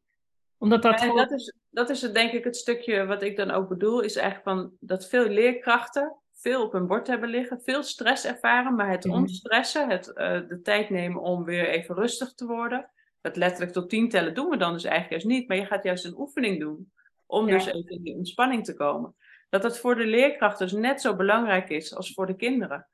Omdat 0.58 0.82
dat 0.82 1.00
en 1.00 1.16
dat 1.16 1.30
is, 1.30 1.54
dat 1.70 1.90
is 1.90 2.02
het, 2.02 2.14
denk 2.14 2.32
ik 2.32 2.44
het 2.44 2.56
stukje 2.56 3.06
wat 3.06 3.22
ik 3.22 3.36
dan 3.36 3.50
ook 3.50 3.68
bedoel, 3.68 4.00
is 4.00 4.16
eigenlijk 4.16 4.48
van 4.48 4.76
dat 4.80 5.08
veel 5.08 5.28
leerkrachten 5.28 6.14
veel 6.34 6.62
op 6.64 6.72
hun 6.72 6.86
bord 6.86 7.06
hebben 7.06 7.28
liggen, 7.28 7.60
veel 7.62 7.82
stress 7.82 8.24
ervaren, 8.24 8.74
maar 8.74 8.90
het 8.90 9.04
Mhm. 9.04 9.14
ontstressen, 9.14 9.88
het 9.90 10.12
eh, 10.12 10.40
de 10.48 10.60
tijd 10.62 10.90
nemen 10.90 11.20
om 11.22 11.44
weer 11.44 11.68
even 11.68 11.94
rustig 11.94 12.34
te 12.34 12.46
worden. 12.46 12.90
Dat 13.20 13.36
letterlijk 13.36 13.72
tot 13.72 13.88
tien 13.90 14.08
tellen 14.08 14.34
doen 14.34 14.48
we 14.48 14.56
dan 14.56 14.72
dus 14.72 14.84
eigenlijk 14.84 15.10
juist 15.22 15.38
niet, 15.38 15.48
maar 15.48 15.56
je 15.56 15.66
gaat 15.66 15.82
juist 15.84 16.04
een 16.04 16.18
oefening 16.18 16.60
doen 16.60 16.92
om 17.26 17.48
Ja. 17.48 17.54
dus 17.54 17.66
even 17.66 17.88
in 17.90 18.02
die 18.02 18.14
ontspanning 18.14 18.64
te 18.64 18.74
komen. 18.74 19.14
Dat 19.48 19.62
dat 19.62 19.78
voor 19.78 19.94
de 19.94 20.06
leerkracht 20.06 20.58
dus 20.58 20.72
net 20.72 21.00
zo 21.00 21.16
belangrijk 21.16 21.68
is 21.68 21.94
als 21.94 22.12
voor 22.12 22.26
de 22.26 22.36
kinderen. 22.36 22.88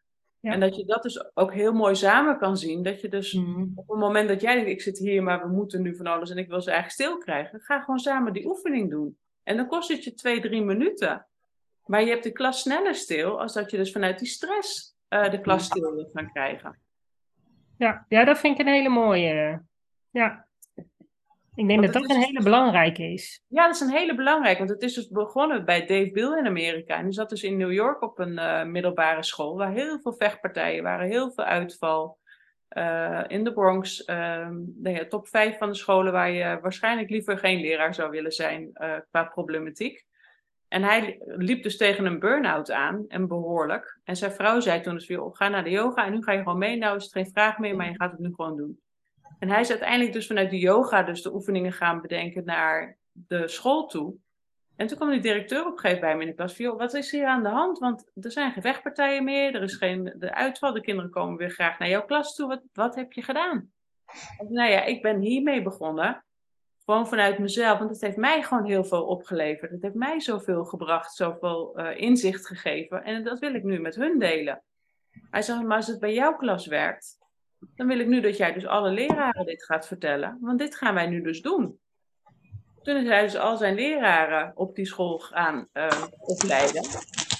Ja. 0.46 0.52
En 0.52 0.60
dat 0.60 0.76
je 0.76 0.84
dat 0.84 1.02
dus 1.02 1.36
ook 1.36 1.52
heel 1.54 1.72
mooi 1.72 1.94
samen 1.94 2.38
kan 2.38 2.56
zien. 2.56 2.82
Dat 2.82 3.00
je 3.00 3.08
dus 3.08 3.32
Mhm. 3.32 3.66
op 3.74 3.88
het 3.88 3.98
moment 3.98 4.28
dat 4.28 4.40
jij 4.40 4.54
denkt, 4.54 4.70
ik 4.70 4.80
zit 4.80 4.98
hier, 4.98 5.22
maar 5.22 5.40
we 5.40 5.48
moeten 5.48 5.82
nu 5.82 5.96
van 5.96 6.06
alles 6.06 6.30
en 6.30 6.38
ik 6.38 6.48
wil 6.48 6.60
ze 6.60 6.70
eigenlijk 6.70 7.00
stil 7.00 7.18
krijgen, 7.18 7.60
ga 7.60 7.80
gewoon 7.80 7.98
samen 7.98 8.32
die 8.32 8.46
oefening 8.46 8.90
doen. 8.90 9.18
En 9.42 9.56
dan 9.56 9.66
kost 9.66 9.88
het 9.88 10.04
je 10.04 10.14
twee, 10.14 10.40
drie 10.40 10.62
minuten. 10.62 11.26
Maar 11.84 12.02
je 12.02 12.10
hebt 12.10 12.22
de 12.22 12.32
klas 12.32 12.60
sneller 12.60 12.94
stil, 12.94 13.40
als 13.40 13.52
dat 13.52 13.70
je 13.70 13.76
dus 13.76 13.92
vanuit 13.92 14.18
die 14.18 14.28
stress 14.28 14.94
eh, 15.08 15.30
de 15.30 15.40
klas 15.40 15.64
stil 15.64 15.94
wil 15.94 16.10
gaan 16.12 16.32
krijgen. 16.32 16.78
Ja, 17.78 18.04
ja, 18.08 18.24
dat 18.24 18.38
vind 18.38 18.58
ik 18.60 18.66
een 18.66 18.72
hele 18.72 18.88
mooie. 18.88 19.62
Ja. 20.10 20.45
Ik 21.56 21.66
denk 21.68 21.80
Want 21.80 21.92
dat 21.92 22.02
dat 22.02 22.10
een 22.10 22.22
hele 22.22 22.42
belangrijke 22.42 23.02
is. 23.02 23.42
Ja, 23.48 23.66
dat 23.66 23.74
is 23.74 23.80
een 23.80 23.90
hele 23.90 24.14
belangrijke, 24.14 24.58
want 24.58 24.70
het 24.70 24.82
is 24.82 24.94
dus 24.94 25.08
begonnen 25.08 25.64
bij 25.64 25.86
Dave 25.86 26.10
Bill 26.10 26.38
in 26.38 26.46
Amerika. 26.46 26.96
En 26.96 27.04
die 27.04 27.12
zat 27.12 27.28
dus 27.28 27.42
in 27.42 27.56
New 27.56 27.72
York 27.72 28.02
op 28.02 28.18
een 28.18 28.38
eh, 28.38 28.64
middelbare 28.64 29.22
school, 29.22 29.56
waar 29.56 29.72
heel 29.72 30.00
veel 30.00 30.14
vechtpartijen 30.14 30.82
waren, 30.82 31.08
heel 31.08 31.32
veel 31.32 31.44
uitval. 31.44 32.18
Eh, 32.68 33.24
in 33.26 33.44
de 33.44 33.52
Bronx, 33.52 34.04
ehm, 34.04 34.54
de 34.58 35.06
top 35.08 35.28
5 35.28 35.58
van 35.58 35.68
de 35.68 35.74
scholen 35.74 36.12
waar 36.12 36.30
je 36.30 36.58
waarschijnlijk 36.60 37.10
liever 37.10 37.38
geen 37.38 37.60
leraar 37.60 37.94
zou 37.94 38.10
willen 38.10 38.32
zijn 38.32 38.70
eh, 38.72 38.94
qua 39.10 39.24
problematiek. 39.24 40.04
En 40.68 40.82
hij 40.82 41.20
liep 41.26 41.62
dus 41.62 41.76
tegen 41.76 42.06
een 42.06 42.18
burn-out 42.18 42.70
aan, 42.70 43.04
en 43.08 43.28
behoorlijk. 43.28 44.00
En 44.04 44.16
zijn 44.16 44.32
vrouw 44.32 44.60
zei 44.60 44.80
toen 44.80 44.94
dus 44.94 45.06
weer, 45.06 45.22
"Oh, 45.22 45.34
ga 45.34 45.48
naar 45.48 45.64
de 45.64 45.70
yoga 45.70 46.06
en 46.06 46.12
nu 46.12 46.22
ga 46.22 46.32
je 46.32 46.42
gewoon 46.42 46.58
mee. 46.58 46.76
Nou 46.76 46.96
is 46.96 47.02
het 47.04 47.12
geen 47.12 47.30
vraag 47.32 47.58
meer, 47.58 47.76
maar 47.76 47.88
je 47.88 47.94
gaat 47.94 48.10
het 48.10 48.20
nu 48.20 48.32
gewoon 48.34 48.56
doen. 48.56 48.80
En 49.38 49.48
hij 49.48 49.60
is 49.60 49.70
uiteindelijk 49.70 50.12
dus 50.12 50.26
vanuit 50.26 50.50
de 50.50 50.58
yoga 50.58 51.02
dus 51.02 51.22
de 51.22 51.34
oefeningen 51.34 51.72
gaan 51.72 52.00
bedenken 52.00 52.44
naar 52.44 52.96
de 53.12 53.48
school 53.48 53.86
toe. 53.86 54.14
En 54.76 54.86
toen 54.86 54.96
kwam 54.96 55.10
die 55.10 55.20
directeur 55.20 55.66
op 55.66 55.72
een 55.72 55.78
gegeven 55.78 56.00
moment 56.00 56.00
bij 56.00 56.16
me 56.16 56.22
in 56.22 56.28
de 56.28 56.34
klas 56.34 56.56
van, 56.56 56.78
wat 56.78 56.94
is 56.94 57.10
hier 57.10 57.26
aan 57.26 57.42
de 57.42 57.48
hand? 57.48 57.78
Want 57.78 58.10
er 58.14 58.30
zijn 58.30 58.52
geen 58.52 58.62
vechtpartijen 58.62 59.24
meer, 59.24 59.54
er 59.54 59.62
is 59.62 59.74
geen 59.74 60.14
de 60.18 60.34
uitval, 60.34 60.72
de 60.72 60.80
kinderen 60.80 61.10
komen 61.10 61.36
weer 61.36 61.50
graag 61.50 61.78
naar 61.78 61.88
jouw 61.88 62.04
klas 62.04 62.34
toe. 62.34 62.48
Wat, 62.48 62.62
wat 62.72 62.94
heb 62.94 63.12
je 63.12 63.22
gedaan? 63.22 63.70
En, 64.38 64.52
nou 64.52 64.70
ja, 64.70 64.84
ik 64.84 65.02
ben 65.02 65.20
hiermee 65.20 65.62
begonnen. 65.62 66.24
Gewoon 66.84 67.08
vanuit 67.08 67.38
mezelf, 67.38 67.78
want 67.78 67.90
het 67.90 68.00
heeft 68.00 68.16
mij 68.16 68.42
gewoon 68.42 68.64
heel 68.64 68.84
veel 68.84 69.04
opgeleverd. 69.06 69.70
Het 69.70 69.82
heeft 69.82 69.94
mij 69.94 70.20
zoveel 70.20 70.64
gebracht, 70.64 71.14
zoveel 71.14 71.76
eh, 71.76 72.00
inzicht 72.00 72.46
gegeven. 72.46 73.04
En 73.04 73.24
dat 73.24 73.38
wil 73.38 73.54
ik 73.54 73.62
nu 73.62 73.80
met 73.80 73.94
hun 73.94 74.18
delen. 74.18 74.62
Hij 75.30 75.42
zegt, 75.42 75.62
maar 75.62 75.76
als 75.76 75.86
het 75.86 76.00
bij 76.00 76.14
jouw 76.14 76.36
klas 76.36 76.66
werkt, 76.66 77.18
dan 77.58 77.86
wil 77.86 77.98
ik 77.98 78.06
nu 78.06 78.20
dat 78.20 78.36
jij 78.36 78.52
dus 78.52 78.66
alle 78.66 78.90
leraren 78.90 79.46
dit 79.46 79.64
gaat 79.64 79.86
vertellen. 79.86 80.38
Want 80.40 80.58
dit 80.58 80.76
gaan 80.76 80.94
wij 80.94 81.06
nu 81.06 81.22
dus 81.22 81.42
doen. 81.42 81.78
Toen 82.82 82.96
is 82.96 83.08
hij 83.08 83.22
dus 83.22 83.36
al 83.36 83.56
zijn 83.56 83.74
leraren 83.74 84.52
op 84.54 84.74
die 84.74 84.86
school 84.86 85.18
gaan 85.18 85.68
eh, 85.72 86.02
opleiden. 86.18 86.82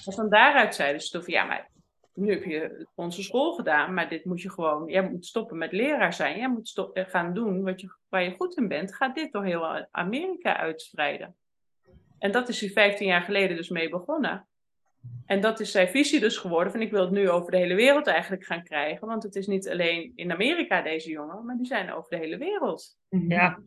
En 0.05 0.13
van 0.13 0.29
daaruit 0.29 0.75
zeiden 0.75 1.01
ze 1.01 1.11
toen 1.11 1.23
van, 1.23 1.33
ja, 1.33 1.45
maar 1.45 1.71
nu 2.15 2.31
heb 2.31 2.45
je 2.45 2.87
onze 2.95 3.23
school 3.23 3.55
gedaan, 3.55 3.95
maar 3.95 4.09
dit 4.09 4.25
moet 4.25 4.43
je 4.43 4.51
gewoon, 4.51 4.89
jij 4.89 5.11
moet 5.11 5.27
stoppen 5.27 5.59
met 5.59 5.73
leraar 5.73 6.13
zijn. 6.13 6.39
Jij 6.39 6.49
moet 6.49 6.91
eh, 6.93 7.05
gaan 7.05 7.35
doen 7.35 7.63
wat 7.63 7.81
je, 7.81 7.95
waar 8.09 8.23
je 8.23 8.35
goed 8.37 8.57
in 8.57 8.69
bent. 8.69 8.95
Ga 8.95 9.09
dit 9.09 9.33
door 9.33 9.45
heel 9.45 9.87
Amerika 9.91 10.57
uitspreiden. 10.57 11.37
En 12.19 12.33
dat 12.33 12.49
is 12.49 12.61
hij 12.61 12.71
15 12.71 13.07
jaar 13.07 13.23
geleden 13.23 13.57
dus 13.57 13.69
mee 13.69 13.89
begonnen. 13.89 14.47
En 15.27 15.41
dat 15.41 15.61
is 15.61 15.71
zijn 15.71 15.89
visie 15.89 16.21
dus 16.21 16.37
geworden 16.37 16.73
van 16.73 16.81
ik 16.81 16.91
wil 16.91 17.01
het 17.01 17.11
nu 17.11 17.31
over 17.31 17.51
de 17.51 17.57
hele 17.57 17.75
wereld 17.75 18.07
eigenlijk 18.07 18.45
gaan 18.45 18.63
krijgen. 18.63 19.07
Want 19.07 19.23
het 19.23 19.37
is 19.37 19.47
niet 19.47 19.69
alleen 19.69 20.13
in 20.15 20.33
Amerika 20.33 20.83
deze 20.83 21.11
jongen, 21.11 21.45
maar 21.45 21.57
die 21.57 21.67
zijn 21.67 21.93
over 21.93 22.11
de 22.11 22.17
hele 22.17 22.37
wereld. 22.37 22.99
Mhm. 23.09 23.31
Ja. 23.31 23.59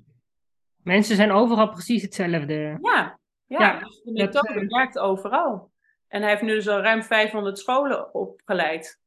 Mensen 0.83 1.15
zijn 1.15 1.31
overal 1.31 1.69
precies 1.69 2.01
hetzelfde. 2.01 2.77
Ja, 2.81 3.19
ja, 3.45 3.59
Ja, 3.59 3.79
dus 3.79 4.01
de 4.03 4.13
dat, 4.13 4.33
methode 4.33 4.59
eh, 4.59 4.67
werkt 4.67 4.99
overal. 4.99 5.71
En 6.07 6.21
hij 6.21 6.29
heeft 6.29 6.41
nu 6.41 6.53
dus 6.53 6.67
al 6.67 6.81
ruim 6.81 7.03
500 7.03 7.59
scholen 7.59 8.13
opgeleid, 8.13 8.99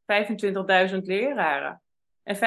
25.000 0.92 0.98
leraren 1.02 1.82
en 2.22 2.36
50.000, 2.36 2.40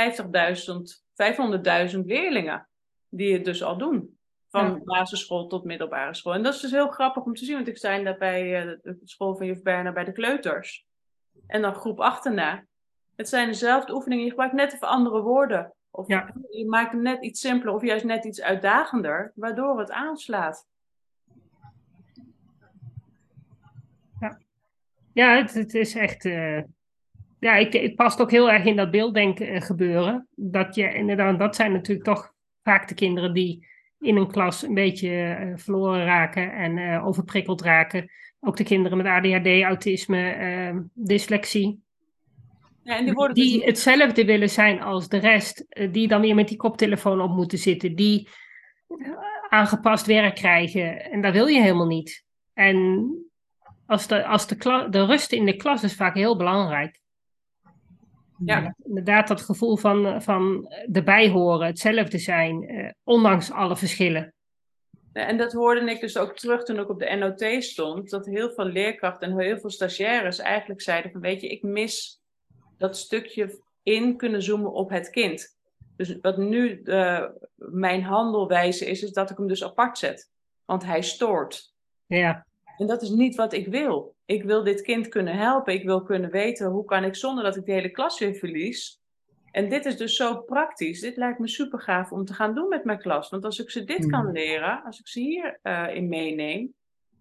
500.000 1.94 2.00
leerlingen 2.06 2.68
die 3.10 3.34
het 3.34 3.46
dus 3.46 3.64
al 3.64 3.78
doen. 3.78 4.15
Van 4.56 4.66
Ja. 4.74 4.80
basisschool 4.84 5.48
tot 5.48 5.64
middelbare 5.64 6.14
school. 6.14 6.34
En 6.34 6.44
dat 6.44 6.54
is 6.54 6.60
dus 6.62 6.72
heel 6.72 6.88
grappig 6.88 7.24
om 7.24 7.34
te 7.34 7.46
zien, 7.46 7.56
want 7.56 7.68
ik 7.68 7.78
sta 7.78 8.00
daar 8.04 8.18
bij 8.18 8.62
eh, 8.62 8.78
de 8.84 8.98
school 9.04 9.36
van 9.36 9.46
juf 9.46 9.62
Berna 9.62 9.92
bij 9.92 10.04
de 10.04 10.12
kleuters. 10.12 10.86
En 11.48 11.62
dan 11.62 11.74
groep 11.76 12.00
achterna. 12.00 12.66
Het 13.16 13.30
zijn 13.30 13.48
dezelfde 13.48 13.94
oefeningen, 13.94 14.24
je 14.24 14.30
gebruikt 14.30 14.54
net 14.56 14.74
even 14.74 14.88
andere 14.88 15.22
woorden. 15.22 15.74
Of 15.92 16.08
Ja. 16.08 16.34
je 16.50 16.66
maakt 16.68 16.92
hem 16.92 17.02
net 17.02 17.24
iets 17.24 17.40
simpeler 17.42 17.74
of 17.74 17.82
juist 17.84 18.06
net 18.06 18.26
iets 18.26 18.42
uitdagender, 18.42 19.32
waardoor 19.36 19.80
het 19.80 19.92
aanslaat. 19.92 20.66
Ja, 25.14 25.36
het, 25.36 25.54
het 25.54 25.74
is 25.74 25.96
echt. 25.96 26.26
eh, 26.26 26.62
ja, 27.40 27.56
ik, 27.56 27.74
het 27.74 27.96
past 27.96 28.22
ook 28.22 28.32
heel 28.32 28.52
erg 28.52 28.66
in 28.66 28.76
dat 28.76 28.92
beelddenken 28.92 29.48
eh, 29.48 29.62
gebeuren. 29.62 30.28
Dat 30.36 30.76
je 30.76 30.94
inderdaad, 30.94 31.40
dat 31.40 31.56
zijn 31.56 31.72
natuurlijk 31.72 32.06
toch 32.06 32.34
vaak 32.64 32.88
de 32.88 32.94
kinderen 32.96 33.34
die 33.34 33.68
in 34.06 34.16
een 34.16 34.32
klas 34.32 34.64
een 34.64 34.74
beetje 34.74 35.10
eh, 35.10 35.52
verloren 35.56 36.06
raken 36.06 36.52
en 36.54 36.78
eh, 36.78 37.08
overprikkeld 37.08 37.62
raken. 37.62 38.10
Ook 38.40 38.58
de 38.58 38.64
kinderen 38.64 38.98
met 38.98 39.08
ADHD, 39.08 39.62
autisme, 39.64 40.30
eh, 40.30 40.78
dyslexie. 40.94 41.84
Ja, 42.84 42.98
en 42.98 43.06
die 43.06 43.14
worden 43.14 43.36
dus 43.36 43.44
Die 43.46 43.54
niet- 43.58 43.66
hetzelfde 43.66 44.26
willen 44.26 44.50
zijn 44.50 44.82
als 44.82 45.08
de 45.08 45.18
rest, 45.18 45.66
eh, 45.70 45.92
die 45.92 46.08
dan 46.08 46.22
weer 46.22 46.36
met 46.36 46.48
die 46.48 46.58
koptelefoon 46.58 47.22
op 47.22 47.32
moeten 47.32 47.58
zitten, 47.58 47.96
die 47.96 48.28
aangepast 49.50 50.06
werk 50.06 50.36
krijgen. 50.36 51.12
En 51.12 51.22
dat 51.22 51.34
wil 51.34 51.48
je 51.48 51.62
helemaal 51.62 51.88
niet. 51.88 52.24
En 52.54 53.10
als 53.86 54.08
de, 54.08 54.26
als 54.26 54.48
de, 54.48 54.88
de 54.90 55.06
rust 55.06 55.32
in 55.32 55.46
de 55.46 55.56
klas 55.56 55.84
is 55.84 55.96
vaak 55.96 56.16
heel 56.16 56.38
belangrijk. 56.38 57.00
Ja. 58.46 58.76
Inderdaad, 58.84 59.28
dat 59.28 59.42
gevoel 59.42 59.78
van, 59.78 60.22
van 60.22 60.74
erbij 60.92 61.30
horen, 61.30 61.68
hetzelfde 61.68 62.18
zijn, 62.18 62.68
eh, 62.68 62.92
ondanks 63.04 63.52
alle 63.52 63.78
verschillen. 63.78 64.34
En 65.14 65.38
dat 65.38 65.54
hoorde 65.54 65.92
ik 65.92 66.00
dus 66.00 66.18
ook 66.18 66.36
terug 66.36 66.64
toen 66.64 66.80
ik 66.80 66.90
op 66.90 67.00
de 67.00 67.16
NOT 67.16 67.64
stond. 67.64 68.10
Dat 68.10 68.26
heel 68.26 68.50
veel 68.50 68.66
leerkrachten 68.66 69.30
en 69.30 69.40
heel 69.40 69.60
veel 69.60 69.70
stagiaires 69.70 70.40
eigenlijk 70.40 70.82
zeiden 70.82 71.12
van 71.12 71.22
weet 71.22 71.42
je, 71.42 71.48
ik 71.48 71.64
mis 71.64 72.20
dat 72.78 72.98
stukje 72.98 73.62
in 73.84 74.18
kunnen 74.18 74.44
zoomen 74.44 74.74
op 74.74 74.90
het 74.90 75.10
kind. 75.10 75.58
Dus 75.96 76.18
wat 76.22 76.38
nu 76.38 76.82
eh, 76.82 77.26
mijn 77.56 78.04
handelwijze 78.04 78.86
is, 78.86 79.04
is 79.04 79.12
dat 79.12 79.30
ik 79.30 79.38
hem 79.38 79.48
dus 79.48 79.64
apart 79.64 79.98
zet. 79.98 80.32
Want 80.66 80.84
hij 80.84 81.02
stoort. 81.02 81.74
Ja, 82.06 82.46
En 82.78 82.88
dat 82.88 83.02
is 83.02 83.10
niet 83.10 83.36
wat 83.36 83.54
ik 83.54 83.68
wil. 83.68 84.15
Ik 84.26 84.44
wil 84.44 84.64
dit 84.64 84.82
kind 84.82 85.08
kunnen 85.08 85.36
helpen. 85.38 85.74
Ik 85.74 85.84
wil 85.84 86.04
kunnen 86.04 86.32
weten 86.32 86.68
hoe 86.70 86.86
kan 86.86 87.04
ik 87.04 87.16
zonder 87.16 87.44
dat 87.44 87.56
ik 87.56 87.66
de 87.66 87.72
hele 87.72 87.90
klas 87.90 88.20
weer 88.20 88.34
verlies. 88.36 89.00
En 89.52 89.70
dit 89.70 89.86
is 89.86 89.98
dus 89.98 90.16
zo 90.16 90.42
praktisch. 90.42 91.00
Dit 91.02 91.18
lijkt 91.18 91.40
me 91.40 91.48
super 91.48 91.80
gaaf 91.82 92.12
om 92.12 92.26
te 92.26 92.34
gaan 92.34 92.56
doen 92.56 92.68
met 92.68 92.84
mijn 92.84 92.98
klas. 93.00 93.30
Want 93.30 93.46
als 93.46 93.60
ik 93.60 93.70
ze 93.70 93.84
dit 93.84 94.10
kan 94.10 94.24
Mhm. 94.24 94.34
leren, 94.34 94.84
als 94.84 95.00
ik 95.00 95.08
ze 95.08 95.20
hier 95.20 95.60
eh, 95.62 95.96
in 95.96 96.08
meeneem, 96.10 96.74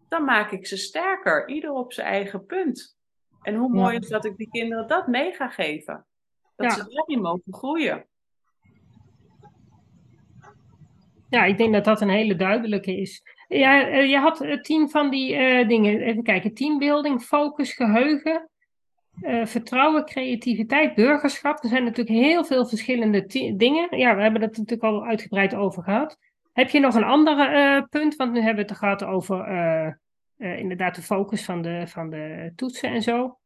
dan 0.08 0.24
maak 0.24 0.50
ik 0.50 0.66
ze 0.66 0.76
sterker. 0.76 1.48
Ieder 1.48 1.72
op 1.72 1.92
zijn 1.92 2.06
eigen 2.06 2.46
punt. 2.46 2.96
En 3.42 3.54
hoe 3.54 3.68
mooi 3.68 3.94
Ja. 3.94 4.00
is 4.00 4.08
dat 4.08 4.24
ik 4.24 4.36
die 4.36 4.48
kinderen 4.50 4.86
dat 4.88 5.06
mee 5.06 5.32
ga 5.32 5.48
geven. 5.48 6.06
Dat 6.56 6.66
Ja. 6.66 6.72
ze 6.84 6.94
daarin 6.94 7.20
mogen 7.20 7.54
groeien. 7.54 8.06
Ja, 11.28 11.44
ik 11.44 11.58
denk 11.58 11.72
dat 11.72 11.84
dat 11.84 12.00
een 12.00 12.08
hele 12.08 12.36
duidelijke 12.36 12.96
is. 12.96 13.22
Ja, 13.58 13.88
eh, 13.88 14.10
je 14.10 14.18
had 14.18 14.40
eh, 14.40 14.60
tien 14.60 14.90
van 14.90 15.10
die 15.10 15.34
eh, 15.34 15.68
dingen. 15.68 16.00
Even 16.00 16.22
kijken. 16.22 16.54
Teambuilding, 16.54 17.22
focus, 17.22 17.72
geheugen, 17.72 18.50
eh, 19.20 19.46
vertrouwen, 19.46 20.04
creativiteit, 20.04 20.94
burgerschap. 20.94 21.62
Er 21.62 21.68
zijn 21.68 21.84
natuurlijk 21.84 22.18
heel 22.18 22.44
veel 22.44 22.66
verschillende 22.66 23.26
dingen. 23.56 23.98
Ja, 23.98 24.16
we 24.16 24.22
hebben 24.22 24.42
het 24.42 24.56
natuurlijk 24.56 24.82
al 24.82 25.04
uitgebreid 25.04 25.54
over 25.54 25.82
gehad. 25.82 26.18
Heb 26.52 26.70
je 26.70 26.80
nog 26.80 26.94
een 26.94 27.04
ander 27.04 27.88
punt? 27.88 28.16
Want 28.16 28.32
nu 28.32 28.40
hebben 28.40 28.64
we 28.64 28.70
het 28.70 28.78
gehad 28.78 29.04
over 29.04 29.98
inderdaad 30.38 30.94
de 30.94 31.02
focus 31.02 31.44
van 31.44 31.62
de, 31.62 31.84
van 31.86 32.10
de 32.10 32.52
toetsen 32.56 32.90
en 32.90 33.02
zo. 33.02 33.38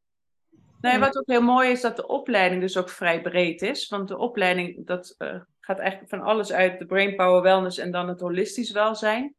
Nee, 0.81 0.99
wat 0.99 1.19
ook 1.19 1.27
heel 1.27 1.43
mooi 1.43 1.71
is, 1.71 1.81
dat 1.81 1.97
de 1.97 2.07
opleiding 2.07 2.61
dus 2.61 2.77
ook 2.77 2.89
vrij 2.89 3.21
breed 3.21 3.63
is. 3.63 3.89
Want 3.89 4.09
de 4.09 4.19
opleiding, 4.19 4.87
dat 4.87 5.15
gaat 5.61 5.79
eigenlijk 5.79 6.11
van 6.11 6.21
alles 6.21 6.53
uit. 6.53 6.79
De 6.79 6.87
Brainpower 6.87 7.43
Wellness 7.43 7.79
en 7.79 7.91
dan 7.91 8.09
het 8.09 8.21
holistisch 8.21 8.71
welzijn. 8.71 9.37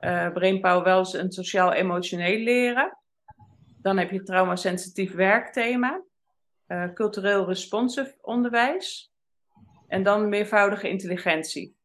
Eh 0.00 0.32
Brainpower 0.32 0.82
Wellness 0.84 1.14
en 1.14 1.32
sociaal-emotioneel 1.32 2.38
leren. 2.38 2.98
Dan 3.82 3.98
heb 3.98 4.10
je 4.10 4.22
trauma-sensitief 4.22 5.14
werkthema. 5.14 6.02
eh, 6.66 6.92
cultureel 6.94 7.46
responsive 7.46 8.14
onderwijs. 8.20 9.12
En 9.88 10.02
dan 10.02 10.28
meervoudige 10.28 10.88
intelligentie. 10.88 11.76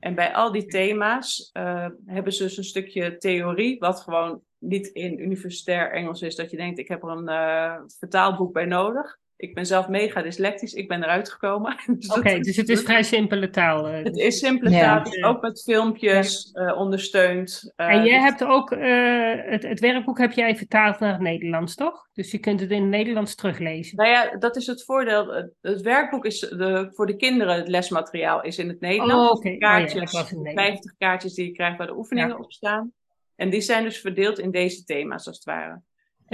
En 0.00 0.14
bij 0.14 0.34
al 0.34 0.52
die 0.52 0.66
thema's 0.66 1.50
eh, 1.52 1.88
hebben 2.06 2.32
ze 2.32 2.42
dus 2.42 2.56
een 2.56 2.64
stukje 2.64 3.16
theorie, 3.16 3.78
wat 3.78 4.00
gewoon 4.00 4.42
niet 4.58 4.86
in 4.86 5.20
universitair 5.22 5.92
Engels 5.92 6.22
is, 6.22 6.36
dat 6.36 6.50
je 6.50 6.56
denkt, 6.56 6.78
ik 6.78 6.88
heb 6.88 7.02
er 7.02 7.08
een 7.08 7.90
vertaalboek 7.98 8.52
bij 8.52 8.64
nodig. 8.64 9.18
Ik 9.36 9.54
ben 9.54 9.66
zelf 9.66 9.88
mega 9.88 10.22
dyslectisch, 10.22 10.72
ik 10.72 10.88
ben 10.88 11.02
eruit 11.02 11.30
gekomen. 11.32 11.76
Dus 11.98 12.06
dat 12.06 12.16
Oké, 12.18 12.38
dus 12.40 12.56
het 12.56 12.68
is 12.68 12.80
vrij 12.82 13.02
simpele 13.02 13.50
taal. 13.50 13.88
eh. 13.88 14.04
Het 14.04 14.16
is 14.16 14.38
simpele 14.38 14.70
Ja. 14.70 14.80
taal, 14.80 15.10
dus 15.12 15.22
ook 15.22 15.42
met 15.42 15.62
filmpjes 15.62 16.50
eh, 16.52 16.78
ondersteund. 16.78 17.72
eh, 17.76 17.86
En 17.88 18.04
jij 18.04 18.14
dus- 18.18 18.22
hebt 18.28 18.44
ook, 18.44 18.70
eh, 18.72 19.32
het, 19.50 19.62
het 19.62 19.80
werkboek 19.80 20.18
heb 20.18 20.32
jij 20.32 20.56
vertaald 20.56 20.98
naar 20.98 21.12
het 21.12 21.20
Nederlands, 21.20 21.74
toch? 21.74 22.08
Dus 22.12 22.30
je 22.30 22.38
kunt 22.38 22.60
het 22.60 22.70
in 22.70 22.80
het 22.80 22.90
Nederlands 22.90 23.34
teruglezen. 23.34 23.96
Nou 23.96 24.08
ja, 24.10 24.36
dat 24.36 24.56
is 24.56 24.66
het 24.66 24.84
voordeel. 24.84 25.46
Het- 25.62 25.80
werkboek 25.82 26.24
is 26.24 26.38
de, 26.40 26.88
voor 26.92 27.06
de 27.06 27.16
kinderen, 27.16 27.56
het 27.56 27.68
lesmateriaal 27.68 28.42
is 28.42 28.58
in 28.58 28.68
het 28.68 28.80
Nederlands. 28.80 29.30
Oh, 29.30 29.36
oké. 29.36 29.46
Oh, 29.48 29.52
ja, 29.52 29.58
Kaartjes, 29.58 30.12
Nederlands. 30.12 30.52
50 30.54 30.94
kaartjes 30.98 31.34
die 31.34 31.46
je 31.46 31.52
krijgt 31.52 31.78
waar 31.78 31.86
de 31.86 31.96
oefeningen 31.96 32.38
op 32.38 32.52
staan. 32.52 32.92
En 33.36 33.50
die 33.50 33.60
zijn 33.60 33.84
dus 33.84 34.00
verdeeld 34.00 34.38
in 34.38 34.50
deze 34.50 34.84
thema's, 34.84 35.26
als 35.26 35.36
het 35.36 35.44
ware. 35.44 35.80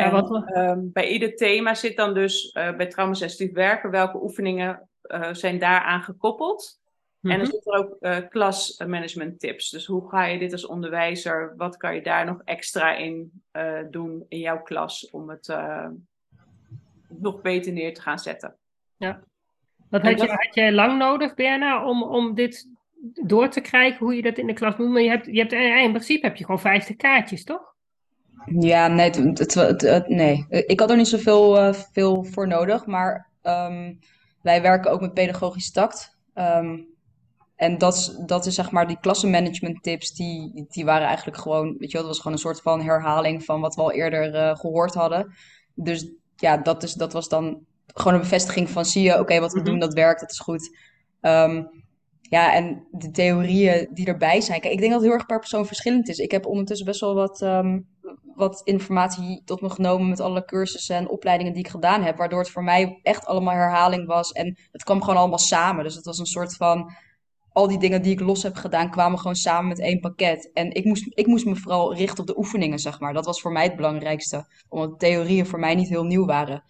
Ja, 0.01 0.07
En, 0.07 0.13
wat 0.13 0.45
ehm, 0.47 0.79
bij 0.83 1.09
ieder 1.09 1.37
thema 1.37 1.75
zit 1.75 1.97
dan 1.97 2.15
dus 2.15 2.53
eh, 2.53 2.77
bij 2.77 2.87
traumasensitief 2.87 3.53
werken 3.53 3.91
welke 3.91 4.23
oefeningen 4.23 4.89
eh, 5.03 5.33
zijn 5.33 5.59
daaraan 5.59 6.03
gekoppeld. 6.03 6.79
En 7.23 7.31
Mhm. 7.31 7.41
er 7.41 7.47
zitten 7.47 7.73
ook 7.73 7.97
eh 8.01 8.17
klasmanagement 8.29 9.41
tips. 9.41 9.71
Dus 9.71 9.87
hoe 9.87 10.09
ga 10.09 10.25
je 10.25 10.39
dit 10.39 10.53
als 10.53 10.67
onderwijzer, 10.67 11.55
wat 11.57 11.77
kan 11.77 11.95
je 11.95 12.03
daar 12.03 12.25
nog 12.25 12.43
extra 12.45 12.97
in 12.97 13.43
doen 13.91 14.25
in 14.29 14.39
jouw 14.39 14.63
klas 14.63 15.11
om 15.11 15.29
het 15.29 15.49
nog 17.09 17.41
beter 17.41 17.73
neer 17.73 17.95
te 17.95 18.01
gaan 18.01 18.19
zetten. 18.19 18.57
Wat 19.91 20.03
En 20.03 20.09
had, 20.09 20.21
je, 20.21 20.27
had 20.27 20.55
jij 20.55 20.73
lang 20.73 20.99
nodig, 20.99 21.35
Berna, 21.35 21.87
om, 21.87 22.03
om 22.03 22.35
dit 22.35 22.69
door 23.23 23.49
te 23.49 23.61
krijgen, 23.61 23.99
hoe 23.99 24.15
je 24.15 24.23
dat 24.23 24.39
in 24.39 24.47
de 24.47 24.53
klas 24.53 24.77
moet? 24.77 24.89
Maar 24.89 25.03
je 25.03 25.09
hebt, 25.09 25.27
je 25.27 25.39
hebt, 25.39 25.53
in 25.53 25.91
principe 25.91 26.27
heb 26.27 26.37
je 26.37 26.45
gewoon 26.45 26.61
50 26.61 26.97
kaartjes, 26.97 27.45
toch? 27.45 27.75
Ja, 28.45 28.89
nee, 28.89 29.11
het, 29.11 29.39
het, 29.39 29.55
het- 29.55 29.81
het- 29.81 30.09
nee. 30.09 30.47
Ik 30.49 30.81
had 30.81 30.91
er 30.91 30.97
niet 30.97 31.09
zoveel 31.09 31.59
eh, 31.59 31.73
veel 31.93 32.25
voor 32.25 32.47
nodig, 32.49 32.87
maar 32.87 33.31
ehm, 33.43 33.95
wij 34.43 34.63
werken 34.63 34.91
ook 34.91 35.01
met 35.01 35.15
pedagogisch 35.15 35.71
tact. 35.73 36.17
Ehm, 36.35 36.79
en 37.57 37.79
dat 37.79 37.95
is, 37.95 38.17
dat 38.27 38.47
is 38.47 38.55
zeg 38.55 38.71
maar 38.71 38.87
die 38.87 38.99
klassenmanagement 39.01 39.83
tips, 39.83 40.13
die, 40.15 40.67
die 40.69 40.85
waren 40.85 41.07
eigenlijk 41.07 41.37
gewoon, 41.39 41.77
weet 41.79 41.91
je 41.91 41.97
wel, 41.97 42.01
dat 42.07 42.07
was 42.07 42.17
gewoon 42.17 42.33
een 42.33 42.43
soort 42.43 42.61
van 42.63 42.83
herhaling 42.83 43.45
van 43.45 43.61
wat 43.61 43.75
we 43.75 43.83
al 43.83 43.93
eerder 43.93 44.35
eh, 44.35 44.57
gehoord 44.57 44.95
hadden. 44.95 45.35
Dus 45.75 46.11
ja, 46.37 46.57
dat, 46.57 46.83
is, 46.83 46.93
dat 46.95 47.13
was 47.13 47.29
dan 47.29 47.65
gewoon 47.87 48.15
een 48.15 48.21
bevestiging 48.21 48.71
van, 48.71 48.85
zie 48.85 49.03
je, 49.03 49.19
oké, 49.19 49.41
wat 49.41 49.53
we 49.53 49.59
Mhm. 49.61 49.69
doen, 49.69 49.79
dat 49.79 49.95
werkt, 49.95 50.21
dat 50.21 50.31
is 50.31 50.39
goed. 50.39 50.77
Ehm, 51.21 51.63
ja, 52.21 52.55
en 52.55 52.87
de 52.91 53.11
theorieën 53.11 53.89
die 53.93 54.07
erbij 54.07 54.41
zijn. 54.41 54.61
Kijk, 54.61 54.73
ik 54.73 54.79
denk 54.81 54.91
dat 54.93 55.01
het 55.01 55.09
heel 55.11 55.19
erg 55.19 55.27
per 55.29 55.39
persoon 55.39 55.67
verschillend 55.67 56.09
is. 56.09 56.19
Ik 56.19 56.31
heb 56.31 56.47
ondertussen 56.47 56.87
best 56.87 57.01
wel 57.01 57.15
wat, 57.15 57.43
ehm, 57.43 57.79
wat 58.35 58.61
informatie 58.65 59.43
tot 59.45 59.61
me 59.61 59.71
genomen 59.71 60.09
met 60.09 60.21
alle 60.21 60.45
cursussen 60.45 60.97
en 60.97 61.09
opleidingen 61.09 61.53
die 61.53 61.65
ik 61.65 61.71
gedaan 61.71 62.03
heb. 62.03 62.17
Waardoor 62.17 62.39
het 62.39 62.51
voor 62.51 62.65
mij 62.65 63.01
echt 63.03 63.27
allemaal 63.27 63.55
herhaling 63.55 64.07
was. 64.07 64.33
En 64.33 64.59
het 64.73 64.85
kwam 64.85 65.01
gewoon 65.01 65.17
allemaal 65.19 65.39
samen. 65.39 65.85
Dus 65.85 65.95
het 65.95 66.05
was 66.05 66.19
een 66.19 66.27
soort 66.27 66.57
van. 66.57 66.93
Al 67.53 67.69
die 67.69 67.79
dingen 67.79 68.03
die 68.03 68.13
ik 68.13 68.21
los 68.21 68.43
heb 68.43 68.57
gedaan, 68.57 68.91
kwamen 68.91 69.19
gewoon 69.19 69.35
samen 69.35 69.69
met 69.69 69.81
één 69.81 70.01
pakket. 70.01 70.51
En 70.53 70.73
ik 70.73 70.85
moest, 70.85 71.07
ik 71.09 71.27
moest 71.27 71.45
me 71.45 71.57
vooral 71.57 71.95
richten 71.95 72.21
op 72.21 72.27
de 72.27 72.39
oefeningen, 72.39 72.79
zeg 72.79 73.01
maar. 73.01 73.13
Dat 73.13 73.25
was 73.27 73.41
voor 73.41 73.53
mij 73.53 73.65
het 73.65 73.77
belangrijkste. 73.77 74.47
Omdat 74.69 74.99
theorieën 74.99 75.47
voor 75.47 75.59
mij 75.59 75.75
niet 75.75 75.89
heel 75.89 76.05
nieuw 76.05 76.27
waren. 76.27 76.63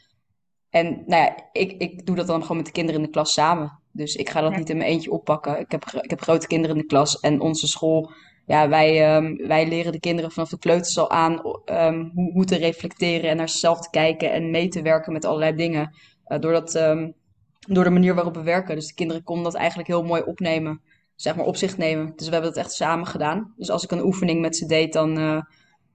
En 0.70 1.02
nou 1.06 1.22
ja, 1.24 1.48
ik, 1.52 1.72
ik 1.72 2.06
doe 2.06 2.16
dat 2.16 2.26
dan 2.26 2.40
gewoon 2.42 2.56
met 2.56 2.66
de 2.66 2.72
kinderen 2.72 3.00
in 3.00 3.06
de 3.06 3.12
klas 3.12 3.32
samen. 3.32 3.78
Dus 3.92 4.14
ik 4.14 4.30
ga 4.30 4.40
dat 4.40 4.52
Ja. 4.52 4.58
niet 4.58 4.70
in 4.70 4.76
mijn 4.76 4.90
eentje 4.90 5.10
oppakken. 5.10 5.58
Ik 5.58 5.70
heb, 5.70 5.84
ik 5.84 6.10
heb 6.10 6.20
grote 6.20 6.46
kinderen 6.46 6.76
in 6.76 6.82
de 6.82 6.88
klas. 6.88 7.20
En 7.20 7.40
onze 7.40 7.66
school, 7.66 8.12
ja, 8.50 8.68
wij, 8.68 9.04
ehm, 9.04 9.46
wij 9.46 9.68
leren 9.68 9.92
de 9.92 10.00
kinderen 10.00 10.30
vanaf 10.30 10.48
de 10.48 10.58
kleuters 10.58 10.98
al 10.98 11.10
aan 11.10 11.40
ehm, 11.64 12.08
hoe, 12.14 12.32
hoe 12.32 12.44
te 12.44 12.56
reflecteren 12.56 13.30
en 13.30 13.36
naar 13.36 13.48
zichzelf 13.48 13.80
te 13.80 13.90
kijken 13.90 14.32
en 14.32 14.50
mee 14.50 14.68
te 14.68 14.82
werken 14.82 15.12
met 15.12 15.24
allerlei 15.24 15.56
dingen. 15.56 15.94
Eh, 16.24 16.38
door, 16.38 16.52
dat, 16.52 16.74
ehm, 16.74 17.10
door 17.58 17.84
de 17.84 17.90
manier 17.90 18.14
waarop 18.14 18.34
we 18.34 18.42
werken. 18.42 18.74
Dus 18.74 18.86
de 18.86 18.94
kinderen 18.94 19.22
konden 19.22 19.44
dat 19.44 19.54
eigenlijk 19.54 19.88
heel 19.88 20.02
mooi 20.02 20.22
opnemen. 20.22 20.80
Zeg 21.14 21.36
maar 21.36 21.44
op 21.46 21.56
zich 21.56 21.76
nemen. 21.76 22.12
Dus 22.16 22.26
we 22.26 22.32
hebben 22.32 22.52
dat 22.54 22.64
echt 22.64 22.72
samen 22.72 23.06
gedaan. 23.06 23.54
Dus 23.56 23.70
als 23.70 23.84
ik 23.84 23.90
een 23.90 24.04
oefening 24.04 24.40
met 24.40 24.56
ze 24.56 24.66
deed, 24.66 24.92
dan... 24.92 25.18
eh, 25.18 25.40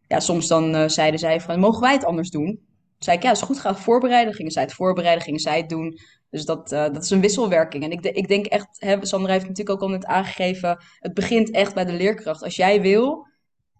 ja, 0.07 0.19
soms 0.19 0.47
dan 0.47 0.75
eh, 0.75 0.87
zeiden 0.87 1.19
zij 1.19 1.41
van, 1.41 1.59
mogen 1.59 1.81
wij 1.81 1.93
het 1.93 2.05
anders 2.05 2.29
doen? 2.29 2.45
Toen 2.45 2.63
zei 2.99 3.17
ik, 3.17 3.23
ja, 3.23 3.31
is 3.31 3.41
goed, 3.41 3.59
ga 3.59 3.75
voorbereiden. 3.75 4.33
Gingen 4.33 4.51
zij 4.51 4.63
het 4.63 4.73
voorbereiden, 4.73 5.23
gingen 5.23 5.39
zij 5.39 5.57
het 5.57 5.69
doen. 5.69 5.99
Dus 6.29 6.45
dat, 6.45 6.71
eh, 6.71 6.83
dat 6.83 7.03
is 7.03 7.09
een 7.09 7.21
wisselwerking. 7.21 7.83
En 7.83 7.91
ik, 7.91 8.01
de- 8.03 8.11
ik 8.11 8.27
denk 8.27 8.45
echt, 8.45 8.67
hè, 8.79 9.05
Sandra 9.05 9.31
heeft 9.31 9.47
natuurlijk 9.47 9.75
ook 9.75 9.89
al 9.89 9.95
net 9.95 10.05
aangegeven, 10.05 10.77
het 10.99 11.13
begint 11.13 11.51
echt 11.51 11.73
bij 11.73 11.85
de 11.85 11.93
leerkracht. 11.93 12.43
Als 12.43 12.55
jij 12.55 12.81
wil 12.81 13.27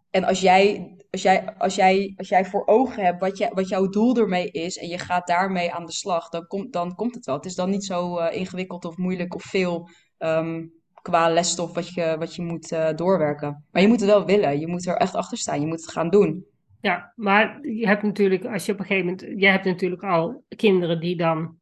en 0.10 0.24
als 0.24 0.42
jij, 0.42 0.96
als 1.12 1.22
jij, 1.22 1.54
als 1.58 1.76
jij, 1.76 2.14
als 2.18 2.30
jij 2.30 2.46
voor 2.46 2.66
ogen 2.66 3.04
hebt 3.04 3.20
wat, 3.20 3.38
je, 3.38 3.50
wat 3.54 3.70
jouw 3.70 3.90
doel 3.90 4.16
ermee 4.16 4.52
is 4.52 4.78
en 4.78 4.88
je 4.88 4.98
gaat 4.98 5.28
daarmee 5.28 5.72
aan 5.74 5.86
de 5.86 5.92
slag, 5.92 6.30
dan, 6.30 6.48
komt 6.48 6.74
dan 6.74 6.96
komt 6.96 7.16
het 7.16 7.26
wel. 7.26 7.36
Het 7.36 7.46
is 7.46 7.56
dan 7.56 7.70
niet 7.70 7.86
zo 7.86 8.18
eh, 8.18 8.40
ingewikkeld 8.40 8.86
of 8.86 8.98
moeilijk 8.98 9.36
of 9.36 9.44
veel 9.44 9.90
ehm, 10.18 10.66
qua 11.02 11.30
lesstof 11.30 11.74
wat 11.74 11.94
je, 11.94 12.16
wat 12.20 12.36
je 12.36 12.42
moet 12.42 12.72
eh, 12.72 12.94
doorwerken. 12.96 13.66
Maar 13.72 13.82
je 13.82 13.88
moet 13.88 14.00
het 14.00 14.10
wel 14.10 14.26
willen. 14.26 14.60
Je 14.60 14.68
moet 14.68 14.88
er 14.88 14.96
echt 14.96 15.16
achter 15.16 15.38
staan. 15.38 15.62
Je 15.62 15.68
moet 15.68 15.82
het 15.82 15.92
gaan 15.92 16.10
doen. 16.10 16.46
Ja, 16.82 17.14
maar 17.16 17.68
je 17.68 17.88
hebt 17.88 18.04
natuurlijk, 18.04 18.46
als 18.46 18.66
je 18.66 18.72
op 18.72 18.80
een 18.80 18.86
gegeven 18.86 19.06
moment, 19.06 19.42
jij 19.42 19.52
hebt 19.52 19.66
natuurlijk 19.66 20.04
al 20.04 20.44
kinderen 20.56 21.00
die 21.00 21.18
dan 21.18 21.60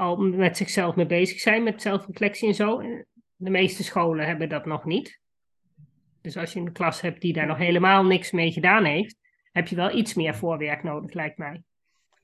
al 0.00 0.16
met 0.16 0.56
zichzelf 0.56 0.94
mee 0.94 1.06
bezig 1.06 1.40
zijn, 1.40 1.62
met 1.62 1.82
zelfreflectie 1.82 2.48
en 2.48 2.54
zo. 2.54 2.82
De 3.36 3.50
meeste 3.50 3.84
scholen 3.84 4.26
hebben 4.26 4.48
dat 4.48 4.66
nog 4.66 4.84
niet. 4.84 5.20
Dus 6.22 6.36
als 6.36 6.52
je 6.52 6.60
een 6.60 6.72
klas 6.72 7.00
hebt 7.00 7.20
die 7.20 7.32
daar 7.32 7.46
nog 7.46 7.58
helemaal 7.58 8.04
niks 8.04 8.30
mee 8.30 8.52
gedaan 8.52 8.84
heeft, 8.84 9.16
heb 9.52 9.68
je 9.68 9.76
wel 9.76 9.96
iets 9.96 10.14
meer 10.14 10.34
voorwerk 10.34 10.82
nodig, 10.82 11.12
lijkt 11.12 11.38
mij. 11.38 11.62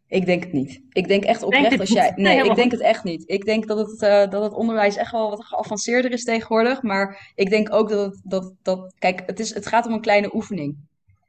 Ik 0.09 0.27
denk 0.27 0.43
het 0.43 0.53
niet. 0.53 0.83
Ik 0.93 1.09
denk 1.09 1.25
echt 1.25 1.43
oprecht 1.43 1.81
als 1.81 1.91
jij. 1.91 2.13
Nee, 2.17 2.45
ik 2.45 2.55
denk 2.55 2.71
het 2.71 2.81
echt 2.81 3.05
niet. 3.05 3.23
Ik 3.27 3.45
denk 3.45 3.67
dat 3.67 3.79
het, 3.79 4.03
eh, 4.03 4.31
dat 4.31 4.43
het 4.43 4.53
onderwijs 4.53 4.97
echt 4.97 5.11
wel 5.11 5.31
wat 5.31 5.45
geavanceerder 5.45 6.13
is 6.13 6.25
tegenwoordig. 6.25 6.83
Maar 6.83 7.33
ik 7.35 7.51
denk 7.51 7.73
ook 7.73 7.89
dat 7.89 8.05
het. 8.05 8.21
Dat, 8.25 8.55
dat, 8.63 8.95
kijk, 8.99 9.23
het, 9.27 9.41
is, 9.41 9.55
het 9.55 9.67
gaat 9.67 9.87
om 9.87 9.93
een 9.93 10.01
kleine 10.01 10.35
oefening. 10.35 10.77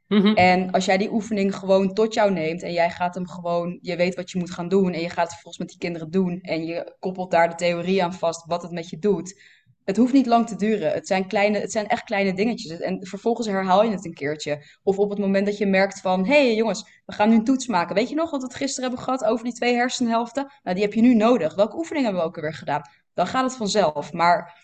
Mhm. 0.08 0.34
En 0.34 0.72
als 0.72 0.86
jij 0.86 0.98
die 0.98 1.12
oefening 1.12 1.56
gewoon 1.56 1.94
tot 1.94 2.14
jou 2.14 2.32
neemt 2.32 2.64
en 2.64 2.74
jij 2.74 2.90
gaat 2.90 3.16
hem 3.16 3.28
gewoon, 3.28 3.80
je 3.82 3.96
weet 3.96 4.16
wat 4.16 4.32
je 4.32 4.40
moet 4.40 4.52
gaan 4.52 4.68
doen 4.68 4.94
en 4.94 5.02
je 5.02 5.10
gaat 5.10 5.24
het 5.24 5.34
vervolgens 5.34 5.58
met 5.58 5.70
die 5.70 5.78
kinderen 5.78 6.12
doen 6.12 6.42
en 6.42 6.66
je 6.66 6.96
koppelt 7.00 7.32
daar 7.32 7.50
de 7.50 7.56
theorie 7.56 8.04
aan 8.04 8.14
vast 8.14 8.46
wat 8.46 8.62
het 8.62 8.72
met 8.72 8.90
je 8.90 9.00
doet. 9.00 9.42
Het 9.84 9.98
hoeft 9.98 10.14
niet 10.14 10.26
lang 10.26 10.48
te 10.48 10.56
duren. 10.56 10.92
Het 10.92 11.08
zijn, 11.08 11.28
kleine, 11.28 11.60
het 11.60 11.72
zijn 11.72 11.88
echt 11.88 12.04
kleine 12.04 12.34
dingetjes. 12.34 12.80
En 12.80 13.08
vervolgens 13.08 13.48
herhaal 13.48 13.84
je 13.84 13.92
het 13.92 14.06
een 14.06 14.14
keertje. 14.14 14.64
Of 14.84 14.98
op 14.98 15.10
het 15.10 15.20
moment 15.20 15.46
dat 15.46 15.58
je 15.58 15.66
merkt 15.66 16.02
van, 16.02 16.26
hé 16.26 16.46
hey, 16.46 16.56
jongens, 16.56 17.02
we 17.06 17.14
gaan 17.14 17.30
nu 17.30 17.36
een 17.36 17.44
toets 17.44 17.68
maken. 17.68 17.96
Weet 17.96 18.10
je 18.10 18.16
nog 18.16 18.32
wat 18.32 18.42
we 18.42 18.48
het 18.48 18.56
gisteren 18.56 18.90
hebben 18.90 19.06
gehad 19.06 19.24
over 19.24 19.44
die 19.44 19.54
twee 19.54 19.76
hersenhelften? 19.76 20.52
Nou, 20.64 20.76
die 20.76 20.86
heb 20.86 20.94
je 20.94 21.02
nu 21.02 21.16
nodig. 21.16 21.56
Welke 21.56 21.78
oefening 21.78 22.06
hebben 22.06 22.24
we 22.24 22.28
ook 22.28 22.36
alweer 22.36 22.54
gedaan? 22.54 22.82
Dan 23.14 23.28
gaat 23.28 23.44
het 23.44 23.56
vanzelf. 23.56 24.14
Maar 24.14 24.64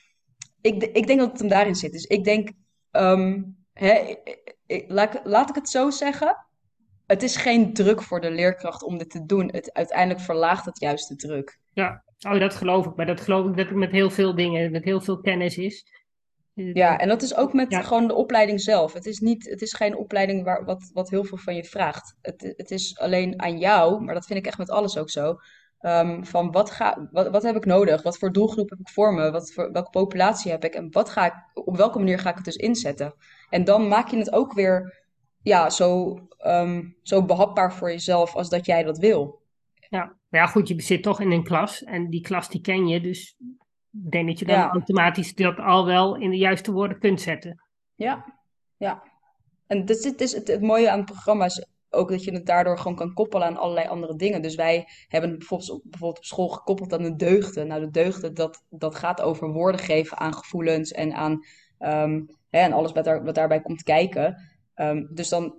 ik, 0.61 0.83
ik 0.83 1.07
denk 1.07 1.19
dat 1.19 1.31
het 1.31 1.39
hem 1.39 1.49
daarin 1.49 1.75
zit. 1.75 1.91
Dus 1.91 2.05
ik 2.05 2.23
denk, 2.23 2.51
ehm, 2.91 3.41
hè, 3.73 4.15
ik- 4.73 4.85
laat, 4.91 5.13
ik- 5.15 5.21
laat 5.23 5.49
ik 5.49 5.55
het 5.55 5.69
zo 5.69 5.89
zeggen. 5.89 6.37
Het 7.07 7.23
is 7.23 7.35
geen 7.35 7.73
druk 7.73 8.01
voor 8.01 8.21
de 8.21 8.31
leerkracht 8.31 8.83
om 8.83 8.97
dit 8.97 9.09
te 9.09 9.25
doen. 9.25 9.49
Het, 9.51 9.73
uiteindelijk 9.73 10.19
verlaagt 10.19 10.65
het 10.65 10.79
juist 10.79 11.07
de 11.07 11.15
druk. 11.15 11.59
Ja, 11.73 12.03
oh, 12.27 12.39
dat 12.39 12.55
geloof 12.55 12.85
ik. 12.85 12.95
Maar 12.95 13.05
dat 13.05 13.21
geloof 13.21 13.49
ik 13.49 13.57
dat 13.57 13.65
het 13.67 13.75
met 13.75 13.91
heel 13.91 14.09
veel 14.09 14.35
dingen, 14.35 14.71
met 14.71 14.83
heel 14.83 15.01
veel 15.01 15.21
kennis 15.21 15.57
is. 15.57 15.85
Ja, 16.53 16.97
en 16.97 17.07
dat 17.07 17.21
is 17.21 17.35
ook 17.35 17.53
met 17.53 17.71
Ja. 17.71 17.81
gewoon 17.81 18.07
de 18.07 18.13
opleiding 18.13 18.61
zelf. 18.61 18.93
Het 18.93 19.05
is 19.05 19.19
niet, 19.19 19.49
het 19.49 19.61
is 19.61 19.73
geen 19.73 19.95
opleiding 19.97 20.43
waar, 20.43 20.65
wat, 20.65 20.89
wat 20.93 21.09
heel 21.09 21.23
veel 21.23 21.37
van 21.37 21.55
je 21.55 21.63
vraagt. 21.63 22.15
Het, 22.21 22.53
het 22.57 22.71
is 22.71 22.97
alleen 22.99 23.41
aan 23.41 23.57
jou, 23.57 24.01
maar 24.03 24.13
dat 24.13 24.25
vind 24.25 24.39
ik 24.39 24.45
echt 24.45 24.57
met 24.57 24.69
alles 24.69 24.97
ook 24.97 25.09
zo. 25.09 25.37
Ehm, 25.83 26.23
van 26.23 26.51
wat, 26.51 26.71
ga, 26.71 27.07
wat, 27.11 27.29
wat 27.29 27.43
heb 27.43 27.55
ik 27.55 27.65
nodig? 27.65 28.03
Wat 28.03 28.17
voor 28.17 28.31
doelgroep 28.31 28.69
heb 28.69 28.79
ik 28.79 28.89
voor 28.89 29.13
me? 29.13 29.31
Wat 29.31 29.53
voor, 29.53 29.71
welke 29.71 29.89
populatie 29.89 30.51
heb 30.51 30.63
ik? 30.63 30.73
En 30.73 30.91
wat 30.91 31.09
ga 31.09 31.25
ik, 31.25 31.33
op 31.65 31.77
welke 31.77 31.97
manier 31.97 32.19
ga 32.19 32.29
ik 32.29 32.35
het 32.35 32.45
dus 32.45 32.55
inzetten? 32.55 33.13
En 33.49 33.63
dan 33.63 33.87
maak 33.87 34.07
je 34.07 34.17
het 34.17 34.33
ook 34.33 34.53
weer 34.53 35.03
ja, 35.41 35.69
zo, 35.69 36.17
ehm, 36.37 36.83
zo 37.01 37.25
behapbaar 37.25 37.73
voor 37.73 37.89
jezelf 37.91 38.35
als 38.35 38.49
dat 38.49 38.65
jij 38.65 38.83
dat 38.83 38.97
wil. 38.97 39.41
Ja, 39.89 40.15
ja, 40.29 40.45
goed, 40.45 40.67
je 40.67 40.81
zit 40.81 41.03
toch 41.03 41.19
in 41.21 41.31
een 41.31 41.43
klas 41.43 41.83
en 41.83 42.09
die 42.09 42.21
klas 42.21 42.49
die 42.49 42.61
ken 42.61 42.87
je, 42.87 43.01
dus 43.01 43.35
ik 44.03 44.11
denk 44.11 44.27
dat 44.27 44.39
je 44.39 44.45
dan 44.45 44.55
Ja. 44.55 44.69
automatisch 44.69 45.35
dat 45.35 45.57
al 45.59 45.85
wel 45.85 46.15
in 46.15 46.29
de 46.29 46.37
juiste 46.37 46.71
woorden 46.71 46.99
kunt 46.99 47.21
zetten. 47.21 47.63
Ja, 47.95 48.25
ja. 48.77 49.03
En 49.67 49.85
dit, 49.85 50.03
dit 50.03 50.21
is 50.21 50.33
het, 50.33 50.47
het 50.47 50.61
mooie 50.61 50.91
aan 50.91 50.97
het 50.97 51.11
programma 51.11 51.45
is 51.45 51.65
ook 51.93 52.09
dat 52.09 52.23
je 52.23 52.31
het 52.33 52.45
daardoor 52.45 52.77
gewoon 52.77 52.97
kan 52.97 53.13
koppelen 53.13 53.47
aan 53.47 53.57
allerlei 53.57 53.87
andere 53.87 54.15
dingen. 54.15 54.41
Dus 54.41 54.55
wij 54.55 54.87
hebben 55.07 55.29
het 55.29 55.39
bijvoorbeeld, 55.39 55.69
op- 55.69 55.81
bijvoorbeeld 55.83 56.17
op 56.17 56.25
school 56.25 56.47
gekoppeld 56.47 56.93
aan 56.93 57.03
de 57.03 57.15
deugden. 57.15 57.67
Nou, 57.67 57.81
de 57.81 57.89
deugden, 57.89 58.33
dat, 58.33 58.63
dat 58.69 58.95
gaat 58.95 59.21
over 59.21 59.51
woorden 59.51 59.81
geven 59.81 60.17
aan 60.17 60.33
gevoelens 60.33 60.91
en 60.91 61.13
aan 61.13 61.45
ehm, 61.77 62.21
hè, 62.49 62.59
en 62.59 62.73
alles 62.73 62.91
wat, 62.91 63.03
daar, 63.05 63.23
wat 63.23 63.35
daarbij 63.35 63.61
komt 63.61 63.83
kijken. 63.83 64.37
Ehm, 64.73 65.05
dus 65.09 65.29
dan 65.29 65.55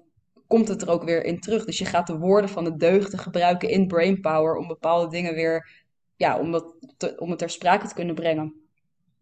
komt 0.47 0.69
het 0.69 0.83
er 0.83 0.91
ook 0.91 1.05
weer 1.05 1.25
in 1.25 1.41
terug. 1.41 1.65
Dus 1.65 1.79
je 1.79 1.85
gaat 1.85 2.07
de 2.07 2.19
woorden 2.19 2.51
van 2.51 2.65
de 2.65 2.77
deugden 2.77 3.19
gebruiken 3.19 3.69
in 3.69 3.87
Brainpower 3.87 4.57
om 4.57 4.67
bepaalde 4.67 5.11
dingen 5.11 5.35
weer, 5.35 5.85
ja, 6.17 6.39
om, 6.39 6.51
dat 6.51 6.75
om 7.19 7.31
het 7.31 7.39
ter 7.39 7.51
sprake 7.51 7.87
te 7.87 7.95
kunnen 7.95 8.15
brengen. 8.15 8.55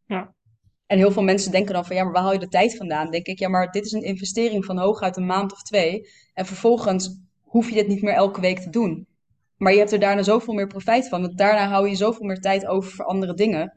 Ja. 0.07 0.35
En 0.93 0.99
heel 0.99 1.11
veel 1.13 1.23
mensen 1.23 1.51
denken 1.53 1.75
dan 1.75 1.85
van, 1.85 1.97
ja, 1.97 2.05
maar 2.05 2.13
waar 2.13 2.23
haal 2.23 2.33
je 2.33 2.39
de 2.39 2.49
tijd 2.49 2.77
vandaan? 2.77 3.11
Denk 3.11 3.27
ik, 3.27 3.39
ja, 3.39 3.49
maar 3.49 3.71
dit 3.71 3.85
is 3.85 3.93
een 3.93 4.03
investering 4.03 4.65
van 4.65 4.79
hooguit 4.79 5.17
een 5.17 5.27
maand 5.27 5.53
of 5.53 5.63
twee. 5.63 6.09
En 6.35 6.47
vervolgens 6.47 7.19
hoef 7.43 7.69
je 7.69 7.75
dit 7.75 7.89
niet 7.89 8.03
meer 8.03 8.15
elke 8.15 8.41
week 8.41 8.59
te 8.59 8.71
doen. 8.71 9.07
Maar 9.57 9.73
je 9.73 9.79
hebt 9.79 9.93
er 9.93 9.99
daarna 10.01 10.23
zoveel 10.23 10.55
meer 10.55 10.67
profijt 10.67 11.09
van. 11.09 11.21
Want 11.21 11.39
daarna 11.39 11.69
hou 11.69 11.89
je 11.89 11.95
zoveel 11.95 12.27
meer 12.27 12.41
tijd 12.41 12.67
over 12.67 12.91
voor 12.91 13.05
andere 13.05 13.35
dingen. 13.35 13.77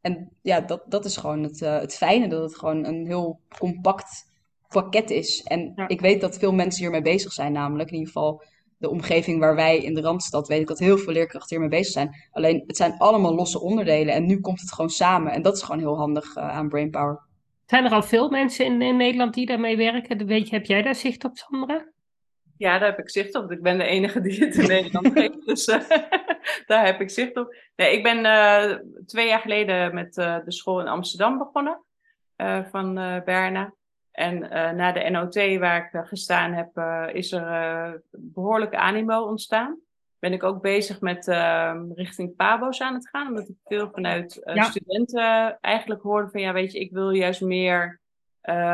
En 0.00 0.30
ja, 0.42 0.60
dat, 0.60 0.82
dat 0.88 1.04
is 1.04 1.16
gewoon 1.16 1.42
het, 1.42 1.62
eh, 1.62 1.78
het 1.78 1.96
fijne, 1.96 2.28
dat 2.28 2.42
het 2.42 2.58
gewoon 2.58 2.84
een 2.84 3.06
heel 3.06 3.40
compact 3.58 4.24
pakket 4.68 5.10
is. 5.10 5.42
En 5.42 5.72
Ja. 5.76 5.88
ik 5.88 6.00
weet 6.00 6.20
dat 6.20 6.38
veel 6.38 6.52
mensen 6.52 6.82
hiermee 6.82 7.02
bezig 7.02 7.32
zijn, 7.32 7.52
namelijk 7.52 7.88
in 7.90 7.96
ieder 7.96 8.12
geval 8.12 8.42
de 8.78 8.90
omgeving 8.90 9.40
waar 9.40 9.54
wij 9.54 9.78
in 9.78 9.94
de 9.94 10.00
Randstad, 10.00 10.48
weet 10.48 10.60
ik 10.60 10.66
dat 10.66 10.78
heel 10.78 10.98
veel 10.98 11.12
leerkrachten 11.12 11.48
hiermee 11.56 11.78
bezig 11.78 11.92
zijn. 11.92 12.14
Alleen 12.30 12.64
het 12.66 12.76
zijn 12.76 12.98
allemaal 12.98 13.34
losse 13.34 13.60
onderdelen 13.60 14.14
en 14.14 14.26
nu 14.26 14.40
komt 14.40 14.60
het 14.60 14.72
gewoon 14.72 14.90
samen. 14.90 15.32
En 15.32 15.42
dat 15.42 15.56
is 15.56 15.62
gewoon 15.62 15.80
heel 15.80 15.96
handig 15.96 16.36
eh, 16.36 16.48
aan 16.48 16.68
Brainpower. 16.68 17.20
Zijn 17.66 17.84
er 17.84 17.90
al 17.90 18.02
veel 18.02 18.30
mensen 18.30 18.64
in, 18.64 18.82
in 18.82 18.96
Nederland 18.96 19.34
die 19.34 19.46
daarmee 19.46 19.76
werken? 19.76 20.26
Weet 20.26 20.48
je, 20.48 20.54
heb 20.56 20.66
jij 20.66 20.82
daar 20.82 20.94
zicht 20.94 21.24
op, 21.24 21.36
Sandra? 21.36 21.86
Ja, 22.58 22.78
daar 22.78 22.88
heb 22.88 22.98
ik 22.98 23.10
zicht 23.10 23.34
op. 23.34 23.40
want 23.40 23.50
Ik 23.50 23.62
ben 23.62 23.78
de 23.78 23.84
enige 23.84 24.20
die 24.20 24.44
het 24.44 24.54
in 24.56 24.66
Nederland 24.76 25.12
geeft. 25.12 25.46
Dus 25.46 25.64
eh, 25.64 25.80
daar 26.66 26.84
heb 26.86 27.00
ik 27.00 27.10
zicht 27.10 27.36
op. 27.36 27.54
Nee, 27.76 27.96
ik 27.96 28.02
ben 28.02 28.24
eh, 28.24 28.78
twee 29.06 29.26
jaar 29.26 29.40
geleden 29.40 29.94
met 29.94 30.16
eh, 30.18 30.36
de 30.44 30.52
school 30.52 30.80
in 30.80 30.88
Amsterdam 30.88 31.38
begonnen. 31.38 31.84
eh, 32.36 32.60
van 32.70 32.98
eh, 32.98 33.22
Berna. 33.24 33.74
En 34.16 34.50
eh, 34.50 34.70
na 34.72 34.92
de 34.92 35.10
NOT 35.10 35.34
waar 35.58 35.86
ik 35.86 35.92
eh, 35.92 36.06
gestaan 36.06 36.52
heb, 36.52 36.76
eh, 36.76 37.04
is 37.12 37.32
er 37.32 37.46
eh, 37.46 37.92
behoorlijke 38.10 38.76
animo 38.76 39.22
ontstaan. 39.22 39.78
Ben 40.18 40.32
ik 40.32 40.42
ook 40.42 40.62
bezig 40.62 41.00
met 41.00 41.28
eh, 41.28 41.80
richting 41.94 42.36
Pabo's 42.36 42.80
aan 42.80 42.94
het 42.94 43.08
gaan. 43.08 43.26
Omdat 43.28 43.48
ik 43.48 43.54
veel 43.64 43.90
vanuit 43.90 44.40
Ja. 44.44 44.62
studenten 44.62 45.58
eigenlijk 45.60 46.02
hoorde 46.02 46.30
van... 46.30 46.40
Ja, 46.40 46.52
weet 46.52 46.72
je, 46.72 46.78
ik 46.78 46.92
wil 46.92 47.10
juist 47.10 47.40
meer 47.40 48.00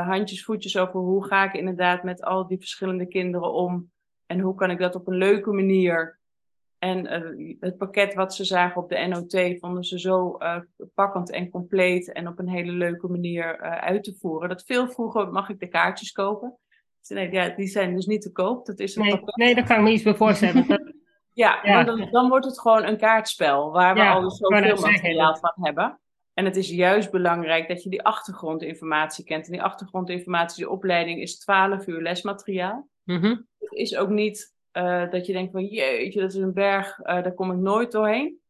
handjes, 0.07 0.45
voetjes 0.45 0.77
over 0.77 1.01
hoe 1.01 1.25
ga 1.27 1.45
ik 1.45 1.53
inderdaad 1.55 2.03
met 2.03 2.23
al 2.23 2.47
die 2.47 2.59
verschillende 2.59 3.07
kinderen 3.07 3.53
om. 3.53 3.91
En 4.27 4.41
hoe 4.41 4.55
kan 4.55 4.71
ik 4.71 4.79
dat 4.79 4.95
op 4.95 5.07
een 5.07 5.17
leuke 5.17 5.53
manier. 5.53 6.19
En 6.83 7.07
eh, 7.07 7.57
het 7.61 7.77
pakket 7.77 8.15
wat 8.15 8.35
ze 8.35 8.45
zagen 8.45 8.83
op 8.83 8.89
de 8.89 9.07
NOT 9.07 9.59
vonden 9.61 9.85
ze 9.85 9.99
zo 9.99 10.37
eh, 10.37 10.61
pakkend 10.95 11.31
en 11.31 11.51
compleet 11.51 12.13
en 12.13 12.29
op 12.29 12.39
een 12.39 12.49
hele 12.49 12.73
leuke 12.73 13.09
manier 13.09 13.61
eh, 13.61 13.71
uit 13.71 14.05
te 14.05 14.17
voeren. 14.21 14.49
Dat 14.49 14.65
veel 14.65 14.89
vroeger 14.89 15.29
mag 15.29 15.49
ik 15.49 15.61
de 15.61 15.69
kaartjes 15.69 16.13
kopen. 16.13 16.59
Nee, 17.09 17.31
ja, 17.31 17.49
die 17.49 17.67
zijn 17.67 17.95
dus 17.95 18.07
niet 18.07 18.23
te 18.23 18.33
koop. 18.33 18.67
Dat 18.67 18.79
is 18.79 18.97
een 18.97 19.03
Nee, 19.03 19.11
pakket. 19.11 19.37
nee, 19.37 19.55
daar 19.55 19.67
kan 19.67 19.77
ik 19.77 19.83
me 19.83 19.91
iets 19.91 20.03
bij 20.03 20.15
voorstellen. 20.15 20.67
Ja, 21.35 21.85
dan, 21.85 22.09
dan 22.11 22.29
wordt 22.29 22.45
het 22.45 22.61
gewoon 22.61 22.85
een 22.85 22.99
kaartspel 22.99 23.71
waar 23.71 23.95
we 23.95 24.01
Ja, 24.01 24.13
al 24.13 24.31
zoveel 24.31 24.81
materiaal 24.81 25.37
van 25.37 25.65
hebben. 25.65 26.01
En 26.35 26.45
het 26.45 26.57
is 26.57 26.71
juist 26.71 27.11
belangrijk 27.11 27.69
dat 27.69 27.83
je 27.83 27.91
die 27.91 28.03
achtergrondinformatie 28.03 29.25
kent. 29.25 29.47
En 29.47 29.53
die 29.53 29.63
achtergrondinformatie, 29.63 30.65
die 30.65 30.73
opleiding 30.73 31.21
is 31.21 31.39
12 31.39 31.87
uur 31.87 32.03
lesmateriaal. 32.03 32.89
Mhm. 33.05 33.37
Het 33.59 33.73
is 33.73 33.97
ook 33.97 34.09
niet 34.09 34.55
eh, 34.73 35.11
dat 35.11 35.27
je 35.27 35.33
denkt 35.33 35.53
van 35.53 35.65
jeetje, 35.65 36.21
dat 36.21 36.33
is 36.35 36.41
een 36.41 36.53
berg, 36.53 36.99
eh, 36.99 37.23
daar 37.23 37.35
kom 37.35 37.51
ik 37.51 37.59
nooit 37.59 37.93
doorheen. 37.93 38.41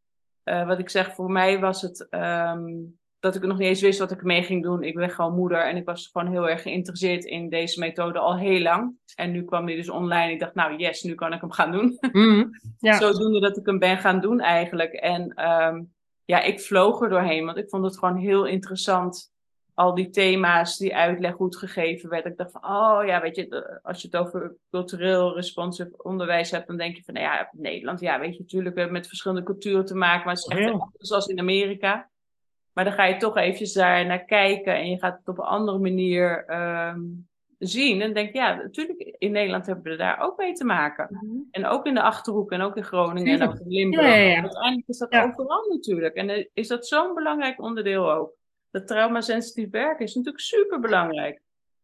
Eh, 0.43 0.67
wat 0.67 0.79
ik 0.79 0.91
zeg, 0.91 1.15
voor 1.15 1.31
mij 1.31 1.61
was 1.61 1.83
het 1.83 2.07
ehm, 2.11 2.71
dat 3.19 3.35
ik 3.35 3.43
nog 3.43 3.59
niet 3.59 3.69
eens 3.69 3.81
wist 3.81 3.99
wat 3.99 4.11
ik 4.11 4.23
mee 4.23 4.43
ging 4.43 4.63
doen. 4.63 4.83
Ik 4.83 4.95
ben 4.95 5.11
gewoon 5.11 5.35
moeder 5.35 5.65
en 5.65 5.77
ik 5.77 5.85
was 5.85 6.09
gewoon 6.13 6.31
heel 6.31 6.49
erg 6.49 6.63
geïnteresseerd 6.63 7.25
in 7.25 7.49
deze 7.49 7.81
methode 7.81 8.19
al 8.19 8.37
heel 8.37 8.61
lang. 8.61 8.95
En 9.15 9.31
nu 9.31 9.45
kwam 9.45 9.67
die 9.67 9.77
dus 9.77 9.91
online. 9.91 10.33
Ik 10.33 10.41
dacht, 10.41 10.55
nou 10.55 10.77
yes, 10.77 11.03
nu 11.03 11.15
kan 11.15 11.33
ik 11.33 11.41
hem 11.41 11.51
gaan 11.51 11.73
doen. 11.73 11.99
Mhm. 12.13 12.45
Ja. 12.79 12.99
Zodoende 12.99 13.41
dat 13.41 13.57
ik 13.57 13.67
hem 13.67 13.79
ben 13.79 13.99
gaan 13.99 14.21
doen 14.21 14.41
eigenlijk. 14.41 14.93
En 14.93 15.35
ehm, 15.35 15.83
ja, 16.25 16.41
ik 16.43 16.61
vloog 16.61 17.03
er 17.03 17.09
doorheen, 17.09 17.45
want 17.45 17.57
ik 17.57 17.69
vond 17.69 17.85
het 17.85 17.99
gewoon 17.99 18.17
heel 18.17 18.47
interessant. 18.47 19.32
Al 19.75 19.95
die 19.95 20.11
thema's, 20.11 20.77
die 20.77 20.97
uitleg 20.97 21.35
hoe 21.35 21.47
het 21.47 21.57
gegeven 21.57 22.09
werd. 22.09 22.25
Ik 22.27 22.37
dacht 22.37 22.51
van, 22.53 22.65
oh 22.65 23.05
ja, 23.07 23.21
weet 23.21 23.37
je, 23.37 23.49
de- 23.49 23.81
als 23.83 24.03
je 24.03 24.09
het 24.11 24.17
over 24.17 24.57
cultureel 24.71 25.35
responsive 25.35 25.91
onderwijs 26.03 26.51
hebt, 26.51 26.67
dan 26.67 26.77
denk 26.77 26.97
je 26.97 27.03
van, 27.05 27.15
nou 27.15 27.27
ja, 27.27 27.49
Nederland, 27.53 28.01
ja, 28.01 28.21
weet 28.21 28.35
je, 28.35 28.41
natuurlijk, 28.41 28.75
we 28.75 28.81
hebben 28.81 28.99
met 28.99 29.09
verschillende 29.09 29.45
culturen 29.47 29.85
te 29.85 29.95
maken, 29.95 30.25
maar 30.25 30.35
het 30.35 30.45
is 30.45 30.51
echt 30.51 30.61
Heel. 30.61 30.73
anders 30.73 31.09
zoals 31.09 31.27
in 31.27 31.39
Amerika. 31.39 32.11
Maar 32.73 32.85
dan 32.85 32.93
ga 32.93 33.05
je 33.05 33.17
toch 33.17 33.37
eventjes 33.37 33.73
daar 33.73 34.07
naar 34.07 34.25
kijken 34.25 34.75
en 34.75 34.91
je 34.91 34.99
gaat 34.99 35.19
het 35.19 35.29
op 35.29 35.39
een 35.39 35.45
andere 35.45 35.79
manier 35.79 36.45
ehm, 36.47 37.01
zien. 37.59 38.01
En 38.01 38.15
denk, 38.15 38.35
ja, 38.35 38.55
natuurlijk, 38.55 39.15
in 39.19 39.33
Nederland 39.33 39.67
hebben 39.67 39.85
we 39.93 39.97
daar 39.99 40.21
ook 40.21 40.37
mee 40.39 40.53
te 40.53 40.65
maken. 40.65 41.09
En 41.51 41.67
ook 41.67 41.87
in 41.87 41.95
de 41.95 42.03
Achterhoek 42.03 42.53
en 42.53 42.61
ook 42.61 42.77
in 42.77 42.85
Groningen 42.85 43.41
en 43.41 43.49
ook 43.49 43.55
in 43.59 43.69
Limburg. 43.69 44.07
Ja, 44.07 44.15
ja, 44.15 44.31
ja. 44.31 44.41
Uiteindelijk 44.43 44.89
is 44.89 44.99
dat 44.99 45.13
Ja. 45.13 45.25
overal 45.25 45.65
natuurlijk. 45.69 46.15
En 46.15 46.29
eh, 46.31 46.47
is 46.53 46.69
dat 46.69 46.87
zo'n 46.87 47.15
belangrijk 47.15 47.61
onderdeel 47.63 48.13
ook. 48.13 48.33
Dat 48.73 48.87
traumasensitief 48.87 49.71
werken 49.71 50.05
is 50.05 50.15
natuurlijk 50.15 50.45
super 50.45 50.81
belangrijk. 50.81 51.41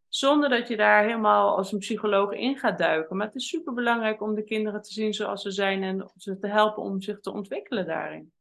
Zonder 0.09 0.49
dat 0.49 0.68
je 0.68 0.76
daar 0.76 1.03
helemaal 1.03 1.57
als 1.57 1.72
een 1.72 1.78
psycholoog 1.78 2.32
in 2.32 2.59
gaat 2.59 2.78
duiken. 2.78 3.16
Maar 3.16 3.26
het 3.26 3.34
is 3.36 3.49
super 3.49 3.74
belangrijk 3.74 4.22
om 4.22 4.34
de 4.34 4.45
kinderen 4.45 4.82
te 4.82 4.93
zien 4.93 5.14
zoals 5.14 5.43
ze 5.43 5.51
zijn 5.51 5.82
en 5.82 6.11
ze 6.16 6.39
te 6.39 6.47
helpen 6.47 6.82
om 6.82 7.01
zich 7.01 7.20
te 7.20 7.32
ontwikkelen 7.32 7.86
daarin. 7.86 8.32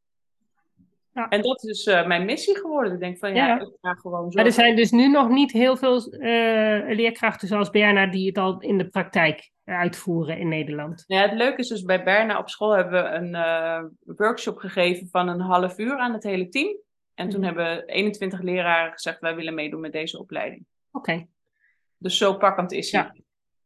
Ja. 1.13 1.29
En 1.29 1.41
dat 1.41 1.63
is 1.63 1.85
eh, 1.85 2.07
mijn 2.07 2.25
missie 2.25 2.57
geworden. 2.57 2.93
Ik 2.93 2.99
denk 2.99 3.17
van 3.17 3.33
ja, 3.33 3.47
Ja. 3.47 3.59
ik 3.59 3.77
ga 3.81 3.93
gewoon 3.93 4.31
zo. 4.31 4.37
Maar 4.37 4.45
er 4.45 4.51
zijn 4.51 4.75
dus 4.75 4.91
nu 4.91 5.07
nog 5.07 5.29
niet 5.29 5.51
heel 5.51 5.77
veel 5.77 6.11
eh, 6.11 6.95
leerkrachten 6.95 7.47
zoals 7.47 7.69
Berna 7.69 8.07
die 8.07 8.27
het 8.27 8.37
al 8.37 8.59
in 8.59 8.77
de 8.77 8.87
praktijk 8.87 9.51
uitvoeren 9.65 10.37
in 10.37 10.47
Nederland. 10.47 11.03
Ja, 11.07 11.21
het 11.21 11.33
leuke 11.33 11.61
is 11.61 11.67
dus 11.67 11.83
bij 11.83 12.03
Berna 12.03 12.39
op 12.39 12.49
school 12.49 12.71
hebben 12.71 13.03
we 13.03 13.09
een 13.09 13.35
eh, 13.35 13.83
workshop 14.15 14.57
gegeven 14.57 15.07
van 15.07 15.27
een 15.27 15.41
half 15.41 15.77
uur 15.77 15.97
aan 15.97 16.13
het 16.13 16.23
hele 16.23 16.49
team. 16.49 16.77
En 17.17 17.29
toen 17.29 17.39
Mhm. 17.41 17.47
hebben 17.55 17.87
21 17.87 18.41
leraren 18.41 18.91
gezegd, 18.91 19.19
wij 19.19 19.35
willen 19.35 19.53
meedoen 19.53 19.79
met 19.79 19.91
deze 19.91 20.19
opleiding. 20.19 20.65
Oké. 20.91 21.27
Dus 21.97 22.17
zo 22.17 22.33
pakkend 22.37 22.71
is 22.71 22.91
hij. 22.91 23.01
Ja. 23.01 23.15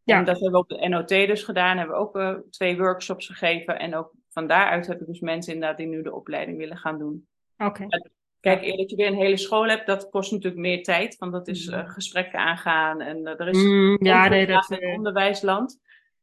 Ja. 0.04 0.18
En 0.18 0.26
dat 0.26 0.34
hebben 0.40 0.52
we 0.52 0.58
op 0.58 0.70
de 0.70 0.88
NOT 0.90 1.08
dus 1.08 1.44
gedaan. 1.44 1.78
Hebben 1.78 1.96
we 1.96 2.02
ook 2.02 2.16
eh, 2.16 2.34
twee 2.50 2.78
workshops 2.78 3.26
gegeven. 3.28 3.80
En 3.80 3.96
ook 3.96 4.12
van 4.30 4.48
daaruit 4.48 4.88
heb 4.88 5.02
ik 5.02 5.08
dus 5.08 5.20
mensen 5.20 5.54
inderdaad 5.54 5.78
die 5.78 5.88
nu 5.88 6.02
de 6.02 6.14
opleiding 6.16 6.58
willen 6.58 6.78
gaan 6.78 6.98
doen. 6.98 7.28
Oké. 7.58 7.88
Kijk, 8.40 8.78
dat 8.78 8.90
je 8.90 8.96
weer 8.96 9.08
een 9.08 9.14
hele 9.16 9.38
school 9.38 9.66
hebt, 9.68 9.88
dat 9.88 10.10
kost 10.10 10.32
natuurlijk 10.32 10.62
meer 10.62 10.84
tijd. 10.84 11.18
Want 11.18 11.32
dat 11.32 11.48
is 11.48 11.68
eh, 11.68 11.90
gesprekken 11.90 12.40
aangaan. 12.40 13.02
En 13.02 13.26
eh, 13.28 13.40
er 13.40 13.48
is 13.48 13.58
Mm, 13.64 13.98
ja, 14.06 14.28
nee, 14.28 14.46
dat. 14.48 14.78
onderwijsland. 14.96 15.80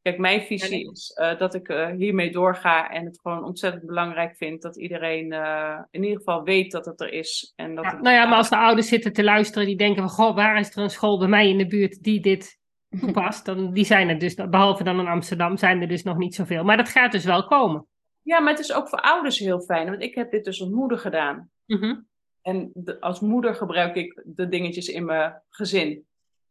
Kijk, 0.08 0.20
mijn 0.20 0.40
visie 0.40 0.90
is 0.90 1.10
eh, 1.12 1.38
dat 1.38 1.54
ik 1.54 1.68
eh, 1.68 1.90
hiermee 1.96 2.30
doorga 2.30 2.90
en 2.90 3.04
het 3.04 3.20
gewoon 3.22 3.44
ontzettend 3.44 3.86
belangrijk 3.86 4.36
vind 4.36 4.62
dat 4.62 4.76
iedereen 4.78 5.32
eh, 5.32 5.78
in 5.90 6.02
ieder 6.02 6.18
geval 6.18 6.42
weet 6.42 6.70
dat 6.72 6.84
het 6.84 7.00
er 7.00 7.12
is. 7.12 7.52
En 7.56 7.74
dat 7.74 7.84
ja, 7.84 7.90
het- 7.90 8.00
nou 8.02 8.14
ja, 8.16 8.26
maar 8.26 8.36
als 8.36 8.48
de 8.48 8.56
ouders 8.56 8.88
zitten 8.88 9.12
te 9.12 9.24
luisteren 9.24 9.66
die 9.66 9.76
denken 9.76 10.02
van, 10.02 10.10
goh, 10.10 10.34
waar 10.34 10.58
is 10.58 10.76
er 10.76 10.82
een 10.82 10.90
school 10.90 11.18
bij 11.18 11.28
mij 11.28 11.48
in 11.48 11.58
de 11.58 11.66
buurt 11.66 12.02
die 12.02 12.20
dit 12.20 12.58
toepast? 13.00 13.44
Dan, 13.44 13.72
die 13.72 13.84
zijn 13.84 14.08
er 14.08 14.18
dus, 14.18 14.34
behalve 14.34 14.84
dan 14.84 15.00
in 15.00 15.06
Amsterdam, 15.08 15.56
zijn 15.56 15.80
er 15.80 15.88
dus 15.88 16.02
nog 16.02 16.16
niet 16.16 16.34
zoveel. 16.34 16.64
Maar 16.64 16.76
dat 16.76 16.88
gaat 16.88 17.12
dus 17.12 17.24
wel 17.24 17.46
komen. 17.46 17.86
Ja, 18.22 18.40
maar 18.40 18.50
het 18.50 18.60
is 18.60 18.72
ook 18.72 18.88
voor 18.88 19.00
ouders 19.00 19.38
heel 19.38 19.60
fijn, 19.60 19.88
want 19.90 20.02
ik 20.02 20.14
heb 20.14 20.30
dit 20.30 20.44
dus 20.44 20.60
als 20.60 20.70
moeder 20.70 20.98
gedaan. 20.98 21.50
Mhm. 21.66 21.96
En 22.42 22.70
de- 22.74 23.00
als 23.00 23.20
moeder 23.20 23.54
gebruik 23.54 23.94
ik 23.94 24.22
de 24.24 24.48
dingetjes 24.48 24.88
in 24.88 25.04
mijn 25.04 25.42
gezin. 25.48 26.06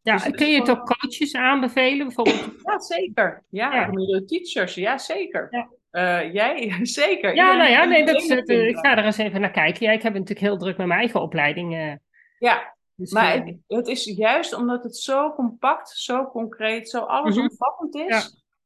Ja, 0.07 0.13
Dus 0.13 0.23
kun 0.23 0.33
is 0.33 0.47
je 0.47 0.55
het 0.59 0.69
gewoon- 0.69 0.79
ook 0.81 0.97
coaches 0.99 1.35
aanbevelen? 1.35 2.05
Bijvoorbeeld 2.05 2.49
Ja, 2.65 2.79
zeker. 2.79 3.43
Ja, 3.49 3.73
Ja. 3.75 4.21
teachers, 4.25 4.73
ja, 4.75 4.97
zeker. 4.97 5.47
Ja. 5.49 5.69
Eh, 5.91 6.33
jij, 6.33 6.77
zeker. 7.01 7.35
Ja, 7.35 7.55
nou 7.55 7.69
ja, 7.69 7.83
nee, 7.85 8.05
dat 8.05 8.15
is 8.15 8.27
eh, 8.29 8.67
ik 8.67 8.77
ga 8.77 8.97
er 8.97 9.05
eens 9.05 9.17
even 9.17 9.41
naar 9.41 9.51
kijken. 9.51 9.85
Ja, 9.85 9.91
ik 9.91 10.01
heb 10.01 10.13
natuurlijk 10.13 10.39
heel 10.39 10.57
druk 10.57 10.77
met 10.77 10.87
mijn 10.87 10.99
eigen 10.99 11.21
opleiding. 11.21 11.75
eh, 11.75 11.93
Ja, 12.39 12.75
dus, 12.95 13.11
Maar 13.11 13.33
het, 13.33 13.55
het 13.67 13.87
is 13.87 14.03
juist 14.15 14.53
omdat 14.53 14.83
het 14.83 14.95
zo 14.97 15.33
compact, 15.33 15.89
zo 15.89 16.25
concreet, 16.25 16.89
zo 16.89 16.99
allesomvattend 16.99 17.95
is. 17.95 18.03
Mhm. 18.03 18.13
Ja. 18.13 18.21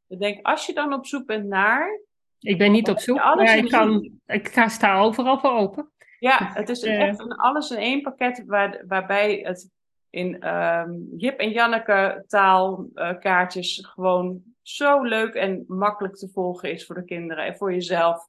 Ik 0.08 0.20
denk, 0.20 0.46
als 0.46 0.66
je 0.66 0.74
dan 0.74 0.94
op 0.94 1.06
zoek 1.06 1.26
bent 1.26 1.46
naar, 1.48 2.00
Ik 2.40 2.58
ben 2.58 2.72
niet 2.72 2.90
op 2.90 3.00
zoek, 3.00 3.18
maar 3.18 3.58
ik, 3.58 3.70
kan, 3.70 4.12
ik 4.26 4.48
ga 4.48 4.68
sta 4.68 5.00
overal 5.00 5.40
voor 5.40 5.52
open. 5.52 5.92
Ja, 6.20 6.52
het 6.54 6.70
is 6.70 6.84
echt 6.84 7.20
een 7.20 7.32
alles 7.36 7.70
in 7.72 7.78
één 7.78 8.02
pakket 8.02 8.44
waar, 8.46 8.84
waarbij 8.88 9.40
het 9.44 9.70
in 10.12 10.42
ehm, 10.42 10.92
Jip 11.18 11.40
en 11.40 11.52
Janneke 11.52 12.24
taal 12.28 12.86
eh, 12.94 13.20
kaartjes 13.20 13.88
gewoon 13.94 14.44
zo 14.62 15.02
leuk 15.02 15.34
en 15.34 15.64
makkelijk 15.68 16.16
te 16.16 16.30
volgen 16.34 16.72
is 16.72 16.86
voor 16.86 16.96
de 16.96 17.06
kinderen 17.06 17.46
en 17.46 17.56
voor 17.56 17.74
jezelf. 17.74 18.28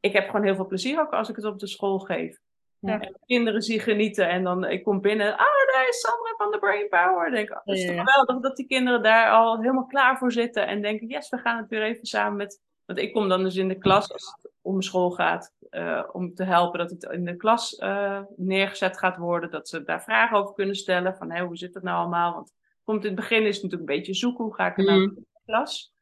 Ik 0.00 0.12
heb 0.12 0.26
gewoon 0.26 0.44
heel 0.44 0.54
veel 0.54 0.66
plezier 0.66 1.00
ook 1.00 1.12
als 1.12 1.28
ik 1.28 1.36
het 1.36 1.44
op 1.44 1.58
de 1.58 1.66
school 1.66 1.98
geef. 1.98 2.38
Ja. 2.78 2.92
En 2.92 3.00
de 3.00 3.18
kinderen 3.26 3.62
zien 3.62 3.80
genieten 3.80 4.28
en 4.28 4.44
dan 4.44 4.64
ik 4.64 4.82
kom 4.82 5.00
binnen, 5.00 5.36
ah 5.36 5.60
daar 5.72 5.88
is 5.88 6.00
Sandra 6.00 6.34
van 6.36 6.50
de 6.50 6.58
Brain 6.58 6.88
Power. 6.88 7.30
Denk 7.30 7.48
ik, 7.48 7.54
oh, 7.54 7.60
het 7.64 7.76
is 7.76 7.82
Ja, 7.82 7.88
toch 7.88 7.98
geweldig 7.98 8.42
dat 8.42 8.56
die 8.56 8.66
kinderen 8.66 9.02
daar 9.02 9.30
al 9.30 9.60
helemaal 9.60 9.86
klaar 9.86 10.18
voor 10.18 10.32
zitten 10.32 10.66
en 10.66 10.82
denken, 10.82 11.06
yes, 11.06 11.28
we 11.28 11.38
gaan 11.38 11.56
het 11.56 11.68
weer 11.68 11.82
even 11.82 12.06
samen 12.06 12.36
met... 12.36 12.60
Want 12.84 12.98
ik 12.98 13.12
kom 13.12 13.28
dan 13.28 13.42
dus 13.42 13.56
in 13.56 13.68
de 13.68 13.78
klas 13.78 14.12
als 14.12 14.34
het 14.36 14.52
om 14.60 14.82
school 14.82 15.10
gaat, 15.10 15.52
eh, 15.70 16.04
om 16.12 16.34
te 16.34 16.44
helpen 16.44 16.78
dat 16.78 16.90
het 16.90 17.02
in 17.04 17.24
de 17.24 17.36
klas 17.36 17.74
eh, 17.76 18.20
neergezet 18.36 18.98
gaat 18.98 19.16
worden. 19.16 19.50
Dat 19.50 19.68
ze 19.68 19.82
daar 19.82 20.02
vragen 20.02 20.36
over 20.38 20.54
kunnen 20.54 20.74
stellen. 20.74 21.16
Van 21.16 21.38
hoe 21.38 21.56
zit 21.56 21.74
het 21.74 21.82
nou 21.82 21.98
allemaal? 21.98 22.34
Want 22.34 22.52
komt 22.84 23.02
in 23.04 23.10
het 23.10 23.20
begin 23.20 23.46
is 23.46 23.54
het 23.54 23.62
natuurlijk 23.62 23.90
een 23.90 23.96
beetje 23.96 24.14
zoeken. 24.14 24.44
Hoe 24.44 24.54
ga 24.54 24.66
ik 24.66 24.78
er 24.78 24.84
nou 24.84 24.98
Mhm. 25.00 25.08
in 25.08 25.14
de 25.14 25.40
klas? 25.46 25.92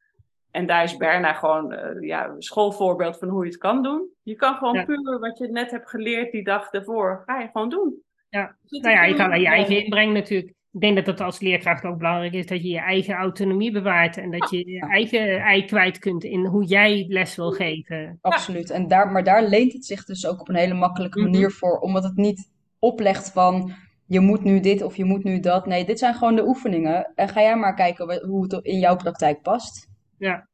En 0.51 0.66
daar 0.66 0.83
is 0.83 0.97
Berna 0.97 1.33
gewoon 1.33 1.73
eh, 1.73 2.01
ja, 2.09 2.29
een 2.29 2.43
schoolvoorbeeld 2.43 3.19
van 3.19 3.29
hoe 3.29 3.45
je 3.45 3.51
het 3.51 3.59
kan 3.61 3.83
doen. 3.83 4.09
Je 4.23 4.35
kan 4.35 4.55
gewoon 4.55 4.75
Ja. 4.75 4.85
puur 4.85 5.19
wat 5.19 5.39
je 5.39 5.49
net 5.49 5.71
hebt 5.71 5.89
geleerd 5.89 6.33
die 6.33 6.45
dag 6.45 6.73
ervoor, 6.73 7.23
ga 7.27 7.41
je 7.41 7.49
gewoon 7.53 7.69
doen. 7.69 8.03
Ja. 8.29 8.57
Nou 8.69 8.95
ja, 8.95 9.05
je 9.05 9.14
kan 9.14 9.41
je 9.41 9.47
eigen 9.47 9.85
inbreng 9.85 10.12
natuurlijk. 10.12 10.53
Ik 10.73 10.81
denk 10.81 10.97
dat 10.97 11.07
het 11.07 11.21
als 11.21 11.41
leerkracht 11.41 11.85
ook 11.85 11.99
belangrijk 11.99 12.33
is 12.33 12.47
dat 12.47 12.62
je 12.62 12.69
je 12.69 12.79
eigen 12.81 13.14
autonomie 13.14 13.73
bewaart 13.73 14.16
en 14.16 14.31
dat 14.31 14.51
je 14.51 14.71
je 14.71 14.81
eigen 14.81 15.41
ei 15.41 15.64
kwijt 15.64 15.99
kunt 15.99 16.25
in 16.25 16.45
hoe 16.47 16.64
jij 16.64 17.05
les 17.09 17.37
wil 17.37 17.51
geven. 17.51 18.19
Absoluut. 18.21 18.71
En 18.71 18.89
daar, 18.89 19.12
maar 19.12 19.25
daar 19.25 19.43
leent 19.43 19.73
het 19.73 19.85
zich 19.87 20.05
dus 20.05 20.27
ook 20.27 20.41
op 20.41 20.49
een 20.49 20.55
hele 20.55 20.75
makkelijke 20.75 21.21
Mhm. 21.21 21.31
manier 21.31 21.51
voor, 21.51 21.79
omdat 21.79 22.05
het 22.05 22.16
niet 22.16 22.51
oplegt 22.79 23.33
van 23.33 23.73
je 24.07 24.21
moet 24.21 24.45
nu 24.45 24.61
dit 24.61 24.83
of 24.83 24.97
je 24.97 25.05
moet 25.05 25.25
nu 25.25 25.41
dat. 25.41 25.66
Nee, 25.66 25.85
dit 25.85 25.99
zijn 25.99 26.14
gewoon 26.14 26.37
de 26.37 26.47
oefeningen. 26.47 27.12
En 27.14 27.29
ga 27.29 27.41
jij 27.41 27.57
maar 27.57 27.75
kijken 27.75 28.27
hoe 28.27 28.43
het 28.43 28.64
in 28.64 28.79
jouw 28.79 28.97
praktijk 28.97 29.43
past. 29.43 29.89
Ja, 30.19 30.49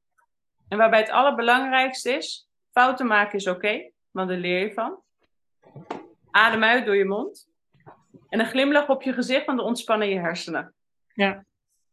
En 0.68 0.78
waarbij 0.78 1.00
het 1.00 1.10
allerbelangrijkste 1.10 2.10
is, 2.10 2.48
fouten 2.72 3.06
maken 3.06 3.38
is 3.38 3.46
oké, 3.48 3.90
want 4.10 4.28
daar 4.28 4.38
leer 4.38 4.60
je 4.60 4.72
van. 4.72 5.02
Adem 6.30 6.64
uit 6.64 6.86
door 6.86 6.96
je 6.96 7.04
mond. 7.04 7.48
En 8.34 8.40
een 8.40 8.46
glimlach 8.46 8.88
op 8.88 9.02
je 9.02 9.12
gezicht, 9.12 9.46
want 9.46 9.58
dan 9.58 9.66
ontspannen 9.66 10.08
je 10.08 10.18
hersenen. 10.18 10.74
ja, 11.14 11.44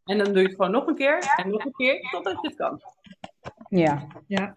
En 0.06 0.18
dan 0.18 0.26
doe 0.26 0.38
je 0.42 0.48
het 0.48 0.56
gewoon 0.56 0.72
nog 0.72 0.88
een 0.88 0.96
keer 0.96 1.34
en 1.36 1.50
nog 1.50 1.66
een 1.66 1.72
keer, 1.72 2.10
totdat 2.12 2.38
je 2.42 2.48
het 2.48 2.58
kan. 2.58 2.82
Ja, 3.70 4.08
ja. 4.28 4.54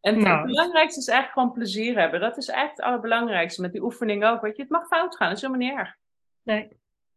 En 0.00 0.14
het 0.14 0.24
Nou. 0.24 0.46
belangrijkste 0.46 1.00
is 1.00 1.06
eigenlijk 1.08 1.38
gewoon 1.38 1.52
plezier 1.58 1.98
hebben. 1.98 2.20
Dat 2.20 2.36
is 2.36 2.48
eigenlijk 2.48 2.78
het 2.78 2.86
allerbelangrijkste 2.86 3.60
met 3.60 3.72
die 3.72 3.82
oefening 3.82 4.24
ook. 4.24 4.40
Weet 4.40 4.56
je, 4.56 4.62
het 4.62 4.70
mag 4.70 4.86
fout 4.86 5.16
gaan, 5.16 5.28
dat 5.28 5.36
is 5.36 5.42
helemaal 5.42 5.68
niet 5.68 5.78
erg. 5.78 5.94
Nee. 6.42 6.68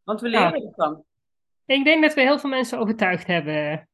Want 0.03 0.21
we 0.21 0.29
Nou. 0.29 0.51
leren 0.51 0.67
ervan. 0.67 1.03
Ik 1.65 1.83
denk 1.83 2.01
dat 2.03 2.13
we 2.13 2.21
heel 2.21 2.39
veel 2.39 2.49
mensen 2.49 2.79
overtuigd 2.79 3.27
hebben. 3.27 3.89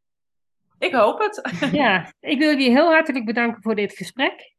Ik 0.80 0.94
hoop 0.94 1.20
het. 1.20 1.70
Ja, 1.72 2.12
ik 2.20 2.40
wil 2.40 2.50
je 2.58 2.70
heel 2.70 2.92
hartelijk 2.92 3.26
bedanken 3.26 3.62
voor 3.62 3.76
dit 3.76 3.94
gesprek. 3.96 4.54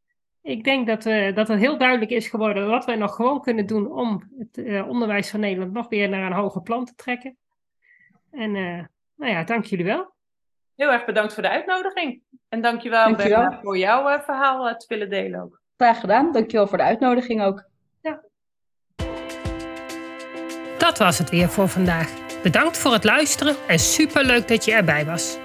Ik 0.45 0.65
denk 0.65 0.87
dat, 0.87 1.05
we, 1.05 1.33
dat 1.35 1.49
het 1.49 1.59
heel 1.59 1.79
duidelijk 1.79 2.11
is 2.11 2.29
geworden 2.29 2.69
wat 2.69 2.85
wij 2.85 2.97
nog 2.97 3.15
gewoon 3.15 3.41
kunnen 3.41 3.67
doen 3.67 3.93
om 3.93 4.33
het 4.39 4.59
eh, 4.59 4.89
onderwijs 4.89 5.31
van 5.31 5.41
Nederland 5.41 5.73
nog 5.73 5.89
weer 5.89 6.09
naar 6.09 6.27
een 6.27 6.37
hoger 6.37 6.63
plan 6.63 6.85
te 6.85 6.95
trekken. 6.95 7.37
En 8.31 8.57
eh, 8.57 8.85
nou 9.17 9.33
ja, 9.33 9.45
dank 9.45 9.65
jullie 9.65 9.85
wel. 9.85 10.13
Heel 10.77 10.93
erg 10.93 11.05
bedankt 11.05 11.35
voor 11.35 11.43
de 11.43 11.49
uitnodiging. 11.49 12.23
En 12.49 12.61
dankjewel, 12.61 13.05
Dankjewel. 13.05 13.41
Berna, 13.41 13.61
voor 13.63 13.79
jouw 13.79 14.09
eh, 14.09 14.21
verhaal 14.21 14.69
eh, 14.69 14.77
te 14.77 14.87
willen 14.89 15.11
delen 15.11 15.43
ook. 15.43 15.61
graag 15.77 16.01
gedaan. 16.01 16.33
Dankjewel 16.33 16.67
voor 16.67 16.79
de 16.79 16.85
uitnodiging 16.85 17.43
ook. 17.43 17.73
Dat 20.79 20.99
was 20.99 21.19
het 21.19 21.31
weer 21.31 21.49
voor 21.49 21.69
vandaag. 21.69 22.13
Bedankt 22.43 22.79
voor 22.79 22.93
het 22.93 23.05
luisteren 23.05 23.57
en 23.69 23.79
superleuk 23.79 24.49
dat 24.49 24.65
je 24.65 24.73
erbij 24.73 25.05
was. 25.05 25.39